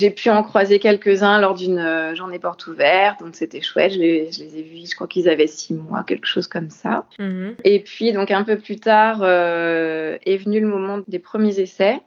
j'ai 0.01 0.11
pu 0.11 0.29
en 0.31 0.43
croiser 0.43 0.79
quelques-uns 0.79 1.40
lors 1.40 1.55
d'une 1.55 2.14
journée 2.14 2.38
porte 2.38 2.67
ouverte, 2.67 3.21
donc 3.21 3.35
c'était 3.35 3.61
chouette. 3.61 3.93
Je 3.93 3.99
les, 3.99 4.33
je 4.33 4.40
les, 4.40 4.59
ai 4.59 4.62
vus, 4.62 4.90
je 4.90 4.95
crois 4.95 5.07
qu'ils 5.07 5.29
avaient 5.29 5.47
six 5.47 5.75
mois, 5.75 6.03
quelque 6.05 6.27
chose 6.27 6.47
comme 6.47 6.71
ça. 6.71 7.07
Mhm. 7.19 7.57
Et 7.64 7.81
puis 7.81 8.12
donc 8.12 8.31
un 8.31 8.45
peu 8.45 8.59
plus 8.59 8.77
tard 8.77 9.25
est 9.25 10.37
venu 10.37 10.61
le 10.61 10.67
moment 10.67 11.01
des 11.07 11.19
premiers 11.19 11.61
essais, 11.61 12.01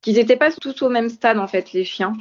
qu'ils 0.00 0.14
n'étaient 0.14 0.36
pas 0.36 0.50
tous 0.52 0.82
au 0.82 0.88
même 0.88 1.08
stade 1.08 1.38
en 1.38 1.46
fait, 1.46 1.72
les 1.72 1.84
chiens. 1.84 2.14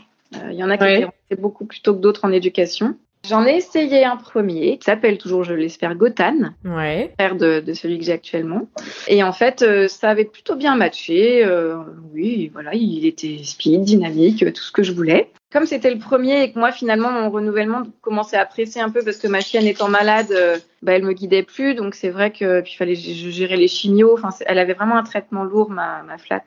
Il 0.50 0.56
y 0.56 0.64
en 0.64 0.70
a 0.70 0.78
qui 0.78 0.84
ouais. 0.84 1.08
étaient 1.30 1.42
beaucoup 1.42 1.66
plus 1.66 1.82
tôt 1.82 1.94
que 1.94 2.00
d'autres 2.00 2.26
en 2.26 2.32
éducation. 2.32 2.96
J'en 3.28 3.46
ai 3.46 3.58
essayé 3.58 4.04
un 4.04 4.18
premier 4.18 4.78
qui 4.80 4.86
s'appelle 4.86 5.18
toujours, 5.20 5.44
je 5.44 5.54
l'espère, 5.54 5.96
Gotan, 5.96 6.54
ouais. 6.66 7.14
frère 7.20 7.36
de, 7.36 7.60
de 7.60 7.74
celui 7.74 8.00
que 8.00 8.06
j'ai 8.06 8.14
actuellement. 8.14 8.68
Et 9.08 9.24
en 9.24 9.32
fait, 9.32 9.62
euh, 9.62 9.88
ça 9.88 10.10
avait 10.10 10.26
plutôt 10.26 10.56
bien 10.56 10.76
matché. 10.76 11.46
Euh, 11.46 11.76
oui, 12.14 12.50
voilà, 12.52 12.74
il 12.74 13.06
était 13.06 13.40
speed, 13.44 13.84
dynamique, 13.84 14.44
tout 14.54 14.64
ce 14.64 14.72
que 14.72 14.82
je 14.82 14.92
voulais. 14.92 15.30
Comme 15.52 15.66
c'était 15.66 15.94
le 15.94 16.00
premier 16.00 16.44
et 16.44 16.52
que 16.52 16.58
moi 16.58 16.72
finalement 16.72 17.12
mon 17.12 17.30
renouvellement 17.30 17.84
commençait 18.02 18.38
à 18.38 18.46
presser 18.46 18.80
un 18.80 18.90
peu 18.90 19.04
parce 19.04 19.18
que 19.18 19.28
ma 19.28 19.42
chienne 19.42 19.68
étant 19.68 19.90
malade, 19.90 20.32
euh, 20.32 20.58
bah, 20.82 20.94
elle 20.94 21.04
me 21.04 21.14
guidait 21.14 21.44
plus. 21.44 21.76
Donc 21.76 21.94
c'est 21.94 22.10
vrai 22.10 22.32
que 22.32 22.62
puis 22.62 22.74
fallait 22.74 22.96
gérer 22.96 23.58
les 23.58 23.68
chimios. 23.68 24.14
Enfin, 24.14 24.30
elle 24.46 24.60
avait 24.60 24.74
vraiment 24.74 24.96
un 24.96 25.04
traitement 25.04 25.44
lourd, 25.44 25.70
ma, 25.70 26.04
ma 26.04 26.18
flat. 26.18 26.46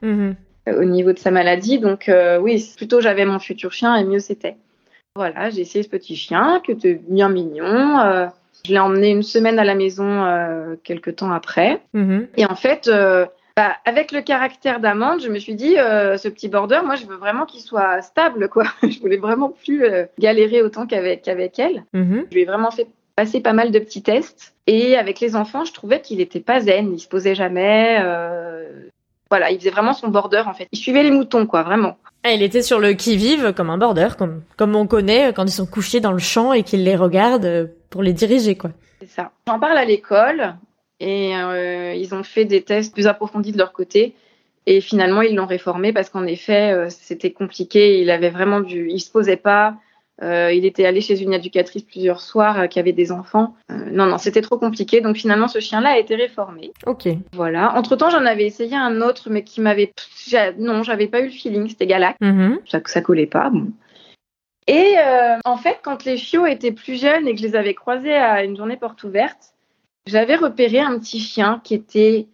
Mm 0.00 0.30
-hmm 0.30 0.34
au 0.68 0.84
niveau 0.84 1.12
de 1.12 1.18
sa 1.18 1.30
maladie. 1.30 1.78
Donc 1.78 2.08
euh, 2.08 2.38
oui, 2.38 2.64
plutôt 2.76 3.00
j'avais 3.00 3.24
mon 3.24 3.38
futur 3.38 3.72
chien 3.72 3.94
et 3.96 4.04
mieux 4.04 4.18
c'était. 4.18 4.56
Voilà, 5.16 5.50
j'ai 5.50 5.62
essayé 5.62 5.82
ce 5.82 5.88
petit 5.88 6.14
chien 6.14 6.60
qui 6.64 6.72
était 6.72 7.00
bien 7.08 7.28
mignon. 7.28 7.98
Euh, 8.00 8.26
je 8.66 8.72
l'ai 8.72 8.78
emmené 8.78 9.10
une 9.10 9.22
semaine 9.22 9.58
à 9.58 9.64
la 9.64 9.74
maison 9.74 10.24
euh, 10.24 10.76
quelques 10.84 11.16
temps 11.16 11.32
après. 11.32 11.80
-hmm. 11.94 12.26
Et 12.36 12.44
en 12.46 12.54
fait, 12.56 12.88
euh, 12.88 13.24
bah, 13.56 13.76
avec 13.84 14.12
le 14.12 14.20
caractère 14.20 14.80
d'Amande, 14.80 15.22
je 15.22 15.28
me 15.28 15.38
suis 15.38 15.54
dit, 15.54 15.78
euh, 15.78 16.16
ce 16.16 16.28
petit 16.28 16.48
border, 16.48 16.80
moi, 16.84 16.96
je 16.96 17.06
veux 17.06 17.16
vraiment 17.16 17.46
qu'il 17.46 17.60
soit 17.60 18.02
stable, 18.02 18.48
quoi. 18.48 18.64
je 18.82 18.98
voulais 19.00 19.16
vraiment 19.16 19.50
plus 19.50 19.84
galérer 20.18 20.62
autant 20.62 20.86
qu'avec 20.86 21.22
qu'avec 21.22 21.58
elle. 21.58 21.84
-hmm. 21.94 22.24
Je 22.28 22.34
lui 22.34 22.42
ai 22.42 22.44
vraiment 22.44 22.70
fait 22.70 22.88
passer 23.14 23.40
pas 23.40 23.54
mal 23.54 23.70
de 23.70 23.78
petits 23.78 24.02
tests. 24.02 24.54
Et 24.66 24.96
avec 24.96 25.20
les 25.20 25.34
enfants, 25.36 25.64
je 25.64 25.72
trouvais 25.72 26.00
qu'il 26.00 26.20
était 26.20 26.44
pas 26.50 26.60
zen. 26.60 26.92
Il 26.92 27.00
se 27.00 27.08
posait 27.08 27.34
jamais. 27.34 27.98
Voilà, 29.30 29.50
il 29.50 29.58
faisait 29.58 29.70
vraiment 29.70 29.92
son 29.92 30.08
border 30.08 30.42
en 30.46 30.54
fait. 30.54 30.68
Il 30.72 30.78
suivait 30.78 31.02
les 31.02 31.10
moutons 31.10 31.46
quoi, 31.46 31.62
vraiment. 31.62 31.96
Ah, 32.22 32.32
il 32.32 32.42
était 32.42 32.62
sur 32.62 32.80
le 32.80 32.92
qui-vive 32.92 33.52
comme 33.52 33.70
un 33.70 33.78
border, 33.78 34.08
comme, 34.18 34.42
comme 34.56 34.74
on 34.74 34.86
connaît 34.86 35.32
quand 35.32 35.44
ils 35.44 35.52
sont 35.52 35.66
couchés 35.66 36.00
dans 36.00 36.12
le 36.12 36.18
champ 36.18 36.52
et 36.52 36.62
qu'ils 36.62 36.84
les 36.84 36.96
regardent 36.96 37.70
pour 37.90 38.02
les 38.02 38.12
diriger 38.12 38.56
quoi. 38.56 38.70
C'est 39.00 39.08
ça. 39.08 39.32
J'en 39.46 39.58
parle 39.58 39.78
à 39.78 39.84
l'école 39.84 40.56
et 41.00 41.36
euh, 41.36 41.94
ils 41.94 42.14
ont 42.14 42.22
fait 42.22 42.44
des 42.44 42.62
tests 42.62 42.94
plus 42.94 43.06
approfondis 43.06 43.52
de 43.52 43.58
leur 43.58 43.72
côté 43.72 44.14
et 44.66 44.80
finalement 44.80 45.22
ils 45.22 45.34
l'ont 45.34 45.46
réformé 45.46 45.92
parce 45.92 46.08
qu'en 46.10 46.24
effet 46.24 46.72
euh, 46.72 46.88
c'était 46.88 47.32
compliqué. 47.32 48.00
Il 48.00 48.10
avait 48.10 48.30
vraiment 48.30 48.60
du, 48.60 48.90
il 48.90 49.00
se 49.00 49.10
posait 49.10 49.36
pas. 49.36 49.74
Euh, 50.22 50.50
il 50.52 50.64
était 50.64 50.86
allé 50.86 51.02
chez 51.02 51.20
une 51.22 51.34
éducatrice 51.34 51.82
plusieurs 51.82 52.20
soirs 52.20 52.60
euh, 52.60 52.66
qui 52.68 52.78
avait 52.78 52.92
des 52.92 53.12
enfants. 53.12 53.54
Euh, 53.70 53.74
non, 53.92 54.06
non, 54.06 54.16
c'était 54.16 54.40
trop 54.40 54.56
compliqué. 54.58 55.00
Donc 55.02 55.16
finalement, 55.16 55.46
ce 55.48 55.60
chien-là 55.60 55.90
a 55.90 55.98
été 55.98 56.14
réformé. 56.14 56.72
Ok. 56.86 57.06
Voilà. 57.32 57.74
Entre 57.76 57.96
temps, 57.96 58.08
j'en 58.08 58.24
avais 58.24 58.46
essayé 58.46 58.74
un 58.76 59.02
autre, 59.02 59.28
mais 59.30 59.44
qui 59.44 59.60
m'avait, 59.60 59.92
non, 60.58 60.82
j'avais 60.82 61.06
pas 61.08 61.20
eu 61.20 61.26
le 61.26 61.30
feeling. 61.30 61.68
C'était 61.68 61.86
Galac. 61.86 62.16
Mm 62.20 62.30
-hmm. 62.30 62.58
Ça, 62.66 62.80
ça 62.86 63.02
collait 63.02 63.26
pas. 63.26 63.50
Bon. 63.50 63.72
Et 64.68 64.94
en 65.44 65.56
fait, 65.58 65.78
quand 65.84 66.04
les 66.04 66.16
chiots 66.16 66.46
étaient 66.46 66.72
plus 66.72 67.00
jeunes 67.00 67.28
et 67.28 67.34
que 67.34 67.40
je 67.40 67.46
les 67.46 67.54
avais 67.54 67.74
croisés 67.74 68.14
à 68.16 68.42
une 68.42 68.56
journée 68.56 68.76
porte 68.76 69.04
ouverte, 69.04 69.54
j'avais 70.06 70.34
repéré 70.36 70.80
un 70.80 70.98
petit 70.98 71.20
chien 71.20 71.60
qui 71.62 71.74
était 71.74 72.26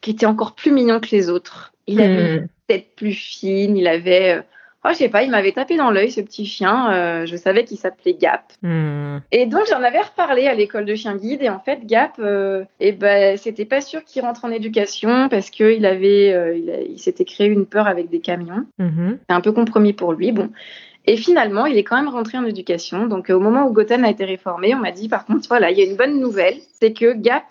qui 0.00 0.10
était 0.12 0.26
encore 0.26 0.54
plus 0.54 0.72
mignon 0.72 1.00
que 1.00 1.10
les 1.16 1.28
autres. 1.30 1.72
Il 1.86 2.00
avait 2.00 2.22
Mm. 2.22 2.36
une 2.36 2.48
tête 2.68 2.88
plus 2.96 3.12
fine. 3.12 3.76
Il 3.76 3.88
avait 3.88 4.42
Oh, 4.82 4.88
je 4.92 4.94
sais 4.94 5.10
pas, 5.10 5.22
il 5.22 5.30
m'avait 5.30 5.52
tapé 5.52 5.76
dans 5.76 5.90
l'œil 5.90 6.10
ce 6.10 6.22
petit 6.22 6.46
chien. 6.46 6.90
Euh, 6.90 7.26
je 7.26 7.36
savais 7.36 7.64
qu'il 7.64 7.76
s'appelait 7.76 8.14
Gap. 8.14 8.44
Mm. 8.62 9.18
Et 9.30 9.44
donc 9.44 9.66
j'en 9.68 9.82
avais 9.82 10.00
reparlé 10.00 10.46
à 10.46 10.54
l'école 10.54 10.86
de 10.86 10.94
chien 10.94 11.16
guide 11.16 11.42
et 11.42 11.50
en 11.50 11.60
fait 11.60 11.84
Gap, 11.84 12.12
euh, 12.18 12.64
et 12.80 12.92
ben 12.92 13.36
c'était 13.36 13.66
pas 13.66 13.82
sûr 13.82 14.02
qu'il 14.04 14.22
rentre 14.22 14.46
en 14.46 14.50
éducation 14.50 15.28
parce 15.28 15.50
que 15.50 15.76
il 15.76 15.84
avait, 15.84 16.32
euh, 16.32 16.56
il, 16.56 16.92
il 16.92 16.98
s'était 16.98 17.26
créé 17.26 17.48
une 17.48 17.66
peur 17.66 17.88
avec 17.88 18.08
des 18.08 18.20
camions. 18.20 18.64
Mm 18.78 18.88
-hmm. 18.88 19.18
C'est 19.28 19.36
un 19.36 19.42
peu 19.42 19.52
compromis 19.52 19.92
pour 19.92 20.14
lui. 20.14 20.32
Bon. 20.32 20.48
Et 21.06 21.16
finalement, 21.16 21.66
il 21.66 21.76
est 21.76 21.84
quand 21.84 21.96
même 21.96 22.08
rentré 22.08 22.38
en 22.38 22.46
éducation. 22.46 23.06
Donc, 23.06 23.30
au 23.30 23.40
moment 23.40 23.66
où 23.66 23.72
Goten 23.72 24.04
a 24.04 24.10
été 24.10 24.24
réformé, 24.24 24.74
on 24.74 24.78
m'a 24.78 24.92
dit, 24.92 25.08
par 25.08 25.24
contre, 25.24 25.48
voilà, 25.48 25.70
il 25.70 25.78
y 25.78 25.82
a 25.82 25.86
une 25.90 25.96
bonne 25.96 26.20
nouvelle, 26.20 26.58
c'est 26.78 26.92
que 26.92 27.14
Gap 27.14 27.48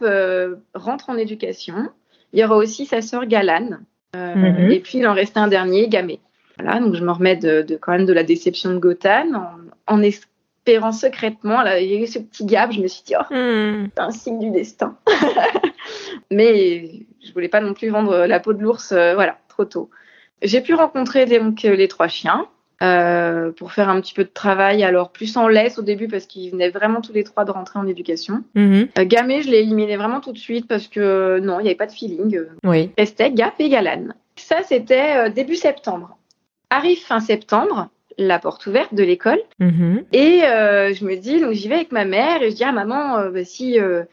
rentre 0.76 1.10
en 1.10 1.18
éducation. 1.18 1.90
Il 2.32 2.40
y 2.40 2.44
aura 2.44 2.58
aussi 2.58 2.86
sa 2.86 3.02
sœur 3.02 3.26
Galane. 3.26 3.76
-hmm. 4.14 4.72
Et 4.72 4.80
puis, 4.80 5.00
il 5.00 5.08
en 5.08 5.16
restait 5.22 5.40
un 5.40 5.48
dernier, 5.48 5.88
Gamé. 5.88 6.20
Voilà, 6.60 6.80
donc 6.80 6.96
je 6.96 7.04
me 7.04 7.12
remets 7.12 7.36
de, 7.36 7.62
de, 7.62 7.78
quand 7.78 7.92
même 7.92 8.06
de 8.06 8.14
la 8.14 8.24
déception 8.24 8.72
de 8.72 8.78
Gotan 8.78 9.34
en, 9.34 9.96
en 9.96 10.02
espérant 10.02 10.92
secrètement. 10.92 11.62
Là, 11.62 11.80
il 11.80 11.90
y 11.90 11.96
a 11.96 12.00
eu 12.00 12.08
ce 12.08 12.20
petit 12.20 12.46
gap, 12.46 12.72
je 12.72 12.82
me 12.82 12.88
suis 12.88 13.04
dit, 13.06 13.14
oh, 13.18 13.34
mm. 13.34 13.90
c'est 13.96 14.02
un 14.02 14.12
signe 14.12 14.40
du 14.40 14.52
destin. 14.52 14.98
Mais 16.32 17.06
je 17.24 17.34
voulais 17.34 17.48
pas 17.50 17.62
non 17.62 17.74
plus 17.74 17.90
vendre 17.90 18.26
la 18.26 18.40
peau 18.40 18.54
de 18.54 18.62
l'ours, 18.62 18.92
euh, 18.92 19.14
voilà, 19.16 19.38
trop 19.48 19.66
tôt. 19.66 19.90
J'ai 20.42 20.62
pu 20.62 20.74
rencontrer 20.74 21.26
donc 21.26 21.64
les 21.64 21.88
trois 21.88 22.08
chiens 22.08 22.48
euh, 22.82 23.52
pour 23.52 23.74
faire 23.74 23.90
un 23.90 24.00
petit 24.00 24.14
peu 24.14 24.24
de 24.24 24.30
travail, 24.34 24.84
alors 24.84 25.12
plus 25.12 25.36
en 25.36 25.50
laisse 25.50 25.78
au 25.80 25.82
début 25.82 26.08
parce 26.08 26.26
qu'ils 26.26 26.52
venaient 26.52 26.70
vraiment 26.70 27.02
tous 27.02 27.12
les 27.12 27.26
trois 27.26 27.44
de 27.44 27.52
rentrer 27.52 27.78
en 27.78 27.86
éducation. 27.88 28.44
Mm 28.56 28.72
-hmm. 28.72 28.88
euh, 29.00 29.06
Gamé, 29.06 29.42
je 29.42 29.50
l'ai 29.52 29.60
éliminé 29.60 29.98
vraiment 29.98 30.22
tout 30.22 30.32
de 30.32 30.38
suite 30.38 30.66
parce 30.66 30.88
que 30.88 31.40
non, 31.40 31.60
il 31.60 31.64
n'y 31.64 31.70
avait 31.70 31.76
pas 31.76 31.88
de 31.88 31.92
feeling. 31.92 32.40
Oui. 32.64 32.92
Restait 32.98 33.32
Gap 33.32 33.56
et 33.60 33.70
Galane. 33.70 34.14
Ça, 34.38 34.64
c'était 34.64 35.18
euh, 35.18 35.30
début 35.30 35.58
septembre. 35.58 36.18
Arrive 36.70 37.00
fin 37.00 37.20
septembre, 37.20 37.90
la 38.20 38.38
porte 38.38 38.68
ouverte 38.68 38.94
de 38.94 39.04
l'école. 39.04 39.40
-hmm. 39.60 40.04
Et 40.14 40.44
euh, 40.44 40.94
je 40.94 41.06
me 41.06 41.16
dis, 41.16 41.40
donc 41.40 41.54
j'y 41.54 41.68
vais 41.68 41.76
avec 41.76 41.92
ma 41.92 42.06
mère 42.06 42.44
et 42.44 42.52
je 42.52 42.56
dis 42.56 42.64
à 42.64 42.72
maman, 42.72 43.18
euh, 43.18 43.32
bah, 43.32 43.44
si, 43.44 43.80
euh, 43.80 44.04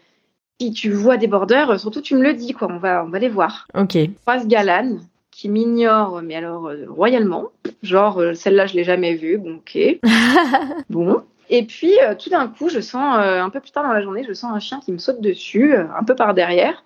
si 0.61 0.73
tu 0.73 0.91
vois 0.91 1.17
des 1.19 1.27
bordeurs, 1.27 1.79
surtout 1.79 2.01
tu 2.01 2.15
me 2.15 2.23
le 2.23 2.33
dis, 2.33 2.53
quoi, 2.55 2.69
on 2.71 2.79
va, 2.79 3.05
on 3.05 3.11
va 3.11 3.19
les 3.19 3.29
voir. 3.29 3.67
Ok. 3.75 3.99
Croise 4.23 4.47
Galane, 4.47 5.01
qui 5.31 5.49
m'ignore, 5.51 6.23
mais 6.23 6.37
alors 6.37 6.71
royalement. 6.89 7.51
Genre, 7.83 8.23
celle-là, 8.35 8.67
je 8.67 8.75
l'ai 8.75 8.85
jamais 8.85 9.15
vue, 9.17 9.37
bon, 9.39 9.57
ok. 9.57 9.79
bon. 10.91 11.23
Et 11.51 11.65
puis, 11.65 11.93
tout 12.19 12.31
d'un 12.31 12.49
coup, 12.49 12.69
je 12.71 12.81
sens, 12.81 13.19
un 13.19 13.51
peu 13.51 13.61
plus 13.61 13.71
tard 13.71 13.85
dans 13.85 13.93
la 13.93 14.03
journée, 14.03 14.25
je 14.27 14.33
sens 14.33 14.51
un 14.53 14.59
chien 14.61 14.81
qui 14.81 14.93
me 14.93 14.99
saute 14.99 15.21
dessus, 15.21 15.77
un 15.77 16.05
peu 16.05 16.15
par 16.17 16.35
derrière. 16.35 16.83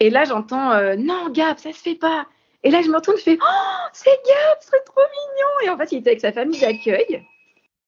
Et 0.00 0.10
là, 0.10 0.24
j'entends, 0.24 0.70
non, 0.98 1.30
Gab, 1.32 1.56
ça 1.56 1.72
se 1.72 1.78
fait 1.78 1.94
pas. 1.94 2.26
Et 2.62 2.70
là, 2.70 2.82
je 2.82 2.88
me 2.88 2.96
retourne, 2.96 3.16
je 3.16 3.22
fais 3.22 3.38
Oh, 3.40 3.86
c'est 3.92 4.10
Gab, 4.10 4.58
c'est 4.60 4.84
trop 4.84 5.00
mignon. 5.00 5.48
Et 5.64 5.70
en 5.70 5.78
fait, 5.78 5.92
il 5.92 5.98
était 5.98 6.10
avec 6.10 6.20
sa 6.20 6.32
famille 6.32 6.60
d'accueil. 6.60 7.24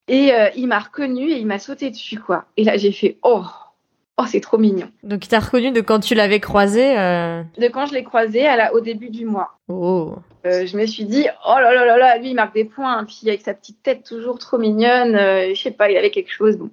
Et 0.09 0.33
euh, 0.33 0.49
il 0.57 0.67
m'a 0.69 0.79
reconnu 0.79 1.31
et 1.31 1.39
il 1.39 1.47
m'a 1.47 1.59
sauté 1.59 1.91
dessus, 1.91 2.19
quoi. 2.19 2.45
Et 2.57 2.65
là, 2.65 2.77
j'ai 2.77 2.93
fait 2.93 3.19
Oh, 3.23 3.43
oh, 4.17 4.25
c'est 4.27 4.41
trop 4.41 4.57
mignon. 4.57 4.89
Donc, 5.03 5.25
il 5.25 5.29
t'a 5.29 5.41
reconnu 5.41 5.71
de 5.71 5.81
quand 5.81 6.01
tu 6.01 6.15
l'avais 6.15 6.41
croisé 6.41 6.99
euh... 6.99 7.43
De 7.59 7.69
quand 7.69 7.87
je 7.87 7.95
l'ai 7.95 8.05
croisé 8.05 8.47
à 8.47 8.57
la, 8.57 8.75
au 8.75 8.81
début 8.81 9.11
du 9.11 9.27
mois. 9.27 9.59
Oh. 9.69 10.15
Euh, 10.47 10.67
je 10.67 10.77
me 10.77 10.87
suis 10.87 11.05
dit 11.05 11.27
Oh 11.47 11.57
là 11.59 11.75
là 11.75 11.85
là 11.85 11.99
là, 11.99 12.19
lui, 12.19 12.31
il 12.31 12.35
marque 12.35 12.55
des 12.55 12.65
points. 12.65 13.05
Puis 13.05 13.29
avec 13.29 13.43
sa 13.43 13.55
petite 13.55 13.83
tête 13.83 14.05
toujours 14.05 14.39
trop 14.39 14.59
mignonne, 14.59 15.15
je 15.15 15.61
sais 15.61 15.71
pas, 15.73 15.91
il 15.91 15.97
avait 15.97 16.11
quelque 16.11 16.33
chose. 16.33 16.57
Bon. 16.57 16.71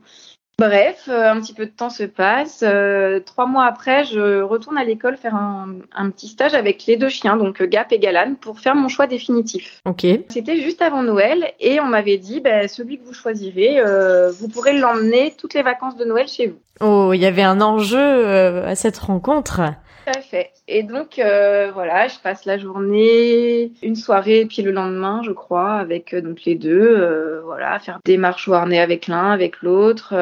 Bref, 0.58 1.10
euh, 1.10 1.32
un 1.32 1.42
petit 1.42 1.54
peu 1.54 1.66
de 1.66 1.72
temps 1.72 1.90
se 1.90 2.04
passe. 2.04 2.64
Euh, 2.66 3.20
trois 3.20 3.46
mois 3.46 3.66
après, 3.66 4.06
je 4.06 4.42
retourne 4.42 4.78
à 4.78 4.86
l'école 4.86 5.18
faire 5.18 5.36
un, 5.36 5.68
un, 5.94 6.10
petit 6.10 6.30
stage 6.30 6.54
avec 6.54 6.86
les 6.86 6.96
deux 6.96 7.10
chiens, 7.10 7.36
donc 7.36 7.62
euh, 7.62 7.68
Gap 7.68 7.92
et 7.92 8.00
Galan, 8.00 8.36
pour 8.40 8.62
faire 8.62 8.74
mon 8.74 8.88
choix 8.88 9.06
définitif. 9.06 9.82
Ok. 9.84 10.08
C'était 10.30 10.62
juste 10.62 10.82
avant 10.82 11.04
Noël 11.04 11.52
et 11.60 11.82
on 11.82 11.86
m'avait 11.86 12.18
dit, 12.18 12.40
ben, 12.40 12.70
celui 12.70 13.00
que 13.00 13.04
vous 13.04 13.14
choisirez, 13.14 13.80
euh, 13.80 14.32
vous 14.32 14.48
pourrez 14.48 14.72
l'emmener 14.78 15.34
toutes 15.38 15.56
les 15.56 15.62
vacances 15.62 15.98
de 15.98 16.06
Noël 16.06 16.30
chez 16.30 16.48
vous. 16.48 16.60
Oh, 16.80 17.12
il 17.14 17.20
y 17.20 17.26
avait 17.26 17.44
un 17.44 17.60
enjeu 17.60 18.64
à 18.66 18.76
cette 18.76 18.98
rencontre. 18.98 19.62
Tout 20.06 20.20
à 20.20 20.22
fait. 20.22 20.52
Et 20.68 20.84
donc 20.84 21.20
euh, 21.20 21.72
voilà, 21.74 22.08
je 22.08 22.20
passe 22.20 22.46
la 22.46 22.58
journée, 22.58 23.72
une 23.82 23.96
soirée, 23.96 24.46
puis 24.46 24.62
le 24.62 24.72
lendemain, 24.72 25.22
je 25.24 25.32
crois, 25.32 25.74
avec 25.74 26.14
euh, 26.14 26.22
donc 26.22 26.44
les 26.44 26.56
deux, 26.56 26.96
euh, 26.98 27.42
voilà, 27.44 27.80
faire 27.80 28.00
des 28.06 28.18
marches 28.18 28.48
harnais 28.50 28.80
avec 28.80 29.08
l'un, 29.08 29.32
avec 29.32 29.62
l'autre. 29.62 30.14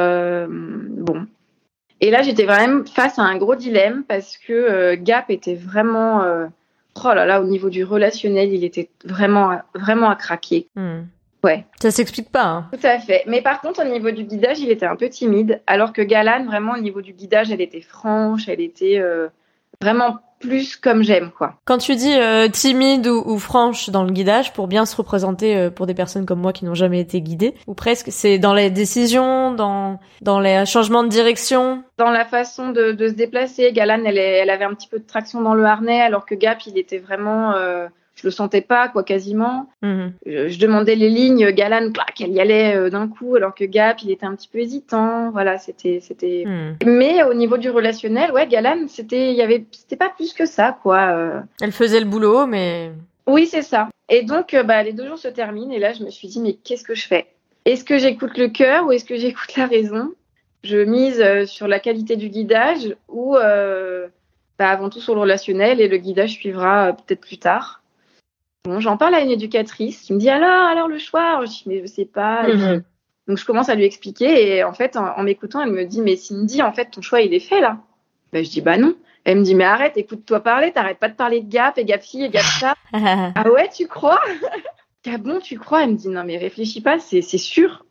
bon. 0.50 1.26
Et 2.02 2.12
là, 2.12 2.22
j'étais 2.22 2.46
vraiment 2.46 2.84
face 2.86 3.18
à 3.18 3.24
un 3.24 3.38
gros 3.38 3.56
dilemme 3.56 4.04
parce 4.08 4.38
que 4.38 4.96
Gap 4.96 5.30
était 5.30 5.56
vraiment, 5.56 6.22
oh 6.22 7.14
là 7.14 7.26
là, 7.26 7.42
au 7.42 7.46
niveau 7.46 7.70
du 7.70 7.86
relationnel, 7.86 8.54
il 8.54 8.66
était 8.66 8.90
vraiment, 9.06 9.60
vraiment 9.74 10.10
à 10.10 10.16
craquer. 10.16 10.68
Hmm. 10.76 11.04
Ouais. 11.44 11.66
Ça 11.82 11.92
s'explique 11.92 12.30
pas. 12.30 12.46
Hein. 12.46 12.70
Tout 12.72 12.88
à 12.88 13.00
fait. 13.00 13.24
Mais 13.28 13.42
par 13.42 13.60
contre, 13.60 13.86
au 13.86 13.88
niveau 13.88 14.12
du 14.12 14.24
guidage, 14.24 14.60
il 14.60 14.72
était 14.72 14.86
un 14.86 14.96
peu 14.96 15.10
timide, 15.10 15.62
alors 15.68 15.92
que 15.92 16.02
Galan, 16.02 16.46
vraiment, 16.46 16.74
au 16.74 16.80
niveau 16.80 17.02
du 17.02 17.12
guidage, 17.12 17.52
elle 17.52 17.62
était 17.62 17.82
franche, 17.82 18.48
elle 18.48 18.62
était 18.62 18.98
euh, 19.00 19.28
vraiment 19.82 20.20
plus 20.44 20.76
comme 20.76 21.04
j'aime, 21.04 21.32
quoi. 21.32 21.56
Quand 21.66 21.78
tu 21.78 21.96
dis 21.96 22.14
euh, 22.14 22.50
timide 22.50 23.08
ou, 23.08 23.24
ou, 23.26 23.40
franche 23.40 23.90
dans 23.90 24.04
le 24.04 24.12
guidage, 24.12 24.54
pour 24.54 24.68
bien 24.68 24.86
se 24.86 24.96
représenter 24.96 25.56
euh, 25.56 25.70
pour 25.70 25.88
des 25.88 25.94
personnes 25.94 26.26
comme 26.26 26.42
moi 26.42 26.52
qui 26.52 26.66
n'ont 26.66 26.76
jamais 26.76 27.00
été 27.00 27.22
guidées, 27.22 27.56
ou 27.66 27.74
presque, 27.74 28.08
c'est 28.12 28.38
dans 28.40 28.54
les 28.54 28.70
décisions, 28.70 29.54
dans 29.54 30.00
dans 30.22 30.40
les 30.40 30.66
changements 30.66 31.04
de 31.04 31.10
direction, 31.10 31.84
dans 31.98 32.12
la 32.12 32.26
façon 32.26 32.70
de, 32.70 32.92
de 32.92 33.08
se 33.08 33.14
déplacer. 33.14 33.72
Galan, 33.72 34.04
elle, 34.06 34.18
elle 34.18 34.50
avait 34.50 34.66
un 34.66 34.74
petit 34.74 34.90
peu 34.90 35.00
de 35.00 35.08
traction 35.08 35.42
dans 35.42 35.54
le 35.54 35.64
harnais, 35.66 36.02
alors 36.02 36.26
que 36.26 36.36
Gap, 36.36 36.66
il 36.68 36.78
était 36.78 37.00
vraiment 37.00 37.54
euh, 37.54 37.88
je 38.16 38.28
le 38.28 38.32
sentais 38.32 38.62
pas, 38.62 38.90
quoi, 38.90 39.04
quasiment. 39.04 39.70
Mmh. 39.82 40.08
Je, 40.26 40.48
je, 40.50 40.60
demandais 40.60 40.96
les 40.96 41.10
lignes, 41.10 41.50
Galan, 41.52 41.92
clac, 41.92 42.22
elle 42.22 42.32
y 42.32 42.40
allait 42.40 42.76
euh, 42.76 42.90
d'un 42.90 43.08
coup, 43.08 43.36
alors 43.36 43.56
que 43.56 43.66
Gap, 43.66 44.02
il 44.04 44.12
était 44.12 44.26
un 44.26 44.36
petit 44.36 44.48
peu 44.48 44.60
hésitant. 44.60 45.32
Voilà, 45.32 45.58
c'était, 45.58 46.00
c'était. 46.02 46.44
Mmh. 46.46 46.86
Mais 46.86 47.24
au 47.24 47.34
niveau 47.34 47.58
du 47.58 47.70
relationnel, 47.70 48.32
ouais, 48.32 48.48
Galan, 48.48 48.88
c'était, 48.88 49.32
il 49.32 49.36
y 49.36 49.42
avait, 49.42 49.66
c'était 49.72 49.96
pas 49.96 50.10
plus 50.10 50.34
que 50.34 50.46
ça, 50.46 50.78
quoi. 50.84 51.10
euh. 51.16 51.42
Elle 51.62 51.72
faisait 51.72 52.00
le 52.00 52.06
boulot, 52.06 52.46
mais. 52.46 52.92
Oui, 53.26 53.48
c'est 53.48 53.62
ça. 53.62 53.90
Et 54.10 54.24
donc, 54.24 54.54
euh, 54.54 54.64
bah, 54.64 54.84
les 54.84 54.94
deux 54.94 55.08
jours 55.08 55.18
se 55.18 55.30
terminent, 55.30 55.72
et 55.72 55.80
là, 55.80 55.94
je 55.94 56.04
me 56.04 56.10
suis 56.10 56.28
dit, 56.28 56.40
mais 56.40 56.54
qu'est-ce 56.54 56.84
que 56.84 56.96
je 56.96 57.08
fais? 57.08 57.28
Est-ce 57.66 57.84
que 57.84 57.98
j'écoute 57.98 58.38
le 58.38 58.50
cœur 58.50 58.86
ou 58.86 58.92
est-ce 58.92 59.06
que 59.06 59.18
j'écoute 59.18 59.56
la 59.56 59.66
raison? 59.66 60.12
Je 60.64 60.78
mise 60.78 61.24
sur 61.46 61.68
la 61.68 61.80
qualité 61.80 62.16
du 62.16 62.30
guidage 62.30 62.96
ou 63.10 63.36
bah, 63.36 64.70
avant 64.70 64.90
tout 64.90 65.00
sur 65.00 65.16
le 65.16 65.22
relationnel, 65.22 65.80
et 65.82 65.88
le 65.88 65.98
guidage 65.98 66.32
suivra 66.32 66.94
peut-être 66.94 67.22
plus 67.22 67.38
tard. 67.38 67.83
Bon, 68.66 68.80
j'en 68.80 68.96
parle 68.96 69.16
à 69.16 69.22
une 69.22 69.32
éducatrice 69.32 70.02
qui 70.02 70.14
me 70.14 70.20
dit 70.20 70.30
alors, 70.30 70.68
alors 70.68 70.88
le 70.88 70.98
choix. 70.98 71.44
Je 71.46 71.52
dis 71.52 71.64
mais 71.66 71.82
je 71.82 71.88
sais 71.88 72.06
pas. 72.06 72.48
Mhm. 72.48 72.84
Donc 73.28 73.38
je 73.38 73.46
commence 73.46 73.70
à 73.70 73.76
lui 73.76 73.84
expliquer 73.86 74.56
et 74.56 74.64
en 74.64 74.74
fait 74.74 74.96
en, 74.98 75.18
en 75.18 75.24
m'écoutant, 75.24 75.62
elle 75.62 75.72
me 75.72 75.86
dit 75.86 76.02
mais 76.02 76.16
Cindy, 76.16 76.62
en 76.62 76.74
fait 76.74 76.92
ton 76.92 77.02
choix 77.02 77.22
il 77.22 77.34
est 77.34 77.40
fait 77.40 77.62
là. 77.62 77.80
Ben 78.32 78.44
je 78.44 78.50
dis 78.50 78.62
bah 78.62 78.78
non. 78.78 78.96
Elle 79.26 79.40
me 79.40 79.44
dit 79.44 79.56
mais 79.56 79.64
arrête, 79.64 79.98
écoute-toi 79.98 80.42
parler, 80.42 80.72
t'arrêtes 80.72 81.00
pas 81.00 81.10
de 81.10 81.16
parler 81.16 81.42
de 81.42 81.50
Gap 81.50 81.78
et 81.78 81.86
Gap 81.86 82.02
fille 82.02 82.24
et 82.26 82.30
Gap 82.30 82.44
ça. 82.44 82.76
ah 82.94 83.52
ouais, 83.52 83.70
tu 83.70 83.88
crois? 83.88 84.22
Ah 85.06 85.18
bon, 85.18 85.42
tu 85.42 85.60
crois? 85.60 85.84
Elle 85.84 85.90
me 85.90 85.96
dit 85.98 86.08
non 86.08 86.24
mais 86.24 86.38
réfléchis 86.38 86.80
pas, 86.80 86.98
c'est 86.98 87.22
sûr. 87.22 87.86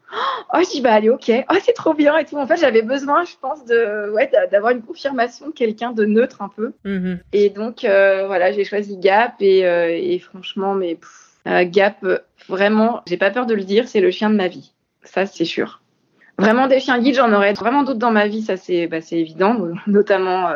Oh, 0.55 0.59
je 0.63 0.71
dis 0.71 0.81
bah 0.83 0.93
allez 0.93 1.09
ok. 1.09 1.31
Oh 1.51 1.55
c'est 1.65 1.73
trop 1.73 1.95
bien 1.95 2.17
et 2.19 2.25
tout. 2.25 2.37
En 2.37 2.47
fait 2.47 2.57
j'avais 2.59 2.83
besoin, 2.83 3.25
je 3.25 3.33
pense 3.41 3.65
de 3.65 4.11
ouais 4.11 4.29
d'a- 4.33 4.47
d'avoir 4.47 4.73
une 4.73 4.83
confirmation 4.83 5.47
de 5.49 5.53
quelqu'un 5.53 5.93
de 5.93 6.05
neutre 6.05 6.43
un 6.43 6.49
peu. 6.49 6.73
Mhm. 6.85 7.21
Et 7.33 7.49
donc, 7.49 7.85
euh, 7.85 8.27
voilà, 8.27 8.53
j'ai 8.53 8.65
choisi 8.65 8.97
Gap 8.99 9.35
et, 9.41 9.65
euh, 9.67 9.89
et 9.91 10.19
franchement, 10.19 10.75
mais 10.75 10.97
pff, 10.97 11.31
euh, 11.49 11.65
Gap, 11.67 12.05
vraiment, 12.49 13.03
j'ai 13.07 13.17
pas 13.17 13.31
peur 13.31 13.47
de 13.47 13.55
le 13.55 13.65
dire, 13.65 13.89
c'est 13.89 14.01
le 14.01 14.11
chien 14.11 14.29
de 14.29 14.37
ma 14.37 14.49
vie. 14.49 14.73
Ça, 15.05 15.25
c'est 15.27 15.45
sûr. 15.47 15.81
Vraiment, 16.39 16.67
des 16.67 16.81
chiens 16.81 16.99
guides, 16.99 17.17
j'en 17.17 17.33
aurais 17.33 17.53
vraiment 17.55 17.83
d'autres 17.83 17.99
dans 17.99 18.11
ma 18.11 18.27
vie, 18.27 18.43
ça, 18.43 18.57
c'est 18.57 18.87
bah, 18.87 19.01
c'est 19.01 19.19
évident, 19.19 19.57
notamment 19.87 20.51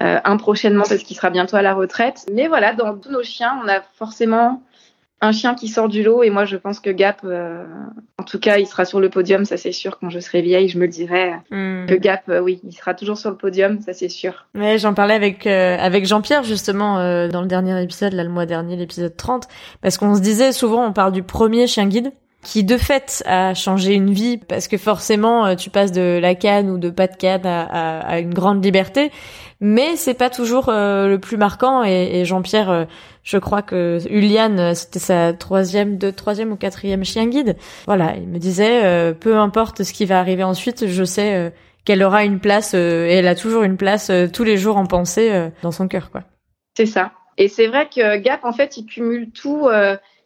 un 0.00 0.36
prochainement 0.36 0.84
parce 0.88 1.02
qu'il 1.04 1.16
sera 1.16 1.30
bientôt 1.30 1.56
à 1.56 1.62
la 1.62 1.74
retraite. 1.74 2.26
Mais 2.32 2.48
voilà, 2.48 2.74
dans 2.74 2.96
tous 2.98 3.10
nos 3.10 3.22
chiens, 3.22 3.60
on 3.64 3.68
a 3.68 3.80
forcément 3.80 4.62
un 5.24 5.32
chien 5.32 5.54
qui 5.54 5.68
sort 5.68 5.88
du 5.88 6.02
lot 6.02 6.22
et 6.22 6.30
moi, 6.30 6.44
je 6.44 6.56
pense 6.56 6.80
que 6.80 6.90
Gap, 6.90 7.20
euh, 7.24 7.64
en 8.18 8.24
tout 8.24 8.38
cas, 8.38 8.58
il 8.58 8.66
sera 8.66 8.84
sur 8.84 9.00
le 9.00 9.10
podium, 9.10 9.44
ça 9.44 9.56
c'est 9.56 9.72
sûr. 9.72 9.98
Quand 9.98 10.10
je 10.10 10.18
serai 10.18 10.42
vieille, 10.42 10.68
je 10.68 10.78
me 10.78 10.84
le 10.84 10.90
dirai. 10.90 11.32
Mhm. 11.50 11.86
Que 11.88 11.94
Gap, 11.94 12.22
euh, 12.28 12.40
oui, 12.40 12.60
il 12.64 12.72
sera 12.72 12.94
toujours 12.94 13.18
sur 13.18 13.30
le 13.30 13.36
podium, 13.36 13.80
ça 13.80 13.92
c'est 13.92 14.08
sûr. 14.08 14.46
Ouais, 14.54 14.78
j'en 14.78 14.94
parlais 14.94 15.14
avec 15.14 15.46
euh, 15.46 15.76
avec 15.78 16.06
Jean-Pierre 16.06 16.44
justement 16.44 16.98
euh, 16.98 17.28
dans 17.28 17.40
le 17.40 17.46
dernier 17.46 17.82
épisode, 17.82 18.12
là 18.12 18.22
le 18.22 18.30
mois 18.30 18.46
dernier, 18.46 18.76
l'épisode 18.76 19.16
30, 19.16 19.48
parce 19.80 19.98
qu'on 19.98 20.14
se 20.14 20.20
disait 20.20 20.52
souvent 20.52 20.86
on 20.86 20.92
parle 20.92 21.12
du 21.12 21.22
premier 21.22 21.66
chien 21.66 21.86
guide 21.86 22.12
qui 22.44 22.62
de 22.62 22.76
fait 22.76 23.24
a 23.26 23.54
changé 23.54 23.94
une 23.94 24.12
vie 24.12 24.36
parce 24.36 24.68
que 24.68 24.78
forcément 24.78 25.46
euh, 25.46 25.54
tu 25.56 25.70
passes 25.70 25.90
de 25.90 26.18
la 26.22 26.36
canne 26.36 26.70
ou 26.70 26.78
de 26.78 26.90
pas 26.90 27.08
de 27.08 27.16
canne 27.16 27.44
à, 27.46 27.62
à, 27.62 27.98
à 28.06 28.18
une 28.20 28.32
grande 28.32 28.64
liberté, 28.64 29.10
mais 29.60 29.96
c'est 29.96 30.14
pas 30.14 30.30
toujours 30.30 30.68
euh, 30.68 31.08
le 31.08 31.18
plus 31.18 31.36
marquant 31.36 31.82
et, 31.82 32.20
et 32.20 32.24
Jean-Pierre, 32.24 32.70
euh, 32.70 32.84
je 33.24 33.38
crois 33.38 33.62
que 33.62 33.98
Uliane 34.08 34.60
euh, 34.60 34.74
c'était 34.74 35.00
sa 35.00 35.32
troisième, 35.32 35.98
de 35.98 36.10
troisième 36.10 36.52
ou 36.52 36.56
quatrième 36.56 37.04
chien 37.04 37.26
guide. 37.26 37.56
Voilà, 37.86 38.14
il 38.16 38.28
me 38.28 38.38
disait 38.38 38.84
euh, 38.84 39.12
peu 39.12 39.36
importe 39.36 39.82
ce 39.82 39.92
qui 39.92 40.04
va 40.04 40.20
arriver 40.20 40.44
ensuite, 40.44 40.86
je 40.86 41.04
sais 41.04 41.52
qu'elle 41.84 42.02
aura 42.02 42.24
une 42.24 42.38
place 42.38 42.74
et 42.74 42.78
elle 43.12 43.26
a 43.26 43.34
toujours 43.34 43.62
une 43.62 43.76
place 43.76 44.12
tous 44.32 44.44
les 44.44 44.56
jours 44.56 44.76
en 44.76 44.86
pensée 44.86 45.50
dans 45.62 45.72
son 45.72 45.88
cœur 45.88 46.10
quoi. 46.10 46.22
C'est 46.76 46.86
ça. 46.86 47.12
Et 47.36 47.48
c'est 47.48 47.66
vrai 47.66 47.88
que 47.88 48.16
Gap, 48.18 48.44
en 48.44 48.52
fait, 48.52 48.76
il 48.76 48.86
cumule 48.86 49.30
tout. 49.32 49.68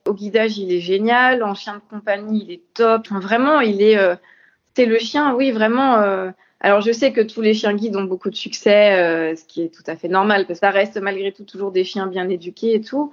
Au 0.07 0.15
guidage, 0.15 0.59
il 0.59 0.73
est 0.73 0.81
génial. 0.81 1.43
En 1.43 1.55
chien 1.55 1.75
de 1.77 1.83
compagnie, 1.91 2.45
il 2.45 2.53
est 2.53 2.63
top. 2.75 3.03
Enfin, 3.07 3.21
vraiment, 3.21 3.61
il 3.61 3.83
est. 3.83 3.99
euh, 3.99 4.17
c'est 4.75 4.87
le 4.87 4.99
chien, 4.99 5.35
oui, 5.35 5.51
vraiment. 5.51 5.97
euh, 5.97 6.31
alors, 6.61 6.81
je 6.81 6.93
sais 6.93 7.13
que 7.13 7.21
tous 7.21 7.41
les 7.41 7.55
chiens 7.55 7.75
guides 7.75 7.97
ont 7.97 8.05
beaucoup 8.05 8.31
de 8.31 8.37
succès, 8.37 8.93
euh, 8.95 9.37
ce 9.37 9.45
qui 9.45 9.63
est 9.63 9.69
tout 9.75 9.83
à 9.87 9.97
fait 9.97 10.09
normal, 10.09 10.47
parce 10.47 10.61
que 10.61 10.67
ça 10.67 10.71
reste 10.71 10.97
malgré 11.01 11.33
tout 11.33 11.45
toujours 11.45 11.71
des 11.71 11.85
chiens 11.85 12.07
bien 12.07 12.29
éduqués 12.29 12.75
et 12.75 12.81
tout. 12.81 13.13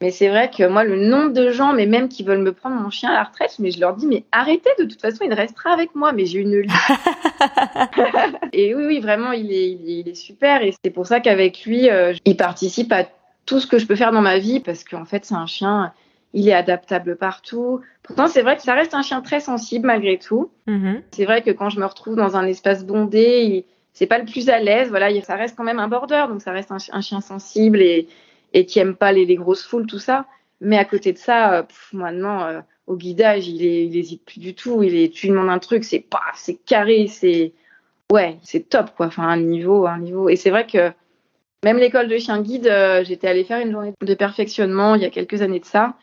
Mais 0.00 0.10
c'est 0.10 0.28
vrai 0.28 0.50
que 0.50 0.66
moi, 0.68 0.84
le 0.84 0.96
nombre 0.96 1.32
de 1.32 1.50
gens, 1.50 1.72
mais 1.72 1.86
même 1.86 2.08
qui 2.08 2.24
veulent 2.24 2.42
me 2.42 2.52
prendre 2.52 2.76
mon 2.76 2.90
chien 2.90 3.10
à 3.10 3.14
la 3.14 3.22
retraite, 3.24 3.56
mais 3.58 3.70
je 3.70 3.80
leur 3.80 3.94
dis, 3.96 4.06
mais 4.06 4.24
arrêtez, 4.32 4.70
de 4.78 4.84
toute 4.84 5.00
façon, 5.00 5.24
il 5.24 5.32
restera 5.32 5.70
avec 5.70 5.94
moi. 5.94 6.12
Mais 6.12 6.26
j'ai 6.26 6.40
une 6.40 6.60
liste. 6.60 6.74
et 8.52 8.74
oui, 8.74 8.84
oui, 8.86 9.00
vraiment, 9.00 9.32
il 9.32 9.50
est, 9.52 9.70
il 9.70 9.88
est, 9.88 10.00
il 10.00 10.08
est 10.08 10.14
super. 10.14 10.62
Et 10.62 10.74
c'est 10.84 10.90
pour 10.90 11.06
ça 11.06 11.20
qu'avec 11.20 11.64
lui, 11.64 11.88
euh, 11.90 12.12
il 12.24 12.36
participe 12.36 12.92
à 12.92 13.04
tout 13.46 13.60
ce 13.60 13.66
que 13.66 13.78
je 13.78 13.86
peux 13.86 13.96
faire 13.96 14.12
dans 14.12 14.20
ma 14.20 14.38
vie, 14.38 14.60
parce 14.60 14.84
qu'en 14.84 15.04
fait, 15.04 15.24
c'est 15.24 15.34
un 15.34 15.46
chien, 15.46 15.92
il 16.34 16.48
est 16.48 16.52
adaptable 16.52 17.16
partout. 17.16 17.80
Pourtant, 18.02 18.26
c'est 18.26 18.42
vrai 18.42 18.56
que 18.56 18.62
ça 18.62 18.74
reste 18.74 18.92
un 18.92 19.00
chien 19.02 19.22
très 19.22 19.40
sensible 19.40 19.86
malgré 19.86 20.18
tout. 20.18 20.50
Mhm. 20.66 21.02
C'est 21.12 21.24
vrai 21.24 21.40
que 21.42 21.50
quand 21.50 21.70
je 21.70 21.80
me 21.80 21.86
retrouve 21.86 22.16
dans 22.16 22.36
un 22.36 22.44
espace 22.46 22.84
bondé, 22.84 23.42
il, 23.44 23.64
c'est 23.94 24.06
pas 24.06 24.18
le 24.18 24.24
plus 24.26 24.50
à 24.50 24.58
l'aise. 24.58 24.90
Voilà, 24.90 25.10
il- 25.10 25.24
ça 25.24 25.36
reste 25.36 25.56
quand 25.56 25.64
même 25.64 25.78
un 25.78 25.88
border, 25.88 26.26
donc 26.28 26.42
ça 26.42 26.52
reste 26.52 26.70
un, 26.72 26.78
chi- 26.78 26.90
un 26.92 27.00
chien 27.00 27.20
sensible 27.22 27.80
et, 27.80 28.08
et 28.52 28.66
qui 28.66 28.78
aime 28.80 28.94
pas 28.96 29.12
les, 29.12 29.24
les 29.24 29.36
grosses 29.36 29.64
foules, 29.64 29.86
tout 29.86 29.98
ça. 30.00 30.26
Mais 30.60 30.76
à 30.76 30.84
côté 30.84 31.12
de 31.12 31.18
ça, 31.18 31.54
euh, 31.54 31.62
pff, 31.62 31.90
maintenant, 31.92 32.44
euh, 32.46 32.60
au 32.86 32.96
guidage, 32.96 33.48
il, 33.48 33.64
est, 33.64 33.86
il 33.86 33.96
hésite 33.96 34.24
plus 34.24 34.40
du 34.40 34.54
tout. 34.54 34.82
Il 34.82 34.94
est, 34.96 35.10
tu 35.12 35.26
lui 35.26 35.32
demandes 35.32 35.50
un 35.50 35.58
truc, 35.58 35.84
c'est 35.84 36.00
paf, 36.00 36.20
c'est 36.34 36.56
carré, 36.66 37.06
c'est 37.06 37.52
ouais, 38.12 38.38
c'est 38.42 38.68
top 38.68 38.90
quoi. 38.96 39.06
Enfin, 39.06 39.28
un 39.28 39.36
niveau, 39.40 39.86
un 39.86 39.98
niveau. 39.98 40.28
Et 40.28 40.36
c'est 40.36 40.50
vrai 40.50 40.66
que 40.66 40.90
même 41.64 41.78
l'école 41.78 42.08
de 42.08 42.18
chien 42.18 42.42
guide, 42.42 42.66
euh, 42.66 43.04
j'étais 43.04 43.26
allée 43.28 43.44
faire 43.44 43.60
une 43.60 43.72
journée 43.72 43.92
de 44.02 44.14
perfectionnement 44.14 44.94
il 44.96 45.02
y 45.02 45.06
a 45.06 45.10
quelques 45.10 45.40
années 45.42 45.60
de 45.60 45.64
ça, 45.64 45.94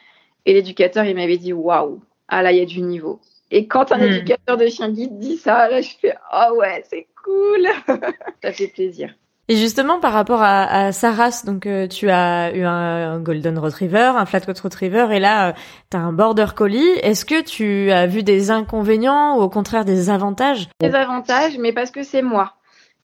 et 0.45 0.54
l'éducateur 0.54 1.06
il 1.06 1.15
m'avait 1.15 1.38
dit 1.38 1.54
waouh, 1.54 2.01
ah 2.27 2.41
là 2.41 2.51
il 2.51 2.58
y 2.58 2.62
a 2.62 2.65
du 2.65 2.82
niveau. 2.82 3.19
Et 3.51 3.67
quand 3.67 3.91
un 3.91 3.99
Hmm. 3.99 4.04
éducateur 4.04 4.58
de 4.58 4.67
chien 4.67 4.89
guide 4.89 5.17
dit 5.19 5.38
ça, 5.38 5.69
là 5.69 5.82
je 5.82 5.89
fais 5.99 6.15
ah 6.32 6.54
ouais, 6.54 6.84
c'est 6.89 7.08
cool, 7.23 7.67
ça 8.43 8.51
fait 8.51 8.67
plaisir. 8.67 9.13
Et 9.47 9.58
justement 9.58 9.99
par 9.99 10.13
rapport 10.13 10.41
à, 10.41 10.63
à 10.63 10.91
sa 10.93 11.12
race, 11.12 11.43
donc 11.43 11.65
euh, 11.65 11.86
tu 11.88 12.10
as 12.10 12.56
eu 12.56 12.63
un, 12.63 13.13
un 13.13 13.19
golden 13.19 13.58
retriever, 13.60 14.13
un 14.15 14.25
flatcoat 14.25 14.54
retriever, 14.63 15.08
et 15.12 15.19
là 15.19 15.49
euh, 15.49 15.54
t'as 15.89 15.97
un 15.97 16.13
border 16.13 16.45
collie. 16.56 16.88
Est-ce 17.01 17.25
que 17.25 17.41
tu 17.41 17.91
as 17.91 18.08
vu 18.08 18.23
des 18.23 18.49
inconvénients 18.51 19.38
ou 19.38 19.41
au 19.41 19.49
contraire 19.49 19.84
des 19.84 20.10
avantages? 20.10 20.69
Des 20.80 20.95
avantages, 20.95 21.58
mais 21.58 21.73
parce 21.73 21.91
que 21.91 22.04
c'est 22.04 22.21
moi. 22.21 22.54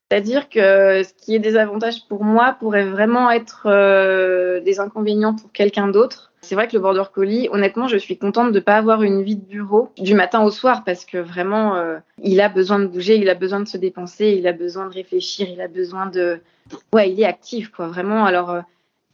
C'est-à-dire 0.10 0.48
que 0.48 1.04
ce 1.04 1.14
qui 1.14 1.36
est 1.36 1.40
des 1.40 1.58
avantages 1.58 2.08
pour 2.08 2.24
moi 2.24 2.56
pourrait 2.58 2.86
vraiment 2.86 3.30
être 3.30 3.64
euh, 3.66 4.62
des 4.62 4.80
inconvénients 4.80 5.36
pour 5.36 5.52
quelqu'un 5.52 5.90
d'autre. 5.90 6.32
C'est 6.40 6.56
vrai 6.56 6.70
que 6.70 6.74
le 6.74 6.80
border 6.80 7.04
collie, 7.14 7.50
honnêtement, 7.52 7.90
je 7.90 7.98
suis 7.98 8.18
contente 8.18 8.54
de 8.54 8.60
pas 8.62 8.78
avoir 8.78 9.04
une 9.04 9.22
vie 9.22 9.36
de 9.36 9.44
bureau 9.44 9.90
du 9.98 10.14
matin 10.14 10.44
au 10.44 10.52
soir 10.52 10.86
parce 10.86 11.04
que 11.04 11.18
vraiment, 11.18 11.76
euh, 11.76 11.98
il 12.24 12.40
a 12.40 12.48
besoin 12.48 12.80
de 12.80 12.88
bouger, 12.88 13.18
il 13.18 13.30
a 13.30 13.36
besoin 13.36 13.60
de 13.60 13.68
se 13.68 13.76
dépenser, 13.76 14.38
il 14.40 14.48
a 14.48 14.54
besoin 14.54 14.88
de 14.88 14.94
réfléchir, 14.94 15.50
il 15.50 15.60
a 15.60 15.68
besoin 15.68 16.06
de, 16.06 16.40
ouais, 16.94 17.12
il 17.12 17.20
est 17.20 17.26
actif 17.26 17.70
quoi, 17.70 17.88
vraiment. 17.88 18.24
Alors, 18.24 18.52
euh, 18.52 18.62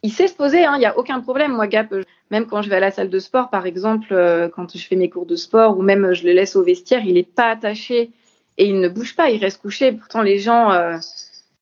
il 0.03 0.11
sait 0.11 0.27
se 0.27 0.35
poser, 0.35 0.63
hein, 0.63 0.75
il 0.75 0.81
y 0.83 0.85
a 0.85 0.95
aucun 0.95 1.21
problème. 1.21 1.53
Moi, 1.53 1.65
Gap, 1.65 1.91
même 2.29 2.45
quand 2.45 2.61
je 2.61 2.69
vais 2.69 2.75
à 2.75 2.81
la 2.81 2.91
salle 2.91 3.09
de 3.09 3.19
sport, 3.19 3.49
par 3.49 3.65
exemple, 3.65 4.13
quand 4.53 4.77
je 4.77 4.85
fais 4.85 4.97
mes 4.97 5.09
cours 5.09 5.25
de 5.25 5.37
sport 5.37 5.75
ou 5.75 5.81
même 5.81 6.13
je 6.13 6.25
le 6.25 6.33
laisse 6.33 6.55
au 6.55 6.61
vestiaire, 6.61 7.03
il 7.03 7.17
est 7.17 7.23
pas 7.23 7.49
attaché 7.49 8.11
et 8.57 8.65
il 8.65 8.79
ne 8.79 8.89
bouge 8.89 9.15
pas, 9.15 9.29
il 9.29 9.39
reste 9.39 9.61
couché. 9.61 9.91
Pourtant, 9.91 10.21
les 10.21 10.39
gens, 10.39 10.71
euh, 10.71 10.97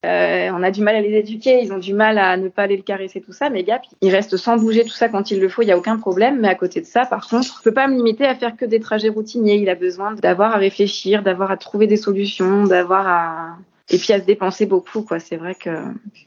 euh, 0.04 0.50
on 0.52 0.62
a 0.62 0.70
du 0.70 0.82
mal 0.82 0.96
à 0.96 1.00
les 1.00 1.16
éduquer, 1.16 1.60
ils 1.62 1.72
ont 1.72 1.78
du 1.78 1.94
mal 1.94 2.18
à 2.18 2.36
ne 2.36 2.48
pas 2.48 2.62
aller 2.62 2.76
le 2.76 2.82
caresser, 2.82 3.20
tout 3.20 3.32
ça. 3.32 3.50
Mais 3.50 3.62
Gap, 3.62 3.82
il 4.00 4.10
reste 4.10 4.36
sans 4.36 4.56
bouger, 4.56 4.84
tout 4.84 4.90
ça 4.90 5.08
quand 5.08 5.30
il 5.30 5.40
le 5.40 5.48
faut, 5.48 5.62
il 5.62 5.66
n'y 5.66 5.72
a 5.72 5.78
aucun 5.78 5.96
problème. 5.96 6.40
Mais 6.40 6.48
à 6.48 6.54
côté 6.54 6.80
de 6.80 6.86
ça, 6.86 7.06
par 7.06 7.28
contre, 7.28 7.46
je 7.58 7.62
peux 7.62 7.72
pas 7.72 7.88
me 7.88 7.96
limiter 7.96 8.26
à 8.26 8.34
faire 8.34 8.56
que 8.56 8.64
des 8.64 8.80
trajets 8.80 9.08
routiniers. 9.08 9.56
Il 9.56 9.70
a 9.70 9.74
besoin 9.74 10.14
d'avoir 10.14 10.52
à 10.54 10.58
réfléchir, 10.58 11.22
d'avoir 11.22 11.50
à 11.50 11.56
trouver 11.56 11.86
des 11.86 11.96
solutions, 11.96 12.64
d'avoir 12.64 13.08
à 13.08 13.56
et 13.90 13.98
puis 13.98 14.12
à 14.12 14.20
se 14.20 14.24
dépenser 14.24 14.66
beaucoup 14.66 15.02
quoi. 15.02 15.18
C'est 15.18 15.36
vrai 15.36 15.54
que 15.54 15.70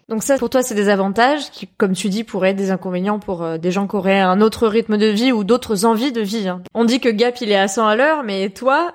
donc 0.10 0.24
ça 0.24 0.38
pour 0.38 0.50
toi 0.50 0.62
c'est 0.62 0.76
des 0.76 0.90
avantages 0.90 1.52
qui 1.52 1.68
comme 1.78 1.94
tu 1.94 2.10
dis 2.10 2.24
pourraient 2.24 2.52
être 2.52 2.56
des 2.58 2.72
inconvénients 2.72 3.20
pour 3.20 3.44
euh, 3.44 3.58
des 3.58 3.72
gens 3.72 3.88
qui 3.88 3.96
auraient 3.96 4.20
un 4.20 4.42
autre 4.42 4.68
rythme 4.68 4.98
de 4.98 5.08
vie 5.08 5.32
ou 5.32 5.44
d'autres 5.44 5.86
envies 5.86 6.12
de 6.12 6.22
vie 6.22 6.48
hein. 6.48 6.62
on 6.74 6.86
dit 6.86 7.00
que 7.00 7.10
Gap 7.10 7.40
il 7.42 7.52
est 7.52 7.58
à 7.58 7.68
100 7.68 7.88
à 7.88 7.96
l'heure 7.96 8.24
mais 8.24 8.50
toi 8.50 8.94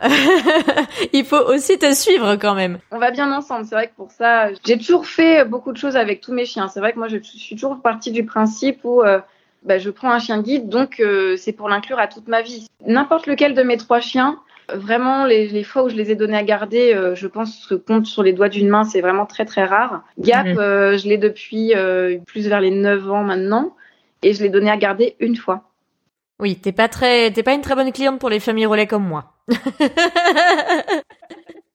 il 1.12 1.24
faut 1.24 1.44
aussi 1.48 1.78
te 1.78 1.92
suivre 1.94 2.36
quand 2.36 2.54
même. 2.54 2.78
On 2.90 2.98
va 2.98 3.11
bien 3.11 3.32
ensemble. 3.32 3.64
C'est 3.64 3.74
vrai 3.74 3.88
que 3.88 3.96
pour 3.96 4.11
ça 4.11 4.48
j'ai 4.64 4.78
toujours 4.78 5.06
fait 5.06 5.44
beaucoup 5.44 5.72
de 5.72 5.78
choses 5.78 5.96
avec 5.96 6.20
tous 6.20 6.32
mes 6.32 6.44
chiens. 6.44 6.68
C'est 6.68 6.80
vrai 6.80 6.92
que 6.92 6.98
moi 6.98 7.08
je 7.08 7.18
suis 7.18 7.56
toujours 7.56 7.80
partie 7.80 8.12
du 8.12 8.24
principe 8.24 8.80
où 8.84 9.02
euh, 9.02 9.20
bah, 9.62 9.78
je 9.78 9.90
prends 9.90 10.11
un 10.11 10.18
chien 10.18 10.40
guide 10.40 10.68
donc 10.68 11.00
euh, 11.00 11.36
c'est 11.36 11.52
pour 11.52 11.68
l'inclure 11.68 11.98
à 11.98 12.06
toute 12.06 12.28
ma 12.28 12.42
vie. 12.42 12.66
N'importe 12.86 13.26
lequel 13.26 13.54
de 13.54 13.62
mes 13.62 13.76
trois 13.76 14.00
chiens 14.00 14.38
Vraiment, 14.74 15.24
les, 15.24 15.64
fois 15.64 15.84
où 15.84 15.88
je 15.88 15.94
les 15.94 16.10
ai 16.10 16.14
donnés 16.14 16.36
à 16.36 16.42
garder, 16.42 16.94
euh, 16.94 17.14
je 17.14 17.26
pense 17.26 17.66
que 17.66 17.74
compte 17.74 18.06
sur 18.06 18.22
les 18.22 18.32
doigts 18.32 18.48
d'une 18.48 18.68
main, 18.68 18.84
c'est 18.84 19.00
vraiment 19.00 19.26
très 19.26 19.44
très 19.44 19.64
rare. 19.64 20.02
Gap, 20.18 20.46
mhm. 20.46 20.58
euh, 20.58 20.98
je 20.98 21.08
l'ai 21.08 21.18
depuis 21.18 21.74
euh, 21.74 22.18
plus 22.26 22.48
vers 22.48 22.60
les 22.60 22.70
9 22.70 23.10
ans 23.10 23.24
maintenant, 23.24 23.76
et 24.22 24.32
je 24.32 24.42
l'ai 24.42 24.48
donné 24.48 24.70
à 24.70 24.76
garder 24.76 25.16
une 25.20 25.36
fois. 25.36 25.64
Oui, 26.40 26.56
t'es 26.56 26.72
pas 26.72 26.88
très, 26.88 27.30
t'es 27.30 27.42
pas 27.42 27.52
une 27.52 27.60
très 27.60 27.74
bonne 27.74 27.92
cliente 27.92 28.18
pour 28.18 28.30
les 28.30 28.40
familles 28.40 28.66
relais 28.66 28.86
comme 28.86 29.06
moi. 29.06 29.32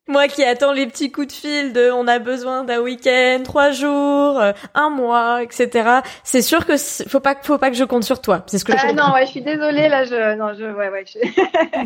Moi 0.08 0.28
qui 0.28 0.44
attends 0.44 0.72
les 0.72 0.86
petits 0.86 1.12
coups 1.12 1.30
de 1.30 1.32
fil 1.32 1.74
de 1.74 1.90
on 1.90 2.08
a 2.08 2.20
besoin 2.20 2.64
d'un 2.64 2.80
week-end, 2.80 3.42
trois 3.44 3.72
jours, 3.72 4.40
euh, 4.40 4.52
un 4.76 4.92
mois, 4.92 5.42
etc. 5.42 6.02
C'est 6.24 6.44
sûr 6.44 6.68
que 6.68 6.74
faut 6.78 7.20
pas 7.20 7.36
faut 7.42 7.58
pas 7.58 7.72
que 7.72 7.76
je 7.76 7.84
compte 7.86 8.04
sur 8.04 8.22
toi. 8.22 8.44
C'est 8.46 8.60
ce 8.60 8.66
que 8.66 8.74
ah 8.78 8.94
non, 8.94 9.16
ouais, 9.16 9.26
je 9.26 9.32
suis 9.32 9.42
désolée 9.42 9.90
là, 9.90 10.04
je 10.04 10.38
non, 10.38 10.54
je 10.54 10.66
ouais 10.66 10.90
ouais. 10.90 11.06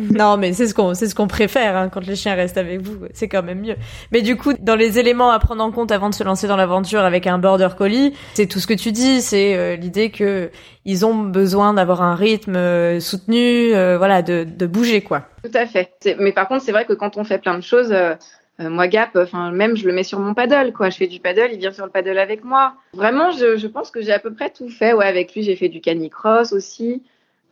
non, 0.10 0.36
mais 0.36 0.52
c'est 0.52 0.66
ce 0.66 0.74
qu'on 0.74 0.92
c'est 0.92 1.06
ce 1.06 1.14
qu'on 1.14 1.28
préfère 1.28 1.74
hein, 1.78 1.88
quand 1.88 2.06
les 2.06 2.14
chiens 2.14 2.34
restent 2.34 2.58
avec 2.58 2.82
vous, 2.82 3.06
c'est 3.14 3.28
quand 3.28 3.42
même 3.42 3.60
mieux. 3.60 3.76
Mais 4.12 4.20
du 4.20 4.36
coup, 4.36 4.52
dans 4.52 4.76
les 4.76 4.98
éléments 4.98 5.30
à 5.30 5.38
prendre 5.38 5.64
en 5.64 5.70
compte 5.70 5.90
avant 5.90 6.10
de 6.10 6.14
se 6.14 6.22
lancer 6.22 6.46
dans 6.46 6.56
l'aventure 6.56 7.00
avec 7.00 7.26
un 7.26 7.38
border 7.38 7.70
collie, 7.78 8.12
c'est 8.34 8.46
tout 8.46 8.60
ce 8.60 8.66
que 8.66 8.74
tu 8.74 8.92
dis, 8.92 9.22
c'est 9.22 9.56
euh, 9.56 9.76
l'idée 9.76 10.10
que 10.10 10.50
ils 10.84 11.04
ont 11.04 11.14
besoin 11.14 11.74
d'avoir 11.74 12.02
un 12.02 12.14
rythme 12.14 12.56
euh, 12.56 13.00
soutenu, 13.00 13.70
voilà, 13.70 14.22
de 14.22 14.66
bouger 14.66 15.02
quoi. 15.02 15.26
Tout 15.42 15.50
à 15.54 15.66
fait. 15.66 15.90
Mais 16.18 16.32
par 16.32 16.48
contre, 16.48 16.62
c'est 16.62 16.72
vrai 16.72 16.84
que 16.84 16.92
quand 16.92 17.16
on 17.16 17.24
fait 17.24 17.38
plein 17.38 17.56
de 17.56 17.62
choses, 17.62 17.92
euh, 17.92 18.14
euh, 18.60 18.68
moi 18.68 18.88
Gap, 18.88 19.16
enfin 19.16 19.50
même 19.52 19.76
je 19.76 19.86
le 19.86 19.92
mets 19.92 20.02
sur 20.02 20.18
mon 20.18 20.34
paddle, 20.34 20.72
quoi. 20.72 20.90
Je 20.90 20.96
fais 20.96 21.06
du 21.06 21.20
paddle, 21.20 21.48
il 21.52 21.58
vient 21.58 21.72
sur 21.72 21.84
le 21.84 21.90
paddle 21.90 22.18
avec 22.18 22.44
moi. 22.44 22.74
Vraiment, 22.92 23.30
je, 23.30 23.66
pense 23.66 23.90
que 23.90 24.02
j'ai 24.02 24.12
à 24.12 24.18
peu 24.18 24.32
près 24.32 24.50
tout 24.50 24.68
fait. 24.68 24.92
Ouais, 24.92 25.06
avec 25.06 25.34
lui, 25.34 25.42
j'ai 25.42 25.56
fait 25.56 25.68
du 25.68 25.80
canicross 25.80 26.52
aussi. 26.52 27.02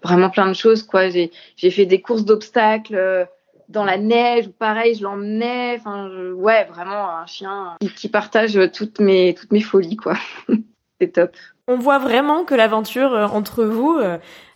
Vraiment 0.03 0.31
plein 0.31 0.47
de 0.47 0.55
choses, 0.55 0.83
quoi. 0.83 1.09
J'ai 1.09 1.71
fait 1.71 1.87
des 1.87 2.01
courses 2.01 2.25
d'obstacles 2.25 2.95
euh, 2.95 3.25
dans 3.69 3.85
la 3.85 3.99
neige, 3.99 4.49
pareil, 4.59 4.95
je 4.95 5.03
l'emmenais. 5.03 5.77
Enfin, 5.79 6.11
ouais, 6.35 6.67
vraiment 6.67 7.09
un 7.11 7.27
chien 7.27 7.77
qui, 7.81 7.89
qui 7.89 8.09
partage 8.09 8.59
toutes 8.73 9.01
mes 9.01 9.35
toutes 9.35 9.53
mes 9.53 9.63
folies, 9.63 9.97
quoi. 9.97 10.15
c'est 11.01 11.13
top. 11.13 11.35
On 11.69 11.77
voit 11.77 11.99
vraiment 11.99 12.45
que 12.45 12.55
l'aventure 12.55 13.13
entre 13.33 13.65
vous 13.65 14.01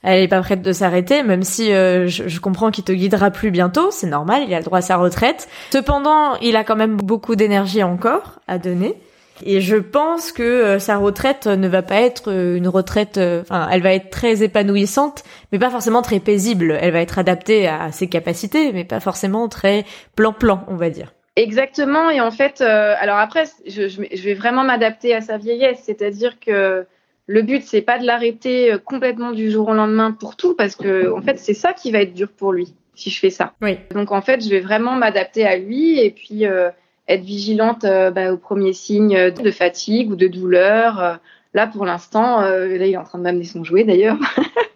elle 0.03 0.23
est 0.23 0.29
pas 0.29 0.41
prête 0.41 0.63
de 0.63 0.73
s'arrêter, 0.73 1.23
même 1.23 1.43
si 1.43 1.73
euh, 1.73 2.09
je, 2.09 2.41
comprends 2.41 2.71
qu'il 2.71 2.85
te 2.85 2.93
guidera 2.93 3.31
plus 3.31 3.51
bientôt, 3.51 3.91
c'est 3.91 4.09
normal, 4.09 4.43
il 4.47 4.55
a 4.55 4.59
le 4.59 4.65
droit 4.65 4.79
à 4.79 4.83
sa 4.83 4.97
retraite. 4.97 5.49
Cependant, 5.71 6.35
il 6.43 6.57
a 6.57 6.65
quand 6.65 6.77
même 6.77 6.97
beaucoup 6.97 7.37
d'énergie 7.37 7.83
encore 7.83 8.41
à 8.49 8.59
donner. 8.59 8.97
Et 9.45 9.61
je 9.61 9.77
pense 9.77 10.31
que 10.31 10.43
euh, 10.43 10.79
sa 10.79 10.97
retraite 10.97 11.47
ne 11.47 11.67
va 11.69 11.83
pas 11.83 12.01
être 12.01 12.31
euh, 12.31 12.57
une 12.57 12.69
retraite, 12.69 13.19
enfin, 13.19 13.69
elle 13.71 13.83
va 13.83 13.93
être 13.93 14.11
très 14.11 14.43
épanouissante, 14.43 15.23
mais 15.53 15.59
pas 15.59 15.71
forcément 15.71 16.03
très 16.03 16.19
paisible. 16.19 16.77
Elle 16.81 16.93
va 16.93 17.01
être 17.01 17.19
adaptée 17.19 17.69
à 17.69 17.93
ses 17.93 18.09
capacités, 18.09 18.73
mais 18.73 18.85
pas 18.85 19.01
forcément 19.01 19.49
très 19.49 19.85
plan-plan, 20.17 20.65
on 20.67 20.77
va 20.77 20.91
dire. 20.91 21.13
Exactement. 21.37 22.11
Et 22.11 22.21
en 22.21 22.31
fait, 22.31 22.61
alors 22.61 23.17
après, 23.17 23.45
je 23.67 24.23
vais 24.23 24.35
vraiment 24.35 24.65
m'adapter 24.65 25.15
à 25.15 25.23
sa 25.23 25.39
vieillesse, 25.39 25.81
c'est-à-dire 25.83 26.39
que 26.39 26.87
le 27.27 27.43
but, 27.43 27.63
c'est 27.63 27.83
pas 27.83 27.99
de 27.99 28.07
l'arrêter 28.07 28.73
euh, 28.73 28.79
complètement 28.79 29.33
du 29.33 29.51
jour 29.51 29.69
au 29.69 29.75
lendemain 29.75 30.13
pour 30.13 30.37
tout, 30.37 30.55
parce 30.55 30.75
que 30.75 31.11
en 31.13 31.23
fait, 31.23 31.39
c'est 31.39 31.55
ça 31.55 31.73
qui 31.73 31.93
va 31.93 32.01
être 32.01 32.15
dur 32.15 32.29
pour 32.29 32.53
lui 32.53 32.75
si 32.95 33.11
je 33.11 33.19
fais 33.19 33.31
ça. 33.31 33.55
Oui. 33.63 33.79
Donc 33.95 34.13
en 34.13 34.21
fait, 34.21 34.45
je 34.45 34.51
vais 34.51 34.61
vraiment 34.61 34.93
m'adapter 34.93 35.47
à 35.47 35.57
lui 35.57 35.99
et 35.99 36.11
puis 36.11 36.47
euh, 36.47 36.69
être 37.09 37.23
vigilante 37.23 37.85
euh, 37.85 38.11
bah, 38.11 38.33
aux 38.33 38.37
premiers 38.37 38.75
signes 38.75 39.31
de 39.31 39.51
fatigue 39.51 40.11
ou 40.11 40.17
de 40.17 40.27
douleur. 40.27 41.21
là, 41.55 41.67
pour 41.67 41.87
l'instant, 41.87 42.43
là, 42.43 42.67
il 42.67 42.83
est 42.83 42.97
en 42.97 43.05
train 43.05 43.19
de 43.19 43.25
m'amener 43.25 43.45
son 43.45 43.65
jouet 43.65 43.85
d'ailleurs. 43.85 44.19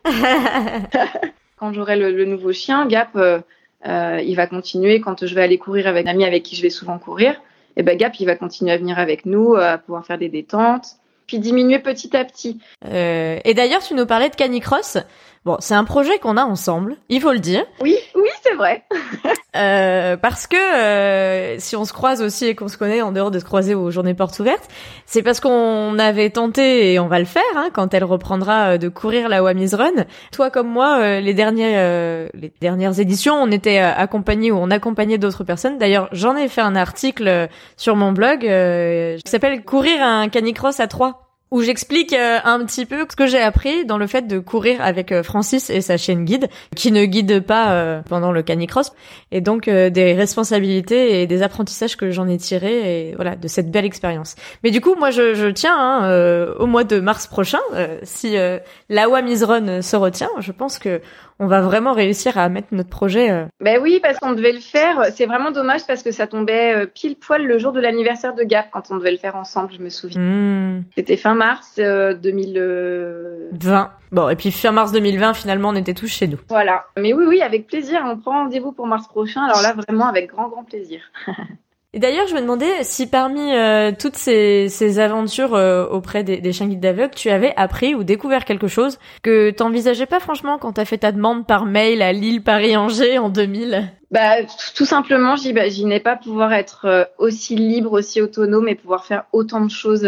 quand 1.59 1.73
j'aurai 1.73 1.97
le, 1.97 2.25
nouveau 2.25 2.53
chien, 2.53 2.87
Gap, 2.87 3.19
il 3.85 4.35
va 4.35 4.47
continuer. 4.47 5.01
Quand 5.01 5.27
je 5.27 5.35
vais 5.35 5.43
aller 5.43 5.59
courir 5.59 5.89
avec 5.89 6.07
un 6.07 6.11
ami 6.11 6.25
avec 6.25 6.43
qui 6.43 6.57
je 6.57 6.63
vais 6.63 6.71
souvent 6.71 6.99
courir, 6.99 7.35
et 7.77 7.83
ben 7.83 7.99
Gap, 7.99 8.19
il 8.19 8.25
va 8.25 8.35
continuer 8.35 8.73
à 8.73 8.79
venir 8.79 8.99
avec 8.99 9.27
nous, 9.27 9.57
à 9.57 9.77
pouvoir 9.77 10.07
faire 10.07 10.17
des 10.17 10.31
détentes 10.31 10.97
puis 11.27 11.39
diminuer 11.39 11.79
petit 11.79 12.17
à 12.17 12.25
petit. 12.25 12.59
Euh, 12.85 13.39
et 13.45 13.55
d'ailleurs, 13.55 13.83
tu 13.83 13.95
nous 13.95 14.07
parlais 14.07 14.29
de 14.29 14.37
Canicross. 14.37 14.99
Bon, 15.45 15.57
c'est 15.61 15.75
un 15.75 15.85
projet 15.85 16.19
qu'on 16.19 16.37
a 16.37 16.45
ensemble, 16.45 16.97
il 17.09 17.21
faut 17.21 17.33
le 17.33 17.39
dire. 17.39 17.65
Oui, 17.81 17.97
oui, 18.17 18.29
c'est 18.47 18.55
vrai. 18.55 18.85
euh, 19.57 20.17
parce 20.17 20.47
que 20.47 20.57
euh, 20.57 21.59
si 21.59 21.77
on 21.77 21.85
se 21.85 21.93
croise 21.93 22.23
aussi 22.23 22.47
et 22.47 22.55
qu'on 22.55 22.69
se 22.69 22.77
connaît 22.77 23.03
en 23.03 23.13
dehors 23.13 23.31
de 23.31 23.39
se 23.39 23.45
croiser 23.45 23.75
aux 23.75 23.91
journées 23.91 24.15
portes 24.15 24.39
ouvertes, 24.39 24.69
c'est 25.07 25.23
parce 25.23 25.41
qu'on 25.41 25.99
avait 25.99 26.31
tenté 26.31 26.93
et 26.93 26.99
on 26.99 27.09
va 27.09 27.19
le 27.19 27.25
faire 27.25 27.43
hein, 27.57 27.69
quand 27.73 27.95
elle 27.95 28.05
reprendra 28.05 28.75
euh, 28.75 28.79
de 28.79 28.89
courir 28.89 29.29
la 29.29 29.43
Wami's 29.43 29.75
Run. 29.75 30.05
Toi 30.33 30.51
comme 30.51 30.69
moi, 30.69 30.99
euh, 31.01 31.21
les 31.21 31.35
dernières 31.35 32.29
les 32.35 32.53
dernières 32.61 32.99
éditions, 33.01 33.35
on 33.35 33.51
était 33.51 33.79
accompagnés 33.79 34.51
ou 34.51 34.57
on 34.57 34.71
accompagnait 34.71 35.19
d'autres 35.19 35.45
personnes. 35.45 35.79
D'ailleurs, 35.79 36.09
j'en 36.13 36.37
ai 36.37 36.49
fait 36.49 36.61
un 36.61 36.77
article 36.77 37.49
sur 37.77 37.97
mon 37.97 38.13
blog 38.13 38.41
qui 38.41 39.31
s'appelle 39.31 39.63
Courir 39.65 40.03
un 40.03 40.29
canicross 40.29 40.81
à 40.81 40.87
trois 40.87 41.26
où 41.51 41.63
j'explique 41.63 42.13
euh, 42.13 42.39
un 42.45 42.65
petit 42.65 42.87
peu 42.87 43.07
ce 43.09 43.15
que 43.15 43.27
j'ai 43.27 43.41
appris 43.41 43.85
dans 43.85 43.99
le 43.99 44.07
fait 44.07 44.27
de 44.27 44.39
courir 44.41 44.81
avec 44.81 45.13
euh, 45.13 45.23
Francis 45.23 45.71
et 45.71 45.81
sa 45.81 45.97
chaîne 45.97 46.25
guide, 46.25 46.49
qui 46.75 46.91
ne 46.91 47.05
guide 47.05 47.41
pas 47.41 47.71
euh, 47.71 48.03
pendant 48.09 48.33
le 48.33 48.43
canicross, 48.43 48.93
et 49.31 49.41
donc 49.41 49.69
des 49.69 50.15
responsabilités 50.15 51.23
et 51.23 51.27
des 51.27 51.43
apprentissages 51.43 51.97
que 51.97 52.11
j'en 52.11 52.27
ai 52.29 52.37
tirés, 52.37 53.11
et 53.11 53.15
voilà, 53.15 53.37
de 53.37 53.49
cette 53.49 53.71
belle 53.71 53.85
expérience. 53.85 54.35
Mais 54.65 54.71
du 54.71 54.81
coup, 54.81 54.95
moi, 54.97 55.11
je, 55.11 55.35
je 55.35 55.47
tiens 55.47 55.77
hein, 55.77 56.55
au 56.59 56.67
mois 56.67 56.85
de 56.85 57.01
mars 57.01 57.27
prochain, 57.27 57.61
si 58.03 58.37
l'AWA 58.89 59.21
Run 59.43 59.83
se 59.83 59.97
retient, 59.97 60.31
je 60.41 60.53
pense 60.53 60.79
que 60.79 61.01
on 61.39 61.47
va 61.47 61.61
vraiment 61.61 61.93
réussir 61.93 62.39
à 62.39 62.49
mettre 62.49 62.69
notre 62.73 62.89
projet. 62.89 63.31
Euh. 63.31 63.45
Ben 63.61 63.81
oui, 63.83 64.01
parce 64.03 64.19
qu'on 64.19 64.33
devait 64.33 64.53
le 64.53 64.61
faire. 64.61 65.07
C'est 65.15 65.27
vraiment 65.27 65.51
dommage 65.51 65.87
parce 65.87 66.03
que 66.03 66.11
ça 66.11 66.27
tombait 66.27 66.75
euh, 66.75 66.87
pile 66.87 67.17
poil 67.17 67.45
le 67.45 67.59
jour 67.59 67.73
de 67.73 67.81
l'anniversaire 67.81 68.35
de 68.35 68.43
Gap 68.43 68.69
quand 68.73 68.91
on 68.91 68.97
devait 68.97 69.13
le 69.13 69.19
faire 69.19 69.37
ensemble, 69.37 69.73
je 69.73 69.83
me 69.83 69.91
souviens. 69.91 70.21
Hmm. 70.21 70.85
C'était 70.97 71.17
fin 71.17 71.35
mars 71.35 71.75
2020. 71.77 72.59
Euh, 72.59 73.51
bon, 74.13 74.29
et 74.29 74.37
puis 74.37 74.51
fin 74.51 74.73
mars 74.73 74.93
2020, 74.93 75.35
finalement, 75.35 75.69
on 75.71 75.77
était 75.77 75.95
tous 75.95 76.09
chez 76.09 76.27
nous. 76.27 76.39
Voilà. 76.49 76.87
Mais 76.97 77.13
oui, 77.13 77.25
oui, 77.27 77.43
avec 77.43 77.67
plaisir. 77.67 78.03
On 78.07 78.17
prend 78.17 78.45
rendez-vous 78.45 78.73
pour 78.73 78.87
mars 78.87 79.07
prochain. 79.09 79.43
Alors 79.45 79.61
là, 79.61 79.75
vraiment 79.75 80.07
avec 80.07 80.31
grand, 80.31 80.49
grand 80.49 80.65
plaisir. 80.65 81.01
Et 81.97 81.99
d'ailleurs, 81.99 82.27
je 82.27 82.35
me 82.35 82.43
demandais 82.43 82.85
si 82.85 83.07
parmi 83.07 83.55
euh, 83.55 83.91
toutes 83.99 84.17
ces, 84.17 84.99
aventures 84.99 85.55
euh, 85.55 85.87
auprès 85.87 86.25
des, 86.25 86.53
chiens 86.53 86.67
guides 86.67 86.81
d'aveugle, 86.81 87.15
tu 87.15 87.31
avais 87.31 87.55
appris 87.57 87.95
ou 87.95 88.05
découvert 88.05 88.45
quelque 88.45 88.69
chose 88.69 88.99
que 89.23 89.49
t'envisageais 89.51 90.05
pas 90.05 90.21
franchement 90.21 90.59
quand 90.59 90.75
t'as 90.75 90.85
fait 90.85 90.99
ta 90.99 91.11
demande 91.11 91.47
par 91.47 91.65
mail 91.65 92.03
à 92.03 92.13
Lille, 92.13 92.43
Paris, 92.43 92.77
Angers 92.77 93.17
en 93.17 93.31
2000 93.31 93.91
Bah, 94.11 94.43
tout 94.75 94.85
simplement, 94.85 95.37
j'imaginais 95.37 96.01
pas 96.01 96.17
pouvoir 96.17 96.53
être 96.53 96.85
euh, 96.85 97.05
aussi 97.17 97.57
libre, 97.57 97.93
aussi 97.93 98.21
autonome 98.21 98.69
et 98.69 98.75
pouvoir 98.75 99.07
faire 99.07 99.25
autant 99.33 99.63
de 99.63 99.71
choses 99.71 100.07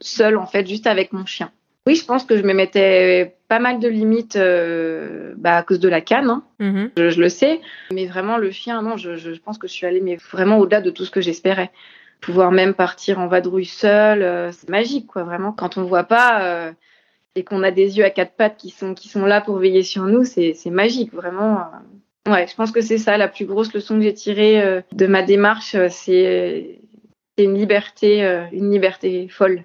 seule 0.00 0.38
en 0.38 0.46
fait, 0.46 0.66
juste 0.66 0.86
avec 0.86 1.12
mon 1.12 1.26
chien. 1.26 1.50
Oui, 1.86 1.96
je 1.96 2.04
pense 2.06 2.24
que 2.24 2.36
je 2.38 2.42
me 2.42 2.54
mettais 2.54 3.36
pas 3.48 3.58
mal 3.58 3.78
de 3.78 3.88
limites 3.88 4.36
euh, 4.36 5.34
bah, 5.36 5.56
à 5.58 5.62
cause 5.62 5.80
de 5.80 5.88
la 5.88 6.00
canne, 6.00 6.30
hein. 6.30 6.42
mm-hmm. 6.58 7.10
je, 7.10 7.20
le 7.20 7.28
sais. 7.28 7.60
Mais 7.92 8.06
vraiment, 8.06 8.38
le 8.38 8.50
chien, 8.50 8.80
non, 8.80 8.96
je, 8.96 9.16
je 9.16 9.32
pense 9.32 9.58
que 9.58 9.68
je 9.68 9.72
suis 9.74 9.86
allée 9.86 10.00
mais 10.00 10.16
vraiment 10.16 10.58
au-delà 10.58 10.80
de 10.80 10.90
tout 10.90 11.04
ce 11.04 11.10
que 11.10 11.20
j'espérais. 11.20 11.70
Pouvoir 12.22 12.52
même 12.52 12.72
partir 12.72 13.18
en 13.18 13.26
vadrouille 13.26 13.66
seule, 13.66 14.22
euh, 14.22 14.50
c'est 14.50 14.70
magique, 14.70 15.08
quoi, 15.08 15.24
vraiment. 15.24 15.52
Quand 15.52 15.76
on 15.76 15.84
voit 15.84 16.04
pas 16.04 16.42
euh, 16.44 16.72
et 17.34 17.44
qu'on 17.44 17.62
a 17.62 17.70
des 17.70 17.98
yeux 17.98 18.04
à 18.06 18.10
quatre 18.10 18.32
pattes 18.32 18.56
qui 18.56 18.70
sont, 18.70 18.94
qui 18.94 19.08
sont 19.08 19.26
là 19.26 19.42
pour 19.42 19.58
veiller 19.58 19.82
sur 19.82 20.04
nous, 20.04 20.24
c'est 20.24 20.54
magique, 20.70 21.12
vraiment. 21.12 21.66
Ouais, 22.26 22.46
je 22.46 22.54
pense 22.54 22.70
que 22.70 22.80
c'est 22.80 22.96
ça, 22.96 23.18
la 23.18 23.28
plus 23.28 23.44
grosse 23.44 23.74
leçon 23.74 23.96
que 23.96 24.04
j'ai 24.04 24.14
tirée 24.14 24.82
de 24.92 25.06
ma 25.06 25.22
démarche, 25.22 25.76
c'est 25.90 26.80
une 27.36 27.58
liberté, 27.58 28.22
une 28.52 28.70
liberté 28.70 29.28
folle. 29.28 29.64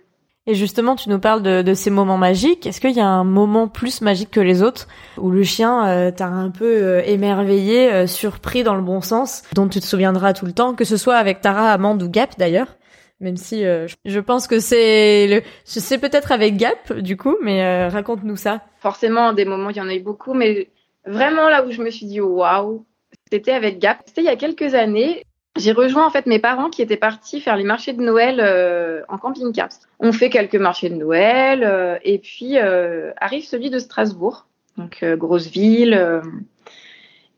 Et 0.49 0.55
justement, 0.55 0.95
tu 0.95 1.09
nous 1.09 1.19
parles 1.19 1.43
de, 1.43 1.73
ces 1.75 1.91
moments 1.91 2.17
magiques. 2.17 2.65
Est-ce 2.65 2.81
qu'il 2.81 2.93
y 2.93 2.99
a 2.99 3.05
un 3.05 3.23
moment 3.23 3.67
plus 3.67 4.01
magique 4.01 4.31
que 4.31 4.39
les 4.39 4.63
autres 4.63 4.87
où 5.19 5.29
le 5.29 5.43
chien 5.43 5.87
euh, 5.87 6.09
t'a 6.09 6.25
un 6.25 6.49
peu 6.49 6.65
euh, 6.65 7.03
émerveillé, 7.05 7.93
euh, 7.93 8.07
surpris 8.07 8.63
dans 8.63 8.73
le 8.73 8.81
bon 8.81 8.99
sens, 9.01 9.43
dont 9.53 9.67
tu 9.67 9.79
te 9.79 9.85
souviendras 9.85 10.33
tout 10.33 10.47
le 10.47 10.51
temps, 10.51 10.73
que 10.73 10.85
ce 10.85 10.97
soit 10.97 11.17
avec 11.17 11.41
Tara, 11.41 11.71
Amande 11.71 12.01
ou 12.01 12.09
Gap 12.09 12.31
d'ailleurs 12.39 12.75
même 13.21 13.35
si 13.35 13.65
je 14.05 14.19
pense 14.21 14.47
que 14.47 14.61
c'est 14.61 15.43
c'est 15.65 15.97
peut-être 15.97 16.31
avec 16.31 16.55
Gap 16.55 16.93
du 16.93 17.17
coup 17.17 17.35
mais 17.41 17.89
raconte-nous 17.89 18.37
ça 18.37 18.61
forcément 18.79 19.33
des 19.33 19.43
moments 19.43 19.71
il 19.71 19.75
y 19.75 19.81
en 19.81 19.89
a 19.89 19.93
eu 19.93 19.99
beaucoup 19.99 20.33
mais 20.33 20.69
vraiment 21.05 21.49
là 21.49 21.65
où 21.65 21.71
je 21.71 21.81
me 21.81 21.89
suis 21.89 22.05
dit 22.05 22.21
waouh 22.21 22.85
c'était 23.29 23.51
avec 23.51 23.79
Gap 23.79 23.99
c'était 24.05 24.21
il 24.21 24.25
y 24.25 24.29
a 24.29 24.37
quelques 24.37 24.73
années 24.73 25.25
j'ai 25.57 25.71
rejoint 25.71 26.05
en 26.05 26.09
fait 26.09 26.25
mes 26.25 26.39
parents 26.39 26.69
qui 26.69 26.81
étaient 26.81 26.97
partis 26.97 27.41
faire 27.41 27.57
les 27.57 27.63
marchés 27.63 27.93
de 27.93 28.01
Noël 28.01 28.39
euh, 28.39 29.01
en 29.09 29.17
camping-car. 29.17 29.69
On 29.99 30.11
fait 30.11 30.29
quelques 30.29 30.55
marchés 30.55 30.89
de 30.89 30.95
Noël 30.95 31.63
euh, 31.63 31.97
et 32.03 32.19
puis 32.19 32.57
euh, 32.57 33.11
arrive 33.17 33.45
celui 33.45 33.69
de 33.69 33.79
Strasbourg, 33.79 34.47
donc 34.77 35.03
grosse 35.03 35.47
ville. 35.47 36.21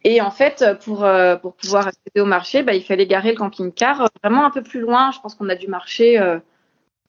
et 0.03 0.21
en 0.21 0.31
fait, 0.31 0.63
pour 0.83 1.07
pour 1.41 1.53
pouvoir 1.55 1.87
accéder 1.87 2.21
au 2.21 2.25
marché, 2.25 2.63
bah, 2.63 2.73
il 2.73 2.83
fallait 2.83 3.07
garer 3.07 3.31
le 3.31 3.37
camping-car 3.37 4.09
vraiment 4.23 4.45
un 4.45 4.51
peu 4.51 4.61
plus 4.61 4.81
loin. 4.81 5.11
Je 5.11 5.19
pense 5.19 5.35
qu'on 5.35 5.49
a 5.49 5.55
dû 5.55 5.67
marcher 5.67 6.19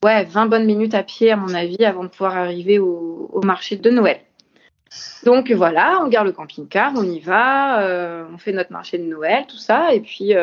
ouais 0.05 0.25
20 0.25 0.47
bonnes 0.47 0.67
minutes 0.67 0.95
à 0.95 1.03
pied 1.03 1.33
à 1.33 1.37
mon 1.37 1.53
avis 1.53 1.85
avant 1.85 2.05
de 2.05 2.09
pouvoir 2.09 2.37
arriver 2.37 2.79
au, 2.79 3.29
au 3.33 3.43
marché 3.43 3.77
de 3.77 3.91
Noël. 3.91 4.21
Donc 5.25 5.51
voilà, 5.51 6.01
on 6.03 6.09
gare 6.09 6.25
le 6.25 6.33
camping-car, 6.33 6.93
on 6.97 7.03
y 7.03 7.19
va, 7.19 8.27
on 8.33 8.39
fait 8.39 8.53
notre 8.53 8.73
marché 8.73 8.99
de 8.99 9.05
Noël, 9.05 9.45
tout 9.47 9.59
ça, 9.59 9.93
et 9.93 10.01
puis 10.01 10.35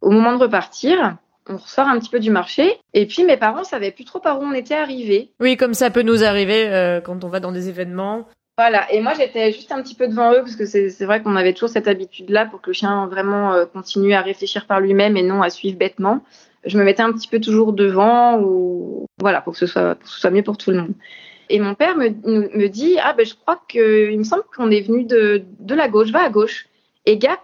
au 0.00 0.10
moment 0.10 0.36
de 0.36 0.42
repartir, 0.42 1.16
on 1.48 1.56
ressort 1.56 1.88
un 1.88 1.98
petit 1.98 2.10
peu 2.10 2.20
du 2.20 2.30
marché. 2.30 2.78
Et 2.94 3.06
puis 3.06 3.24
mes 3.24 3.36
parents 3.36 3.64
savaient 3.64 3.90
plus 3.90 4.04
trop 4.04 4.20
par 4.20 4.40
où 4.40 4.44
on 4.44 4.52
était 4.52 4.74
arrivés. 4.74 5.32
Oui, 5.40 5.56
comme 5.56 5.74
ça 5.74 5.90
peut 5.90 6.02
nous 6.02 6.24
arriver 6.24 6.68
euh, 6.68 7.00
quand 7.00 7.24
on 7.24 7.28
va 7.28 7.40
dans 7.40 7.52
des 7.52 7.68
événements. 7.68 8.26
Voilà, 8.58 8.92
et 8.92 9.00
moi 9.00 9.12
j'étais 9.14 9.52
juste 9.52 9.70
un 9.70 9.80
petit 9.82 9.94
peu 9.94 10.08
devant 10.08 10.32
eux 10.32 10.40
parce 10.40 10.56
que 10.56 10.66
c'est 10.66 11.04
vrai 11.04 11.22
qu'on 11.22 11.36
avait 11.36 11.52
toujours 11.52 11.68
cette 11.68 11.86
habitude-là 11.86 12.46
pour 12.46 12.60
que 12.60 12.70
le 12.70 12.72
chien 12.72 13.06
vraiment 13.06 13.52
euh, 13.52 13.66
continue 13.66 14.14
à 14.14 14.20
réfléchir 14.20 14.66
par 14.66 14.80
lui-même 14.80 15.16
et 15.16 15.22
non 15.22 15.42
à 15.42 15.50
suivre 15.50 15.78
bêtement. 15.78 16.24
Je 16.64 16.76
me 16.76 16.82
mettais 16.82 17.04
un 17.04 17.12
petit 17.12 17.28
peu 17.28 17.38
toujours 17.38 17.72
devant 17.72 18.40
ou 18.40 19.06
voilà 19.20 19.42
pour 19.42 19.52
que 19.52 19.60
ce 19.60 19.66
soit, 19.66 19.94
pour 19.94 20.08
que 20.08 20.10
ce 20.10 20.20
soit 20.20 20.30
mieux 20.30 20.42
pour 20.42 20.58
tout 20.58 20.72
le 20.72 20.78
monde. 20.78 20.94
Et 21.50 21.60
mon 21.60 21.76
père 21.76 21.96
me, 21.96 22.08
me 22.08 22.66
dit 22.66 22.96
ah 23.00 23.12
ben 23.12 23.24
je 23.24 23.34
crois 23.34 23.62
que 23.68 24.10
il 24.10 24.18
me 24.18 24.24
semble 24.24 24.42
qu'on 24.56 24.72
est 24.72 24.80
venu 24.80 25.04
de, 25.04 25.44
de 25.60 25.74
la 25.76 25.88
gauche, 25.88 26.10
va 26.10 26.24
à 26.24 26.28
gauche. 26.28 26.66
Et 27.06 27.16
Gap 27.16 27.40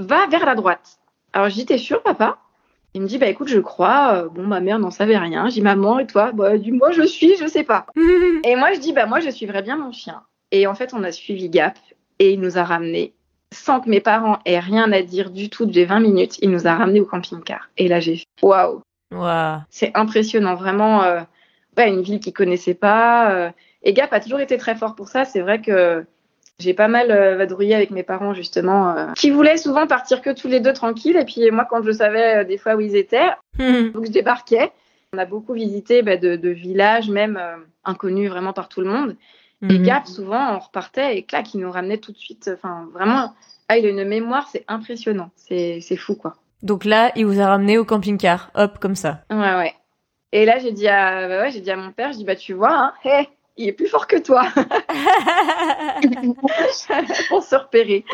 va 0.00 0.26
vers 0.26 0.44
la 0.44 0.56
droite. 0.56 0.97
Alors, 1.32 1.48
je 1.48 1.54
dis, 1.54 1.66
t'es 1.66 1.78
sûr, 1.78 2.02
papa? 2.02 2.38
Il 2.94 3.02
me 3.02 3.06
dit, 3.06 3.18
bah 3.18 3.26
écoute, 3.26 3.48
je 3.48 3.60
crois. 3.60 4.14
Euh, 4.14 4.28
bon, 4.28 4.42
ma 4.42 4.60
mère 4.60 4.78
n'en 4.78 4.90
savait 4.90 5.18
rien. 5.18 5.46
Dis, 5.48 5.60
maman, 5.60 5.98
et 5.98 6.06
toi? 6.06 6.32
Bah, 6.32 6.58
du 6.58 6.72
moi, 6.72 6.90
je 6.90 7.02
suis, 7.02 7.36
je 7.36 7.46
sais 7.46 7.64
pas. 7.64 7.86
et 8.44 8.56
moi, 8.56 8.72
je 8.72 8.80
dis, 8.80 8.92
bah 8.92 9.06
moi, 9.06 9.20
je 9.20 9.30
suivrai 9.30 9.62
bien 9.62 9.76
mon 9.76 9.92
chien. 9.92 10.22
Et 10.50 10.66
en 10.66 10.74
fait, 10.74 10.94
on 10.94 11.04
a 11.04 11.12
suivi 11.12 11.50
Gap 11.50 11.78
et 12.18 12.32
il 12.32 12.40
nous 12.40 12.58
a 12.58 12.64
ramenés 12.64 13.14
sans 13.52 13.80
que 13.80 13.88
mes 13.88 14.00
parents 14.00 14.38
aient 14.44 14.58
rien 14.58 14.92
à 14.92 15.02
dire 15.02 15.30
du 15.30 15.48
tout 15.48 15.66
depuis 15.66 15.84
20 15.84 16.00
minutes. 16.00 16.38
Il 16.42 16.50
nous 16.50 16.66
a 16.66 16.74
ramenés 16.74 17.00
au 17.00 17.06
camping-car. 17.06 17.68
Et 17.76 17.88
là, 17.88 18.00
j'ai 18.00 18.16
fait, 18.16 18.26
waouh 18.42 18.82
wow. 19.12 19.58
C'est 19.70 19.92
impressionnant, 19.94 20.54
vraiment. 20.54 21.02
Euh, 21.02 21.20
ouais, 21.76 21.88
une 21.88 22.02
ville 22.02 22.20
qu'il 22.20 22.32
connaissait 22.32 22.74
pas. 22.74 23.30
Euh. 23.30 23.50
et 23.82 23.92
Gap 23.92 24.12
a 24.12 24.20
toujours 24.20 24.40
été 24.40 24.56
très 24.56 24.74
fort 24.74 24.94
pour 24.94 25.08
ça. 25.08 25.24
C'est 25.24 25.40
vrai 25.40 25.60
que 25.60 26.04
j'ai 26.58 26.74
pas 26.74 26.88
mal 26.88 27.10
euh, 27.10 27.36
vadrouillé 27.36 27.74
avec 27.74 27.90
mes 27.90 28.02
parents 28.02 28.34
justement, 28.34 28.90
euh, 28.90 29.12
qui 29.12 29.30
voulaient 29.30 29.56
souvent 29.56 29.86
partir 29.86 30.22
que 30.22 30.30
tous 30.30 30.48
les 30.48 30.60
deux 30.60 30.72
tranquilles. 30.72 31.16
Et 31.16 31.24
puis 31.24 31.50
moi, 31.50 31.66
quand 31.68 31.82
je 31.82 31.92
savais 31.92 32.38
euh, 32.38 32.44
des 32.44 32.58
fois 32.58 32.74
où 32.74 32.80
ils 32.80 32.96
étaient, 32.96 33.30
donc 33.58 34.06
je 34.06 34.10
débarquais. 34.10 34.72
On 35.14 35.18
a 35.18 35.24
beaucoup 35.24 35.54
visité 35.54 36.02
bah, 36.02 36.18
de, 36.18 36.36
de, 36.36 36.50
villages, 36.50 37.08
même 37.08 37.40
inconnus 37.82 38.28
vraiment 38.28 38.52
par 38.52 38.68
tout 38.68 38.82
le 38.82 38.90
monde. 38.90 39.16
Et 39.62 39.78
mhm. 39.78 39.82
Gap, 39.82 40.06
souvent, 40.06 40.54
on 40.54 40.58
repartait 40.58 41.16
et 41.16 41.22
clac, 41.22 41.54
il 41.54 41.60
nous 41.60 41.70
ramenait 41.70 41.96
tout 41.96 42.12
de 42.12 42.18
suite. 42.18 42.50
Enfin, 42.52 42.88
vraiment, 42.92 43.32
ah, 43.68 43.78
il 43.78 43.86
a 43.86 43.88
une 43.88 44.04
mémoire, 44.04 44.48
c'est 44.52 44.64
impressionnant. 44.68 45.30
C'est 45.36 45.96
fou, 45.96 46.14
quoi. 46.14 46.36
Donc 46.62 46.84
là, 46.84 47.10
il 47.16 47.24
vous 47.24 47.40
a 47.40 47.46
ramené 47.46 47.78
au 47.78 47.86
camping-car, 47.86 48.50
hop, 48.54 48.78
comme 48.78 48.96
ça. 48.96 49.22
Ouais, 49.30 49.38
ouais. 49.38 49.74
Et 50.32 50.44
là, 50.44 50.58
j'ai 50.58 50.72
dit 50.72 50.88
à, 50.88 51.26
bah 51.26 51.40
ouais, 51.40 51.50
j'ai 51.50 51.60
dit 51.60 51.70
à 51.70 51.76
mon 51.76 51.90
père, 51.90 52.12
je 52.12 52.18
dis 52.18 52.24
bah 52.24 52.36
tu 52.36 52.52
vois, 52.52 52.76
hein, 52.76 52.92
hey, 53.02 53.28
il 53.58 53.68
est 53.68 53.72
plus 53.72 53.88
fort 53.88 54.06
que 54.06 54.16
toi 54.16 54.46
pour 57.28 57.42
se 57.42 57.56
repérer. 57.56 58.04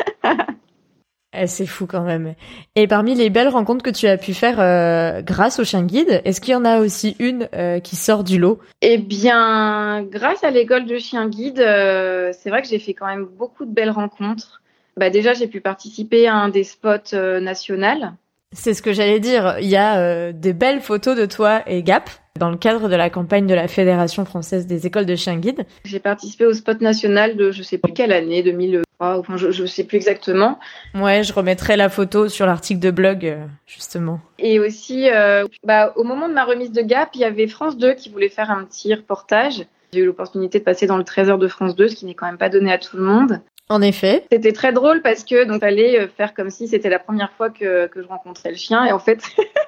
Eh, 1.37 1.47
c'est 1.47 1.65
fou 1.65 1.85
quand 1.85 2.03
même. 2.03 2.35
Et 2.75 2.87
parmi 2.87 3.13
les 3.13 3.29
belles 3.29 3.49
rencontres 3.49 3.83
que 3.83 3.89
tu 3.89 4.07
as 4.07 4.17
pu 4.17 4.33
faire 4.33 4.59
euh, 4.59 5.21
grâce 5.21 5.59
au 5.59 5.63
chien 5.63 5.83
guide, 5.83 6.21
est-ce 6.23 6.39
qu'il 6.39 6.53
y 6.53 6.55
en 6.55 6.65
a 6.65 6.79
aussi 6.79 7.15
une 7.19 7.49
euh, 7.53 7.79
qui 7.79 7.95
sort 7.95 8.23
du 8.23 8.39
lot? 8.39 8.59
Eh 8.81 8.97
bien, 8.97 10.03
grâce 10.03 10.43
à 10.43 10.49
l'école 10.49 10.85
de 10.85 10.97
chien 10.97 11.27
guide, 11.27 11.59
euh, 11.59 12.31
c'est 12.33 12.49
vrai 12.49 12.61
que 12.61 12.67
j'ai 12.67 12.79
fait 12.79 12.93
quand 12.93 13.07
même 13.07 13.25
beaucoup 13.25 13.65
de 13.65 13.71
belles 13.71 13.91
rencontres. 13.91 14.61
Bah 14.97 15.09
déjà, 15.09 15.33
j'ai 15.33 15.47
pu 15.47 15.59
participer 15.59 16.27
à 16.27 16.35
un 16.35 16.47
des 16.47 16.63
spots 16.63 17.17
nationaux. 17.41 18.11
C'est 18.55 18.73
ce 18.73 18.81
que 18.81 18.93
j'allais 18.93 19.19
dire. 19.19 19.57
Il 19.59 19.67
y 19.67 19.75
a 19.75 20.31
des 20.31 20.53
belles 20.53 20.81
photos 20.81 21.15
de 21.15 21.25
toi 21.25 21.61
et 21.67 21.83
Gap 21.83 22.09
dans 22.37 22.49
le 22.49 22.57
cadre 22.57 22.89
de 22.89 22.95
la 22.95 23.09
campagne 23.09 23.47
de 23.47 23.53
la 23.53 23.69
Fédération 23.69 24.25
française 24.25 24.67
des 24.67 24.85
écoles 24.85 25.05
de 25.05 25.15
chiens 25.15 25.37
guides. 25.37 25.65
J'ai 25.85 26.01
participé 26.01 26.45
au 26.45 26.53
spot 26.53 26.81
national 26.81 27.37
de 27.37 27.51
je 27.51 27.63
sais 27.63 27.77
plus 27.77 27.93
quelle 27.93 28.11
année, 28.11 28.43
2003, 28.43 29.17
enfin 29.17 29.37
je, 29.37 29.51
je 29.51 29.65
sais 29.65 29.85
plus 29.85 29.95
exactement. 29.95 30.59
Ouais, 30.95 31.23
je 31.23 31.31
remettrai 31.31 31.77
la 31.77 31.87
photo 31.87 32.27
sur 32.27 32.45
l'article 32.45 32.81
de 32.81 32.91
blog 32.91 33.25
euh, 33.25 33.45
justement. 33.67 34.19
Et 34.37 34.59
aussi, 34.59 35.09
euh, 35.09 35.45
bah, 35.63 35.93
au 35.95 36.03
moment 36.03 36.27
de 36.27 36.33
ma 36.33 36.43
remise 36.43 36.73
de 36.73 36.81
Gap, 36.81 37.11
il 37.15 37.21
y 37.21 37.23
avait 37.23 37.47
France 37.47 37.77
2 37.77 37.93
qui 37.93 38.09
voulait 38.09 38.27
faire 38.27 38.51
un 38.51 38.65
petit 38.65 38.93
reportage. 38.93 39.65
J'ai 39.93 40.01
eu 40.01 40.05
l'opportunité 40.05 40.59
de 40.59 40.65
passer 40.65 40.87
dans 40.87 40.97
le 40.97 41.05
trésor 41.05 41.37
de 41.37 41.47
France 41.47 41.73
2, 41.77 41.87
ce 41.87 41.95
qui 41.95 42.05
n'est 42.05 42.15
quand 42.15 42.25
même 42.25 42.37
pas 42.37 42.49
donné 42.49 42.73
à 42.73 42.77
tout 42.77 42.97
le 42.97 43.03
monde. 43.03 43.39
En 43.67 43.81
effet. 43.81 44.25
C'était 44.31 44.53
très 44.53 44.73
drôle 44.73 45.01
parce 45.01 45.23
que 45.23 45.43
donc 45.43 45.61
fallait 45.61 45.99
euh, 45.99 46.07
faire 46.07 46.35
comme 46.35 46.51
si 46.51 46.67
c'était 46.67 46.89
la 46.89 46.99
première 46.99 47.31
fois 47.31 47.49
que, 47.49 47.87
que 47.87 48.03
je 48.03 48.07
rencontrais 48.07 48.51
le 48.51 48.57
chien 48.57 48.85
et 48.85 48.91
en 48.91 48.99
fait 48.99 49.23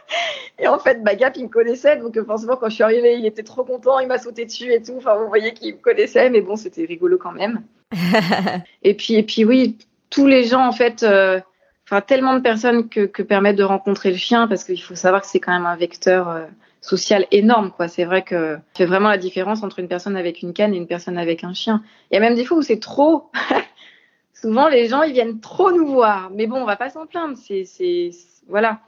et 0.60 0.68
en 0.68 0.78
fait 0.78 1.04
Bagap 1.04 1.36
il 1.36 1.46
me 1.46 1.50
connaissait 1.50 1.98
donc 1.98 2.16
euh, 2.16 2.24
forcément 2.24 2.58
quand 2.58 2.70
je 2.70 2.76
suis 2.76 2.84
arrivée 2.84 3.16
il 3.16 3.26
était 3.26 3.42
trop 3.42 3.64
content 3.64 3.98
il 4.00 4.08
m'a 4.08 4.20
sauté 4.20 4.46
dessus 4.46 4.72
et 4.72 4.84
tout 4.84 4.94
enfin 4.98 5.16
vous 5.16 5.28
voyez 5.28 5.52
qu'il 5.54 5.74
me 5.74 5.82
connaissait 5.82 6.30
mais 6.30 6.42
bon 6.42 6.56
c'était 6.56 6.86
rigolo 6.86 7.18
quand 7.18 7.32
même. 7.32 7.64
et 8.84 8.94
puis 8.94 9.16
et 9.16 9.24
puis 9.24 9.46
oui 9.46 9.80
tous 10.12 10.28
les 10.28 10.44
gens 10.44 10.68
en 10.68 10.74
fait 10.74 11.02
euh, 11.02 11.40
enfin 11.88 12.02
tellement 12.02 12.36
de 12.36 12.42
personnes 12.42 12.90
que, 12.90 13.08
que 13.08 13.24
permettent 13.24 13.56
de 13.56 13.64
rencontrer 13.64 14.12
le 14.12 14.18
chien 14.18 14.48
parce 14.48 14.64
qu'il 14.64 14.80
faut 14.80 14.94
savoir 14.94 15.22
que 15.22 15.28
c'est 15.28 15.40
quand 15.40 15.54
même 15.54 15.66
un 15.66 15.76
vecteur 15.76 16.46
social 16.82 17.26
énorme 17.32 17.72
quoi 17.72 17.88
c'est 17.88 18.06
vrai 18.06 18.22
que 18.22 18.60
fait 18.76 18.86
vraiment 18.86 19.10
la 19.10 19.18
différence 19.18 19.64
entre 19.64 19.80
une 19.80 19.88
personne 19.88 20.16
avec 20.16 20.44
une 20.44 20.54
canne 20.54 20.76
et 20.76 20.78
une 20.78 20.86
personne 20.86 21.18
avec 21.18 21.44
un 21.44 21.56
chien. 21.56 21.82
Il 22.12 22.14
y 22.14 22.18
a 22.18 22.20
même 22.20 22.36
des 22.36 22.46
fois 22.46 22.58
où 22.58 22.62
c'est 22.62 22.80
trop 22.80 23.32
souvent 24.42 24.68
les 24.68 24.88
gens 24.88 25.04
ils 25.04 25.14
viennent 25.14 25.40
trop 25.40 25.72
nous 25.72 25.88
voir. 25.88 26.30
Mais 26.34 26.48
bon, 26.48 26.58
on 26.62 26.66
va 26.66 26.76
pas 26.76 26.90
s'en 26.90 27.06
plaindre. 27.06 27.38
C'est, 27.38 27.66
c'est, 27.66 28.12
voilà. 28.48 28.80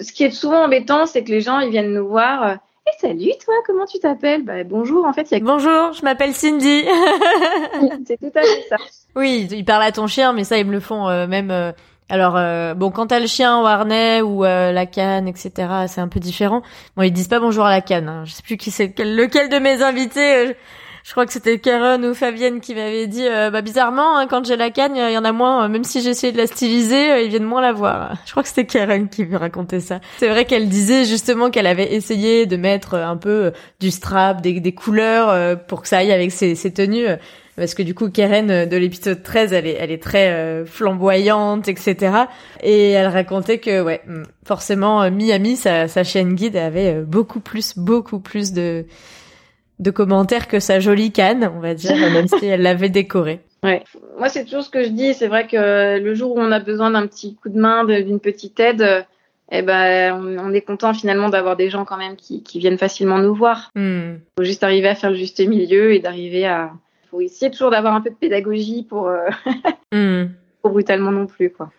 Ce 0.00 0.12
qui 0.12 0.24
est 0.24 0.30
souvent 0.30 0.64
embêtant, 0.64 1.06
c'est 1.06 1.24
que 1.24 1.30
les 1.30 1.40
gens 1.40 1.60
ils 1.60 1.70
viennent 1.70 1.92
nous 1.92 2.08
voir. 2.08 2.42
Euh, 2.42 2.54
eh, 2.86 3.00
salut 3.00 3.32
toi, 3.42 3.54
comment 3.66 3.86
tu 3.86 3.98
t'appelles? 3.98 4.42
Bah, 4.42 4.64
Bonjour, 4.64 5.06
en 5.06 5.12
fait. 5.12 5.30
Y 5.30 5.36
a... 5.36 5.40
Bonjour, 5.40 5.92
je 5.92 6.02
m'appelle 6.02 6.34
Cindy. 6.34 6.84
c'est 8.06 8.18
tout 8.18 8.32
à 8.34 8.42
fait 8.42 8.66
ça. 8.68 8.76
Oui, 9.16 9.46
ils 9.52 9.64
parlent 9.64 9.84
à 9.84 9.92
ton 9.92 10.08
chien, 10.08 10.32
mais 10.32 10.42
ça, 10.42 10.58
ils 10.58 10.66
me 10.66 10.72
le 10.72 10.80
font 10.80 11.08
euh, 11.08 11.28
même. 11.28 11.52
Euh, 11.52 11.70
alors, 12.08 12.34
bon, 12.76 12.90
quand 12.90 13.06
t'as 13.06 13.20
le 13.20 13.26
chien 13.26 13.58
au 13.60 13.64
harnais 13.64 14.20
ou 14.20 14.42
la 14.42 14.86
canne, 14.86 15.26
etc., 15.26 15.52
c'est 15.86 16.02
un 16.02 16.08
peu 16.08 16.20
différent. 16.20 16.62
Bon, 16.96 17.02
ils 17.02 17.12
disent 17.12 17.28
pas 17.28 17.40
bonjour 17.40 17.64
à 17.64 17.70
la 17.70 17.80
canne. 17.80 18.08
Hein. 18.08 18.24
Je 18.26 18.32
sais 18.32 18.42
plus 18.42 18.58
qui 18.58 18.70
c'est, 18.70 18.92
lequel 18.98 19.48
de 19.48 19.56
mes 19.58 19.82
invités 19.82 20.48
je 20.48 20.52
crois 21.10 21.26
que 21.26 21.32
c'était 21.34 21.58
Karen 21.58 22.02
ou 22.02 22.14
Fabienne 22.14 22.60
qui 22.62 22.74
m'avait 22.74 23.06
dit 23.06 23.28
euh, 23.28 23.50
bah 23.50 23.60
bizarrement 23.60 24.16
hein, 24.16 24.26
quand 24.26 24.46
j'ai 24.46 24.56
la 24.56 24.70
canne 24.70 24.96
il 24.96 25.12
y 25.12 25.18
en 25.18 25.24
a 25.26 25.32
moins 25.32 25.64
euh, 25.64 25.68
même 25.68 25.84
si 25.84 26.00
j'essayais 26.00 26.32
de 26.32 26.38
la 26.38 26.46
styliser 26.46 27.10
euh, 27.10 27.20
ils 27.20 27.28
viennent 27.28 27.44
moins 27.44 27.60
la 27.60 27.72
voir. 27.72 28.16
Je 28.24 28.30
crois 28.30 28.42
que 28.42 28.48
c'était 28.48 28.64
Karen 28.64 29.10
qui 29.10 29.26
me 29.26 29.36
racontait 29.36 29.80
ça. 29.80 30.00
C'est 30.16 30.30
vrai 30.30 30.46
qu'elle 30.46 30.66
disait 30.70 31.04
justement 31.04 31.50
qu'elle 31.50 31.66
avait 31.66 31.92
essayé 31.92 32.46
de 32.46 32.56
mettre 32.56 32.94
un 32.94 33.18
peu 33.18 33.52
du 33.80 33.90
strap 33.90 34.40
des, 34.40 34.72
couleurs 34.72 35.58
pour 35.66 35.82
que 35.82 35.88
ça 35.88 35.98
aille 35.98 36.10
avec 36.10 36.32
ses, 36.32 36.54
tenues. 36.72 37.06
Parce 37.56 37.74
que 37.74 37.82
du 37.82 37.94
coup 37.94 38.08
Karen 38.08 38.64
de 38.64 38.76
l'épisode 38.76 39.22
13 39.22 39.52
elle 39.52 39.66
est 39.66 39.76
elle 39.78 39.90
est 39.90 40.02
très 40.02 40.64
flamboyante 40.64 41.68
etc 41.68 42.16
et 42.62 42.90
elle 42.92 43.08
racontait 43.08 43.58
que 43.58 43.82
ouais 43.82 44.00
mm, 44.06 44.22
forcément 44.46 45.08
Miami 45.10 45.56
sa, 45.56 45.86
sa 45.86 46.02
chaîne 46.02 46.34
guide 46.34 46.56
avait 46.56 47.02
beaucoup 47.02 47.40
plus 47.40 47.76
beaucoup 47.76 48.20
plus 48.20 48.52
de 48.52 48.86
de 49.78 49.90
commentaires 49.90 50.48
que 50.48 50.60
sa 50.60 50.80
jolie 50.80 51.12
canne, 51.12 51.50
on 51.54 51.60
va 51.60 51.74
dire, 51.74 51.96
même 52.12 52.28
si 52.28 52.46
elle 52.46 52.62
l'avait 52.62 52.88
décorée. 52.88 53.40
Ouais. 53.62 53.82
Moi, 54.18 54.28
c'est 54.28 54.44
toujours 54.44 54.62
ce 54.62 54.70
que 54.70 54.84
je 54.84 54.90
dis. 54.90 55.14
C'est 55.14 55.28
vrai 55.28 55.46
que 55.46 55.98
le 55.98 56.14
jour 56.14 56.36
où 56.36 56.40
on 56.40 56.52
a 56.52 56.60
besoin 56.60 56.90
d'un 56.90 57.06
petit 57.06 57.34
coup 57.34 57.48
de 57.48 57.58
main, 57.58 57.84
d'une 57.84 58.20
petite 58.20 58.60
aide, 58.60 59.06
eh 59.50 59.62
ben, 59.62 60.14
on, 60.14 60.52
est 60.52 60.60
content 60.60 60.94
finalement 60.94 61.28
d'avoir 61.28 61.56
des 61.56 61.70
gens 61.70 61.84
quand 61.84 61.96
même 61.96 62.16
qui, 62.16 62.42
qui 62.42 62.58
viennent 62.58 62.78
facilement 62.78 63.18
nous 63.18 63.34
voir. 63.34 63.70
Il 63.76 63.82
hmm. 63.82 64.20
faut 64.38 64.44
juste 64.44 64.64
arriver 64.64 64.88
à 64.88 64.94
faire 64.94 65.10
le 65.10 65.16
juste 65.16 65.40
milieu 65.46 65.92
et 65.92 65.98
d'arriver 65.98 66.46
à. 66.46 66.72
Faut 67.10 67.20
essayer 67.20 67.50
toujours 67.50 67.70
d'avoir 67.70 67.94
un 67.94 68.00
peu 68.00 68.10
de 68.10 68.16
pédagogie 68.16 68.82
pour. 68.82 69.08
Euh... 69.08 69.28
Hmm. 69.92 70.26
Pour 70.62 70.72
brutalement 70.72 71.12
non 71.12 71.26
plus, 71.26 71.50
quoi. 71.50 71.70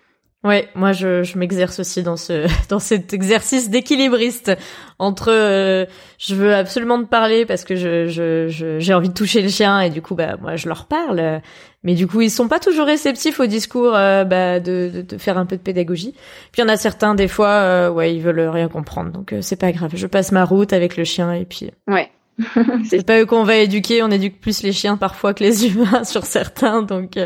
Ouais, 0.45 0.69
moi 0.75 0.91
je, 0.91 1.23
je 1.23 1.39
m'exerce 1.39 1.79
aussi 1.79 2.03
dans 2.03 2.17
ce 2.17 2.45
dans 2.69 2.77
cet 2.77 3.13
exercice 3.13 3.71
d'équilibriste 3.71 4.51
entre 4.99 5.31
euh, 5.31 5.87
je 6.19 6.35
veux 6.35 6.53
absolument 6.53 7.01
te 7.03 7.07
parler 7.09 7.47
parce 7.47 7.63
que 7.63 7.75
je 7.75 8.07
je 8.07 8.77
j'ai 8.79 8.93
envie 8.93 9.09
de 9.09 9.13
toucher 9.15 9.41
le 9.41 9.49
chien 9.49 9.81
et 9.81 9.89
du 9.89 10.03
coup 10.03 10.13
bah 10.13 10.37
moi 10.39 10.55
je 10.55 10.67
leur 10.67 10.85
parle. 10.85 11.41
Mais 11.83 11.95
du 11.95 12.05
coup 12.05 12.21
ils 12.21 12.29
sont 12.29 12.47
pas 12.47 12.59
toujours 12.59 12.85
réceptifs 12.85 13.39
au 13.39 13.47
discours 13.47 13.95
euh, 13.95 14.23
bah, 14.23 14.59
de, 14.59 15.03
de, 15.07 15.17
faire 15.17 15.39
un 15.39 15.47
peu 15.47 15.57
de 15.57 15.61
pédagogie. 15.61 16.13
Puis 16.51 16.61
il 16.61 16.61
y 16.61 16.63
en 16.63 16.69
a 16.69 16.77
certains 16.77 17.15
des 17.15 17.27
fois 17.27 17.49
euh, 17.49 17.89
ouais 17.89 18.13
ils 18.13 18.21
veulent 18.21 18.47
rien 18.47 18.67
comprendre. 18.67 19.11
Donc 19.11 19.33
c'est 19.41 19.59
pas 19.59 19.71
grave. 19.71 19.91
Je 19.95 20.05
passe 20.05 20.31
ma 20.31 20.45
route 20.45 20.73
avec 20.73 20.95
le 20.95 21.05
chien 21.05 21.33
et 21.33 21.45
puis 21.45 21.71
ouais 21.87 22.11
c'est 22.89 23.05
pas 23.05 23.19
eux 23.19 23.25
qu'on 23.25 23.43
va 23.43 23.57
éduquer 23.57 24.03
on 24.03 24.11
éduque 24.11 24.39
plus 24.41 24.61
les 24.61 24.73
chiens 24.73 24.97
parfois 24.97 25.33
que 25.33 25.43
les 25.43 25.67
humains 25.67 26.03
sur 26.03 26.25
certains 26.25 26.81
donc 26.81 27.17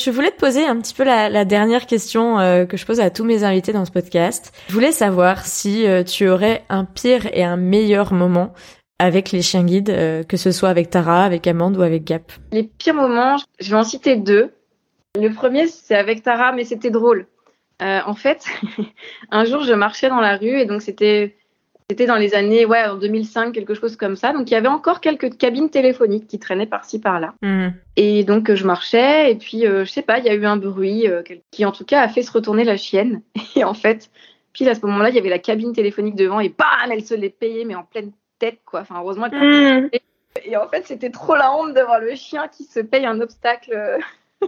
je 0.00 0.10
voulais 0.10 0.30
te 0.30 0.38
poser 0.38 0.66
un 0.66 0.80
petit 0.80 0.94
peu 0.94 1.04
la, 1.04 1.44
dernière 1.44 1.86
question 1.86 2.38
euh, 2.38 2.64
que 2.64 2.76
je 2.76 2.86
pose 2.86 3.00
à 3.00 3.10
tous 3.10 3.24
mes 3.24 3.44
invités 3.44 3.72
dans 3.72 3.84
ce 3.84 3.90
podcast. 3.90 4.52
Je 4.68 4.74
voulais 4.74 4.92
savoir 4.92 5.44
si 5.44 5.86
euh, 5.86 6.02
tu 6.02 6.28
aurais 6.28 6.64
un 6.68 6.84
pire 6.84 7.26
et 7.32 7.44
un 7.44 7.56
meilleur 7.56 8.12
moment 8.12 8.52
avec 8.98 9.32
les 9.32 9.42
chiens 9.42 9.64
guides, 9.64 9.90
euh, 9.90 10.22
que 10.22 10.36
ce 10.36 10.52
soit 10.52 10.68
avec 10.68 10.90
Tara, 10.90 11.24
avec 11.24 11.46
Amande 11.46 11.76
ou 11.76 11.82
avec 11.82 12.04
Gap. 12.04 12.32
Les 12.52 12.64
pires 12.64 12.94
moments, 12.94 13.36
je 13.58 13.70
vais 13.70 13.76
en 13.76 13.84
citer 13.84 14.16
deux. 14.16 14.52
Le 15.18 15.32
premier, 15.32 15.66
c'est 15.66 15.96
avec 15.96 16.22
Tara, 16.22 16.52
mais 16.52 16.64
c'était 16.64 16.90
drôle. 16.90 17.26
en 17.80 18.14
fait, 18.14 18.44
un 19.30 19.44
jour, 19.44 19.62
je 19.62 19.72
marchais 19.72 20.08
dans 20.08 20.20
la 20.20 20.36
rue 20.36 20.60
et 20.60 20.66
donc 20.66 20.82
c'était 20.82 21.36
c'était 21.90 22.06
dans 22.06 22.18
les 22.18 22.36
années, 22.36 22.64
ouais, 22.66 22.84
en 22.84 22.94
2005, 22.94 23.52
quelque 23.52 23.74
chose 23.74 23.96
comme 23.96 24.14
ça. 24.14 24.32
Donc 24.32 24.48
il 24.48 24.54
y 24.54 24.56
avait 24.56 24.68
encore 24.68 25.00
quelques 25.00 25.36
cabines 25.36 25.70
téléphoniques 25.70 26.28
qui 26.28 26.38
traînaient 26.38 26.64
par-ci 26.64 27.00
par-là. 27.00 27.34
Mhm. 27.42 27.74
Et 27.96 28.22
donc 28.22 28.54
je 28.54 28.64
marchais 28.64 29.32
et 29.32 29.34
puis 29.34 29.66
euh, 29.66 29.84
je 29.84 29.90
sais 29.90 30.02
pas, 30.02 30.20
il 30.20 30.24
y 30.24 30.28
a 30.28 30.34
eu 30.34 30.46
un 30.46 30.56
bruit 30.56 31.08
euh, 31.08 31.24
qui 31.50 31.64
en 31.64 31.72
tout 31.72 31.84
cas 31.84 32.02
a 32.02 32.08
fait 32.08 32.22
se 32.22 32.30
retourner 32.30 32.62
la 32.62 32.76
chienne. 32.76 33.22
Et 33.56 33.64
en 33.64 33.74
fait, 33.74 34.08
puis 34.52 34.68
à 34.68 34.76
ce 34.76 34.86
moment-là, 34.86 35.08
il 35.08 35.16
y 35.16 35.18
avait 35.18 35.30
la 35.30 35.40
cabine 35.40 35.72
téléphonique 35.72 36.14
devant 36.14 36.38
et 36.38 36.48
bam, 36.48 36.92
elle 36.92 37.04
se 37.04 37.14
l'est 37.14 37.28
payée 37.28 37.64
mais 37.64 37.74
en 37.74 37.82
pleine 37.82 38.12
tête 38.38 38.60
quoi. 38.64 38.82
Enfin 38.82 39.00
heureusement. 39.00 39.26
Elle 39.32 39.82
mhm. 39.82 39.90
Et 40.44 40.56
en 40.56 40.68
fait, 40.68 40.86
c'était 40.86 41.10
trop 41.10 41.34
la 41.34 41.52
honte 41.52 41.74
de 41.74 41.80
voir 41.80 41.98
le 41.98 42.14
chien 42.14 42.46
qui 42.46 42.62
se 42.62 42.78
paye 42.78 43.04
un 43.04 43.20
obstacle. 43.20 43.98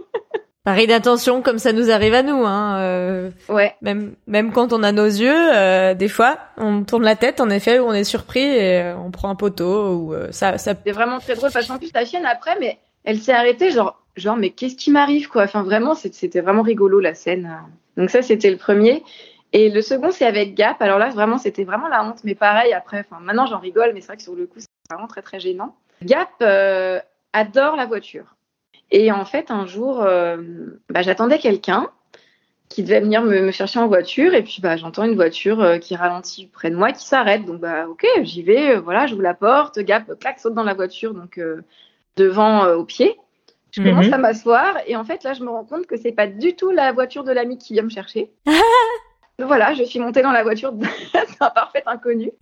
Pareil 0.63 0.87
d'attention 0.87 1.41
comme 1.41 1.57
ça 1.57 1.73
nous 1.73 1.91
arrive 1.91 2.13
à 2.13 2.23
nous. 2.23 2.45
Hein, 2.45 2.79
euh, 2.79 3.31
ouais. 3.49 3.75
Même 3.81 4.15
même 4.27 4.53
quand 4.53 4.71
on 4.71 4.81
a 4.81 4.93
nos 4.93 5.05
yeux, 5.05 5.53
euh, 5.53 5.93
des 5.93 6.07
fois, 6.07 6.37
on 6.55 6.85
tourne 6.85 7.03
la 7.03 7.17
tête, 7.17 7.41
en 7.41 7.49
effet, 7.49 7.79
on 7.79 7.91
est 7.91 8.05
surpris 8.05 8.39
et 8.39 8.81
euh, 8.81 8.95
on 8.95 9.11
prend 9.11 9.29
un 9.29 9.35
poteau 9.35 9.93
ou 9.93 10.13
euh, 10.13 10.31
ça. 10.31 10.57
ça... 10.57 10.73
C'est 10.85 10.93
vraiment 10.93 11.19
très 11.19 11.35
drôle 11.35 11.51
parce 11.51 11.67
qu'en 11.67 11.77
plus 11.77 11.91
la 11.93 12.05
chienne 12.05 12.25
après, 12.25 12.57
mais 12.61 12.77
elle 13.03 13.19
s'est 13.19 13.33
arrêtée, 13.33 13.71
genre 13.71 14.01
genre 14.15 14.37
mais 14.37 14.51
qu'est-ce 14.51 14.77
qui 14.77 14.89
m'arrive 14.89 15.27
quoi? 15.27 15.43
Enfin 15.43 15.63
vraiment, 15.63 15.95
c'était 15.95 16.39
vraiment 16.39 16.61
rigolo 16.61 17.01
la 17.01 17.13
scène. 17.13 17.51
Donc 17.97 18.09
ça 18.09 18.21
c'était 18.21 18.49
le 18.49 18.57
premier. 18.57 19.03
Et 19.51 19.69
le 19.69 19.81
second 19.81 20.11
c'est 20.11 20.25
avec 20.25 20.55
Gap. 20.55 20.81
Alors 20.81 20.97
là 20.97 21.09
vraiment 21.09 21.37
c'était 21.37 21.65
vraiment 21.65 21.89
la 21.89 22.05
honte, 22.05 22.23
mais 22.23 22.35
pareil 22.35 22.71
après. 22.71 22.99
Enfin 22.99 23.21
maintenant 23.21 23.47
j'en 23.47 23.59
rigole, 23.59 23.91
mais 23.93 23.99
c'est 23.99 24.07
vrai 24.07 24.15
que 24.15 24.23
sur 24.23 24.33
le 24.33 24.45
coup 24.45 24.59
c'est 24.59 24.67
vraiment 24.89 25.07
très 25.07 25.21
très 25.21 25.41
gênant. 25.41 25.75
Gap 26.03 26.41
adore 27.33 27.75
la 27.75 27.85
voiture. 27.85 28.35
Et 28.91 29.11
en 29.11 29.25
fait, 29.25 29.51
un 29.51 29.65
jour, 29.65 30.01
euh, 30.01 30.37
bah, 30.89 31.01
j'attendais 31.01 31.39
quelqu'un 31.39 31.89
qui 32.69 32.83
devait 32.83 33.01
venir 33.01 33.21
me, 33.21 33.51
chercher 33.51 33.79
en 33.79 33.87
voiture. 33.87 34.33
Et 34.33 34.43
puis, 34.43 34.59
bah, 34.61 34.77
j'entends 34.77 35.03
une 35.03 35.15
voiture 35.15 35.61
euh, 35.61 35.77
qui 35.77 35.95
ralentit 35.95 36.47
près 36.47 36.69
de 36.69 36.75
moi, 36.75 36.91
qui 36.91 37.05
s'arrête. 37.05 37.45
Donc, 37.45 37.59
bah, 37.59 37.87
ok, 37.87 38.05
j'y 38.21 38.43
vais. 38.43 38.75
Euh, 38.75 38.79
voilà, 38.79 39.07
j'ouvre 39.07 39.21
la 39.21 39.33
porte. 39.33 39.79
Gap, 39.79 40.19
clac, 40.19 40.39
saute 40.39 40.53
dans 40.53 40.63
la 40.63 40.73
voiture. 40.73 41.13
Donc, 41.13 41.39
devant, 42.15 42.65
au 42.67 42.85
pied. 42.85 43.17
Je 43.71 43.81
mhm. 43.81 43.89
commence 43.89 44.13
à 44.13 44.17
m'asseoir. 44.19 44.77
Et 44.85 44.95
en 44.95 45.03
fait, 45.03 45.23
là, 45.23 45.33
je 45.33 45.43
me 45.43 45.49
rends 45.49 45.65
compte 45.65 45.87
que 45.87 45.97
c'est 45.97 46.11
pas 46.11 46.27
du 46.27 46.55
tout 46.55 46.69
la 46.69 46.91
voiture 46.91 47.23
de 47.23 47.31
l'ami 47.31 47.57
qui 47.57 47.73
vient 47.73 47.83
me 47.83 47.89
chercher. 47.89 48.31
voilà, 49.39 49.73
je 49.73 49.83
suis 49.83 49.99
montée 49.99 50.21
dans 50.21 50.31
la 50.31 50.43
voiture 50.43 50.71
d'un 50.73 51.49
parfait 51.49 51.83
inconnu. 51.85 52.31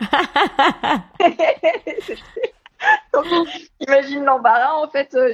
Donc, 3.14 3.26
imagine 4.02 4.24
l'embarras, 4.24 4.74
en 4.74 4.88
fait. 4.88 5.14
Euh, 5.14 5.32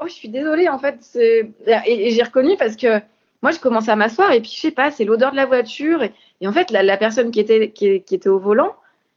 oh, 0.00 0.06
je 0.06 0.12
suis 0.12 0.28
désolée, 0.28 0.68
en 0.68 0.78
fait. 0.78 0.98
Et, 1.16 2.10
j'ai 2.10 2.22
reconnu 2.22 2.56
parce 2.56 2.76
que 2.76 3.00
moi, 3.42 3.50
je 3.50 3.58
commence 3.58 3.88
à 3.88 3.96
m'asseoir 3.96 4.32
et 4.32 4.40
puis, 4.40 4.52
je 4.54 4.60
sais 4.60 4.70
pas, 4.70 4.90
c'est 4.90 5.04
l'odeur 5.04 5.32
de 5.32 5.36
la 5.36 5.46
voiture. 5.46 6.02
Et, 6.02 6.48
en 6.48 6.52
fait, 6.52 6.70
la, 6.70 6.96
personne 6.96 7.30
qui 7.30 7.40
était, 7.40 7.70
qui, 7.70 7.86
était 7.86 8.28
au 8.28 8.38
volant, 8.38 8.74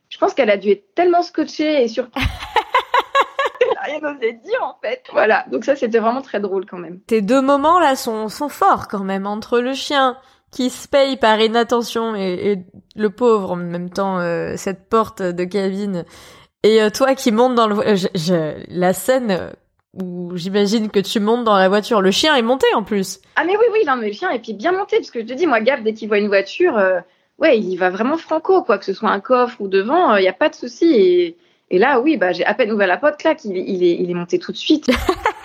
je 0.09 0.17
pense 0.17 0.33
qu'elle 0.33 0.49
a 0.49 0.57
dû 0.57 0.71
être 0.71 0.93
tellement 0.95 1.21
scotchée 1.21 1.83
et 1.83 1.87
sur 1.87 2.07
elle 2.15 3.99
rien 3.99 4.15
osé 4.15 4.33
dire, 4.33 4.63
en 4.63 4.77
fait. 4.81 5.03
Voilà. 5.11 5.45
Donc, 5.51 5.65
ça, 5.65 5.75
c'était 5.75 5.99
vraiment 5.99 6.21
très 6.21 6.39
drôle 6.39 6.65
quand 6.65 6.77
même. 6.77 6.99
Tes 7.07 7.21
deux 7.21 7.41
moments, 7.41 7.79
là, 7.79 7.95
sont, 7.95 8.29
sont 8.29 8.49
forts 8.49 8.87
quand 8.87 9.03
même. 9.03 9.27
Entre 9.27 9.59
le 9.59 9.73
chien 9.73 10.17
qui 10.51 10.69
se 10.69 10.87
paye 10.87 11.17
par 11.17 11.39
inattention 11.41 12.15
et, 12.15 12.51
et 12.51 12.65
le 12.95 13.09
pauvre 13.09 13.51
en 13.51 13.55
même 13.57 13.89
temps 13.89 14.19
euh, 14.19 14.53
cette 14.55 14.87
porte 14.87 15.21
de 15.21 15.43
cabine 15.43 16.05
et 16.65 16.81
euh, 16.81 16.89
toi 16.89 17.13
qui 17.13 17.31
montes 17.31 17.53
dans 17.53 17.67
le 17.67 17.95
je, 17.95 18.53
la 18.69 18.93
scène 18.93 19.29
euh, 19.29 19.51
où 19.93 20.35
j'imagine 20.35 20.89
que 20.89 20.99
tu 20.99 21.19
montes 21.19 21.43
dans 21.43 21.57
la 21.57 21.69
voiture, 21.69 22.01
le 22.01 22.09
chien 22.09 22.35
est 22.35 22.41
monté 22.41 22.65
en 22.75 22.83
plus. 22.83 23.19
Ah 23.35 23.43
mais 23.45 23.55
oui 23.55 23.65
oui 23.71 23.79
non 23.85 23.95
mais 23.97 24.07
le 24.07 24.13
chien 24.13 24.31
est 24.31 24.39
puis 24.39 24.53
bien 24.53 24.71
monté 24.71 24.97
parce 24.97 25.11
que 25.11 25.21
je 25.21 25.25
te 25.25 25.33
dis 25.33 25.45
moi 25.45 25.61
Gab 25.61 25.83
dès 25.83 25.93
qu'il 25.93 26.07
voit 26.07 26.17
une 26.17 26.27
voiture 26.27 26.75
euh, 26.75 26.99
ouais 27.37 27.59
il 27.59 27.75
va 27.77 27.91
vraiment 27.91 28.17
franco 28.17 28.63
quoi 28.63 28.79
que 28.79 28.85
ce 28.85 28.93
soit 28.93 29.11
un 29.11 29.19
coffre 29.19 29.61
ou 29.61 29.67
devant 29.67 30.15
il 30.15 30.23
y 30.23 30.27
a 30.27 30.33
pas 30.33 30.49
de 30.49 30.55
souci 30.55 30.91
et, 30.91 31.37
et 31.69 31.77
là 31.77 31.99
oui 31.99 32.17
bah 32.17 32.31
j'ai 32.31 32.43
à 32.43 32.55
peine 32.55 32.71
ouvert 32.71 32.87
la 32.87 32.97
porte 32.97 33.23
là 33.23 33.35
qu'il 33.35 33.55
il 33.55 33.83
est 33.83 33.97
il 33.99 34.09
est 34.09 34.15
monté 34.15 34.39
tout 34.39 34.51
de 34.51 34.57
suite. 34.57 34.89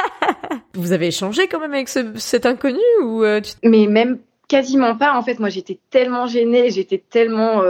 Vous 0.74 0.92
avez 0.92 1.08
échangé 1.08 1.48
quand 1.48 1.60
même 1.60 1.74
avec 1.74 1.90
ce, 1.90 2.12
cet 2.16 2.46
inconnu 2.46 2.80
ou 3.02 3.22
Mais 3.62 3.86
même 3.86 4.20
quasiment 4.48 4.96
pas 4.96 5.14
en 5.18 5.22
fait 5.22 5.38
moi 5.38 5.50
j'étais 5.50 5.78
tellement 5.90 6.26
gênée 6.26 6.70
j'étais 6.70 7.02
tellement 7.10 7.62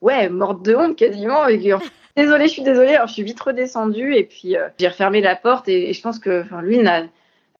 ouais 0.00 0.30
morte 0.30 0.64
de 0.64 0.74
honte 0.74 0.96
quasiment 0.96 1.46
et 1.48 1.58
désolée, 2.16 2.46
je 2.46 2.52
suis 2.52 2.62
désolée. 2.62 2.94
Alors, 2.94 3.08
je 3.08 3.14
suis 3.14 3.22
vite 3.22 3.40
redescendue 3.40 4.14
et 4.14 4.24
puis 4.24 4.56
euh, 4.56 4.68
j'ai 4.78 4.88
refermé 4.88 5.20
la 5.20 5.36
porte 5.36 5.68
et, 5.68 5.92
je 5.92 6.02
pense 6.02 6.18
que 6.18 6.44
lui 6.62 6.78
n'a 6.78 7.04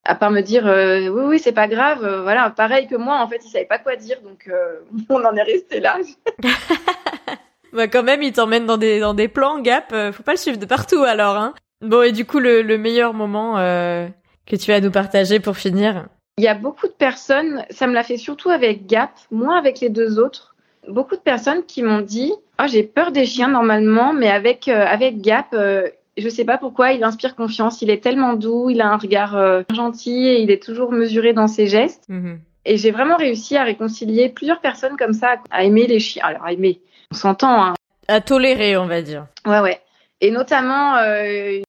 à 0.06 0.14
part 0.14 0.30
me 0.30 0.42
dire 0.42 0.66
euh, 0.66 1.08
oui 1.08 1.22
oui 1.24 1.38
c'est 1.38 1.52
pas 1.52 1.66
grave 1.66 2.04
euh, 2.04 2.20
voilà 2.20 2.50
pareil 2.50 2.86
que 2.86 2.94
moi 2.94 3.22
en 3.22 3.26
fait 3.26 3.40
il 3.42 3.48
savait 3.48 3.64
pas 3.64 3.78
quoi 3.78 3.96
dire 3.96 4.18
donc 4.22 4.50
on 5.08 5.24
en 5.24 5.34
est 5.34 5.42
resté 5.42 5.80
là 5.80 5.96
bah 7.72 7.88
quand 7.88 8.02
même 8.02 8.22
il 8.22 8.32
t'emmène 8.32 8.66
dans 8.66 8.76
des 8.76 9.00
dans 9.00 9.14
des 9.14 9.28
plans 9.28 9.60
gap 9.60 9.94
faut 10.12 10.22
pas 10.22 10.32
le 10.32 10.36
suivre 10.36 10.58
de 10.58 10.66
partout 10.66 11.02
alors 11.04 11.36
hein 11.36 11.54
bon 11.80 12.02
et 12.02 12.12
du 12.12 12.26
coup 12.26 12.38
le, 12.38 12.60
le 12.60 12.76
meilleur 12.76 13.14
moment 13.14 13.54
que 13.54 14.56
tu 14.56 14.72
as 14.72 14.74
à 14.74 14.80
nous 14.80 14.90
partager 14.90 15.40
pour 15.40 15.56
finir? 15.56 16.06
Il 16.36 16.44
y 16.44 16.48
a 16.48 16.54
beaucoup 16.54 16.86
de 16.86 16.92
personnes 16.92 17.64
ça 17.70 17.86
me 17.86 17.94
l'a 17.94 18.02
fait 18.02 18.18
surtout 18.18 18.50
avec 18.50 18.84
Gap 18.84 19.12
moins 19.30 19.56
avec 19.56 19.80
les 19.80 19.88
deux 19.88 20.18
autres 20.18 20.54
beaucoup 20.86 21.16
de 21.16 21.22
personnes 21.22 21.64
qui 21.64 21.82
m'ont 21.82 22.02
dit 22.02 22.34
oh, 22.60 22.64
j'ai 22.66 22.82
peur 22.82 23.12
des 23.12 23.26
chiens 23.26 23.48
normalement, 23.48 24.12
mais 24.12 24.28
avec 24.28 24.68
euh, 24.68 24.84
avec 24.86 25.20
Gap, 25.20 25.48
euh, 25.54 25.88
je 26.16 26.28
sais 26.28 26.44
pas 26.44 26.58
pourquoi, 26.58 26.92
il 26.92 27.04
inspire 27.04 27.34
confiance. 27.34 27.82
Il 27.82 27.90
est 27.90 28.02
tellement 28.02 28.34
doux, 28.34 28.70
il 28.70 28.80
a 28.80 28.88
un 28.88 28.96
regard 28.96 29.36
euh, 29.36 29.62
gentil 29.72 30.26
et 30.26 30.40
il 30.40 30.50
est 30.50 30.62
toujours 30.62 30.92
mesuré 30.92 31.32
dans 31.32 31.48
ses 31.48 31.66
gestes. 31.66 32.08
Mhm. 32.08 32.40
Et 32.66 32.76
j'ai 32.78 32.90
vraiment 32.90 33.16
réussi 33.16 33.56
à 33.56 33.64
réconcilier 33.64 34.30
plusieurs 34.30 34.60
personnes 34.60 34.96
comme 34.96 35.12
ça, 35.12 35.36
à 35.50 35.64
aimer 35.64 35.86
les 35.86 35.98
chiens. 35.98 36.24
Alors, 36.24 36.44
à 36.44 36.52
aimer, 36.52 36.80
on 37.12 37.14
s'entend. 37.14 37.62
Hein. 37.62 37.74
À 38.08 38.20
tolérer, 38.20 38.76
on 38.76 38.86
va 38.86 39.02
dire. 39.02 39.26
Ouais, 39.46 39.60
ouais. 39.60 39.80
Et 40.20 40.30
notamment 40.30 40.94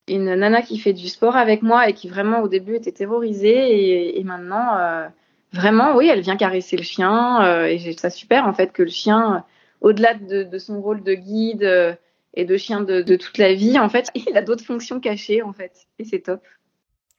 une 0.08 0.34
nana 0.34 0.62
qui 0.62 0.78
fait 0.78 0.94
du 0.94 1.08
sport 1.08 1.36
avec 1.36 1.60
moi 1.60 1.90
et 1.90 1.92
qui 1.92 2.08
vraiment 2.08 2.40
au 2.40 2.48
début 2.48 2.76
était 2.76 2.92
terrorisée 2.92 3.50
et, 3.50 4.18
et 4.18 4.24
maintenant 4.24 5.10
vraiment, 5.56 5.96
oui, 5.96 6.08
elle 6.08 6.20
vient 6.20 6.36
caresser 6.36 6.76
le 6.76 6.82
chien 6.82 7.44
euh, 7.44 7.64
et 7.64 7.78
j'ai 7.78 7.96
ça 7.96 8.10
super 8.10 8.46
en 8.46 8.52
fait 8.52 8.72
que 8.72 8.82
le 8.82 8.90
chien, 8.90 9.44
au-delà 9.80 10.14
de, 10.14 10.58
son 10.58 10.80
rôle 10.80 11.02
de 11.02 11.14
guide 11.14 11.64
euh, 11.64 11.94
et 12.34 12.44
de 12.44 12.56
chien 12.56 12.80
de, 12.80 13.02
toute 13.16 13.38
la 13.38 13.54
vie, 13.54 13.78
en 13.78 13.88
fait, 13.88 14.10
il 14.14 14.36
a 14.36 14.42
d'autres 14.42 14.64
fonctions 14.64 15.00
cachées 15.00 15.42
en 15.42 15.52
fait 15.52 15.72
et 15.98 16.04
c'est 16.04 16.20
top. 16.20 16.40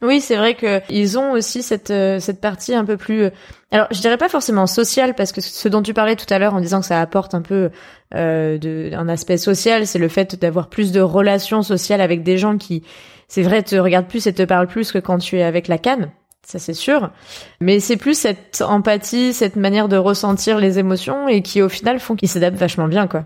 Oui, 0.03 0.21
c'est 0.21 0.35
vrai 0.35 0.53
que 0.53 0.79
ils 0.91 1.17
ont 1.17 1.31
aussi 1.31 1.63
cette 1.63 1.89
euh, 1.89 2.19
cette 2.19 2.39
partie 2.39 2.75
un 2.75 2.85
peu 2.85 2.97
plus 2.97 3.31
alors 3.71 3.87
je 3.89 3.99
dirais 3.99 4.17
pas 4.17 4.29
forcément 4.29 4.67
sociale 4.67 5.15
parce 5.15 5.31
que 5.31 5.41
ce 5.41 5.67
dont 5.67 5.81
tu 5.81 5.95
parlais 5.95 6.15
tout 6.15 6.31
à 6.31 6.37
l'heure 6.37 6.53
en 6.53 6.61
disant 6.61 6.81
que 6.81 6.85
ça 6.85 7.01
apporte 7.01 7.33
un 7.33 7.41
peu 7.41 7.71
de 8.11 8.91
un 8.93 9.09
aspect 9.09 9.37
social, 9.37 9.87
c'est 9.87 9.97
le 9.97 10.07
fait 10.07 10.39
d'avoir 10.39 10.69
plus 10.69 10.91
de 10.91 11.01
relations 11.01 11.63
sociales 11.63 11.99
avec 11.99 12.21
des 12.21 12.37
gens 12.37 12.59
qui 12.59 12.83
c'est 13.27 13.41
vrai 13.41 13.63
te 13.63 13.75
regardent 13.75 14.07
plus 14.07 14.27
et 14.27 14.33
te 14.33 14.43
parlent 14.43 14.67
plus 14.67 14.91
que 14.91 14.99
quand 14.99 15.17
tu 15.17 15.39
es 15.39 15.43
avec 15.43 15.67
la 15.67 15.79
canne 15.79 16.11
ça 16.47 16.59
c'est 16.59 16.73
sûr. 16.73 17.11
Mais 17.59 17.81
c'est 17.81 17.97
plus 17.97 18.17
cette 18.17 18.63
empathie, 18.65 19.33
cette 19.33 19.57
manière 19.57 19.89
de 19.89 19.97
ressentir 19.97 20.59
les 20.59 20.79
émotions 20.79 21.27
et 21.27 21.41
qui 21.41 21.61
au 21.61 21.67
final 21.67 21.99
font 21.99 22.15
qu'ils 22.15 22.29
s'adaptent 22.29 22.57
vachement 22.57 22.87
bien, 22.87 23.07
quoi. 23.07 23.25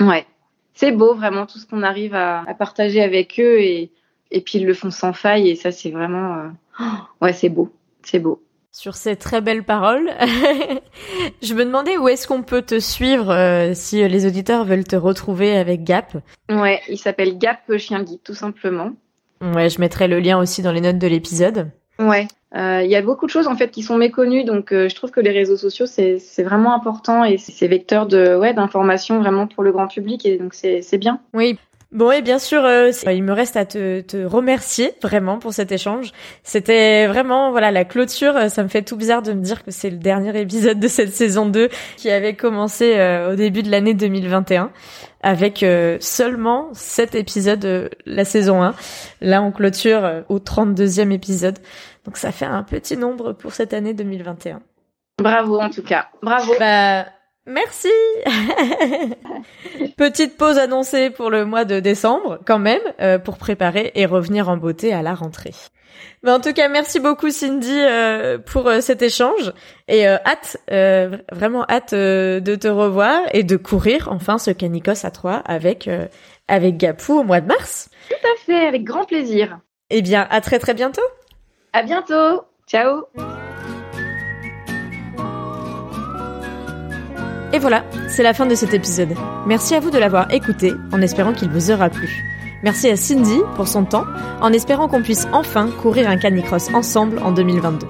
Ouais. 0.00 0.26
C'est 0.74 0.90
beau 0.90 1.14
vraiment 1.14 1.46
tout 1.46 1.58
ce 1.58 1.66
qu'on 1.66 1.82
arrive 1.82 2.14
à, 2.14 2.44
partager 2.58 3.02
avec 3.02 3.38
eux 3.38 3.60
et, 3.60 3.92
et 4.32 4.40
puis 4.40 4.58
ils 4.58 4.66
le 4.66 4.74
font 4.74 4.90
sans 4.90 5.12
faille 5.12 5.48
et 5.48 5.54
ça 5.54 5.72
c'est 5.72 5.90
vraiment 5.90 6.34
euh, 6.34 6.84
ouais 7.20 7.32
c'est 7.32 7.50
beau 7.50 7.70
c'est 8.02 8.18
beau. 8.18 8.42
Sur 8.72 8.94
ces 8.94 9.16
très 9.16 9.40
belles 9.40 9.64
paroles, 9.64 10.10
je 11.42 11.54
me 11.54 11.64
demandais 11.64 11.98
où 11.98 12.08
est-ce 12.08 12.26
qu'on 12.26 12.42
peut 12.42 12.62
te 12.62 12.78
suivre 12.78 13.30
euh, 13.30 13.72
si 13.74 14.08
les 14.08 14.26
auditeurs 14.26 14.64
veulent 14.64 14.84
te 14.84 14.96
retrouver 14.96 15.56
avec 15.56 15.84
Gap. 15.84 16.16
Ouais, 16.48 16.80
il 16.88 16.98
s'appelle 16.98 17.36
Gap 17.36 17.60
Chien 17.78 18.02
Guide 18.02 18.22
tout 18.24 18.34
simplement. 18.34 18.92
Ouais, 19.40 19.68
je 19.68 19.80
mettrai 19.80 20.08
le 20.08 20.20
lien 20.20 20.38
aussi 20.38 20.62
dans 20.62 20.72
les 20.72 20.80
notes 20.80 20.98
de 20.98 21.06
l'épisode. 21.06 21.70
Ouais. 21.98 22.26
Il 22.54 22.90
y 22.90 22.96
a 22.96 23.02
beaucoup 23.02 23.26
de 23.26 23.30
choses 23.30 23.46
en 23.46 23.56
fait 23.56 23.70
qui 23.70 23.82
sont 23.82 23.96
méconnues, 23.96 24.44
donc 24.44 24.70
je 24.72 24.94
trouve 24.94 25.10
que 25.10 25.20
les 25.20 25.30
réseaux 25.30 25.56
sociaux 25.56 25.86
c'est 25.86 26.42
vraiment 26.42 26.74
important 26.74 27.24
et 27.24 27.38
c'est 27.38 27.68
vecteur 27.68 28.06
de 28.06 28.36
ouais 28.36 28.54
d'information 28.54 29.20
vraiment 29.20 29.46
pour 29.46 29.62
le 29.62 29.70
grand 29.72 29.86
public 29.86 30.26
et 30.26 30.36
donc 30.36 30.54
c'est 30.54 30.98
bien. 30.98 31.20
Oui, 31.32 31.58
Bon 31.92 32.12
et 32.12 32.22
bien 32.22 32.38
sûr, 32.38 32.64
euh, 32.64 32.92
il 33.06 33.24
me 33.24 33.32
reste 33.32 33.56
à 33.56 33.64
te, 33.64 34.00
te, 34.02 34.16
remercier 34.24 34.92
vraiment 35.02 35.40
pour 35.40 35.52
cet 35.52 35.72
échange. 35.72 36.12
C'était 36.44 37.08
vraiment 37.08 37.50
voilà 37.50 37.72
la 37.72 37.84
clôture. 37.84 38.36
Euh, 38.36 38.48
ça 38.48 38.62
me 38.62 38.68
fait 38.68 38.82
tout 38.82 38.96
bizarre 38.96 39.22
de 39.22 39.32
me 39.32 39.42
dire 39.42 39.64
que 39.64 39.72
c'est 39.72 39.90
le 39.90 39.96
dernier 39.96 40.40
épisode 40.40 40.78
de 40.78 40.86
cette 40.86 41.12
saison 41.12 41.46
2 41.46 41.68
qui 41.96 42.08
avait 42.08 42.34
commencé 42.34 42.94
euh, 42.96 43.32
au 43.32 43.34
début 43.34 43.64
de 43.64 43.72
l'année 43.72 43.94
2021 43.94 44.70
avec 45.22 45.66
seulement 46.00 46.70
7 46.72 47.14
épisodes 47.14 47.90
la 48.06 48.24
saison 48.24 48.62
1. 48.62 48.74
Là 49.20 49.42
on 49.42 49.50
clôture 49.50 50.22
au 50.30 50.38
32e 50.38 51.10
épisode. 51.10 51.58
Donc 52.04 52.16
ça 52.16 52.32
fait 52.32 52.46
un 52.46 52.62
petit 52.62 52.96
nombre 52.96 53.32
pour 53.32 53.52
cette 53.52 53.72
année 53.72 53.94
2021. 53.94 54.60
Bravo 55.18 55.60
en 55.60 55.70
tout 55.70 55.82
cas. 55.82 56.08
Bravo. 56.22 56.54
Bah 56.58 57.04
Merci. 57.46 57.88
Petite 59.96 60.36
pause 60.36 60.58
annoncée 60.58 61.10
pour 61.10 61.30
le 61.30 61.44
mois 61.44 61.64
de 61.64 61.80
décembre, 61.80 62.38
quand 62.46 62.58
même, 62.58 62.82
euh, 63.00 63.18
pour 63.18 63.38
préparer 63.38 63.92
et 63.94 64.06
revenir 64.06 64.48
en 64.48 64.56
beauté 64.56 64.92
à 64.92 65.02
la 65.02 65.14
rentrée. 65.14 65.54
Mais 66.22 66.30
en 66.30 66.40
tout 66.40 66.52
cas, 66.52 66.68
merci 66.68 67.00
beaucoup 67.00 67.30
Cindy 67.30 67.72
euh, 67.72 68.38
pour 68.38 68.68
euh, 68.68 68.80
cet 68.80 69.02
échange 69.02 69.52
et 69.88 70.06
hâte, 70.06 70.58
vraiment 71.32 71.64
hâte 71.68 71.94
de 71.94 72.54
te 72.54 72.68
revoir 72.68 73.22
et 73.32 73.42
de 73.42 73.56
courir 73.56 74.08
enfin 74.12 74.38
ce 74.38 74.50
canicos 74.50 75.04
à 75.04 75.10
trois 75.10 75.36
avec 75.44 75.88
avec 76.46 76.76
Gapou 76.76 77.20
au 77.20 77.24
mois 77.24 77.40
de 77.40 77.46
mars. 77.46 77.90
Tout 78.08 78.26
à 78.26 78.44
fait, 78.44 78.66
avec 78.66 78.84
grand 78.84 79.04
plaisir. 79.04 79.58
Eh 79.88 80.02
bien, 80.02 80.26
à 80.30 80.40
très 80.40 80.58
très 80.58 80.74
bientôt. 80.74 81.02
À 81.72 81.82
bientôt. 81.82 82.44
Ciao. 82.66 83.04
Et 87.52 87.58
voilà, 87.58 87.84
c'est 88.08 88.22
la 88.22 88.32
fin 88.32 88.46
de 88.46 88.54
cet 88.54 88.74
épisode. 88.74 89.14
Merci 89.46 89.74
à 89.74 89.80
vous 89.80 89.90
de 89.90 89.98
l'avoir 89.98 90.32
écouté, 90.32 90.72
en 90.92 91.00
espérant 91.02 91.32
qu'il 91.32 91.48
vous 91.50 91.70
aura 91.70 91.90
plu. 91.90 92.08
Merci 92.62 92.88
à 92.88 92.96
Cindy 92.96 93.40
pour 93.56 93.66
son 93.66 93.84
temps, 93.84 94.04
en 94.40 94.52
espérant 94.52 94.86
qu'on 94.86 95.02
puisse 95.02 95.26
enfin 95.32 95.68
courir 95.82 96.08
un 96.08 96.16
canicross 96.16 96.72
ensemble 96.74 97.18
en 97.18 97.32
2022. 97.32 97.86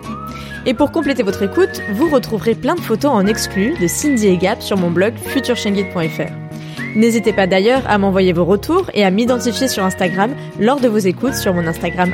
Et 0.67 0.75
pour 0.75 0.93
compléter 0.93 1.23
votre 1.23 1.43
écoute, 1.43 1.83
vous 1.93 2.09
retrouverez 2.09 2.55
plein 2.55 2.75
de 2.75 2.81
photos 2.81 3.11
en 3.11 3.27
exclu 3.27 3.75
de 3.81 3.87
Cindy 3.87 4.29
et 4.29 4.37
Gap 4.37 4.63
sur 4.63 4.77
mon 4.77 4.91
blog 4.91 5.15
futureshengit.fr. 5.17 6.50
N'hésitez 6.97 7.33
pas 7.33 7.47
d'ailleurs 7.47 7.83
à 7.87 7.99
m'envoyer 7.99 8.33
vos 8.33 8.45
retours 8.45 8.91
et 8.95 9.05
à 9.05 9.11
m'identifier 9.11 9.69
sur 9.69 9.85
Instagram 9.85 10.35
lors 10.59 10.81
de 10.81 10.89
vos 10.89 10.99
écoutes 10.99 11.35
sur 11.35 11.55
mon 11.55 11.67
Instagram 11.67 12.13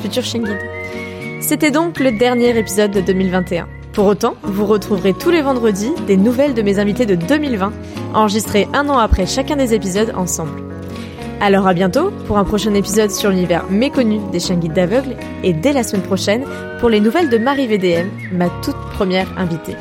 futureshengit. 0.00 0.56
C'était 1.40 1.70
donc 1.70 2.00
le 2.00 2.12
dernier 2.12 2.56
épisode 2.58 2.90
de 2.90 3.00
2021. 3.00 3.68
Pour 3.92 4.06
autant, 4.06 4.34
vous 4.42 4.64
retrouverez 4.64 5.12
tous 5.12 5.30
les 5.30 5.42
vendredis 5.42 5.92
des 6.06 6.16
nouvelles 6.16 6.54
de 6.54 6.62
mes 6.62 6.78
invités 6.78 7.04
de 7.04 7.16
2020, 7.16 7.72
enregistrées 8.14 8.68
un 8.72 8.88
an 8.88 8.98
après 8.98 9.26
chacun 9.26 9.56
des 9.56 9.74
épisodes 9.74 10.12
ensemble. 10.16 10.62
Alors 11.40 11.66
à 11.66 11.74
bientôt 11.74 12.10
pour 12.26 12.38
un 12.38 12.44
prochain 12.44 12.74
épisode 12.74 13.10
sur 13.10 13.30
l'univers 13.30 13.64
méconnu 13.70 14.20
des 14.32 14.40
chiens 14.40 14.56
guides 14.56 14.72
d'aveugles 14.72 15.16
et 15.44 15.52
dès 15.52 15.72
la 15.72 15.84
semaine 15.84 16.02
prochaine 16.02 16.44
pour 16.80 16.88
les 16.88 17.00
nouvelles 17.00 17.28
de 17.28 17.38
Marie 17.38 17.66
VDM, 17.66 18.08
ma 18.32 18.48
toute 18.62 18.78
première 18.92 19.28
invitée. 19.38 19.76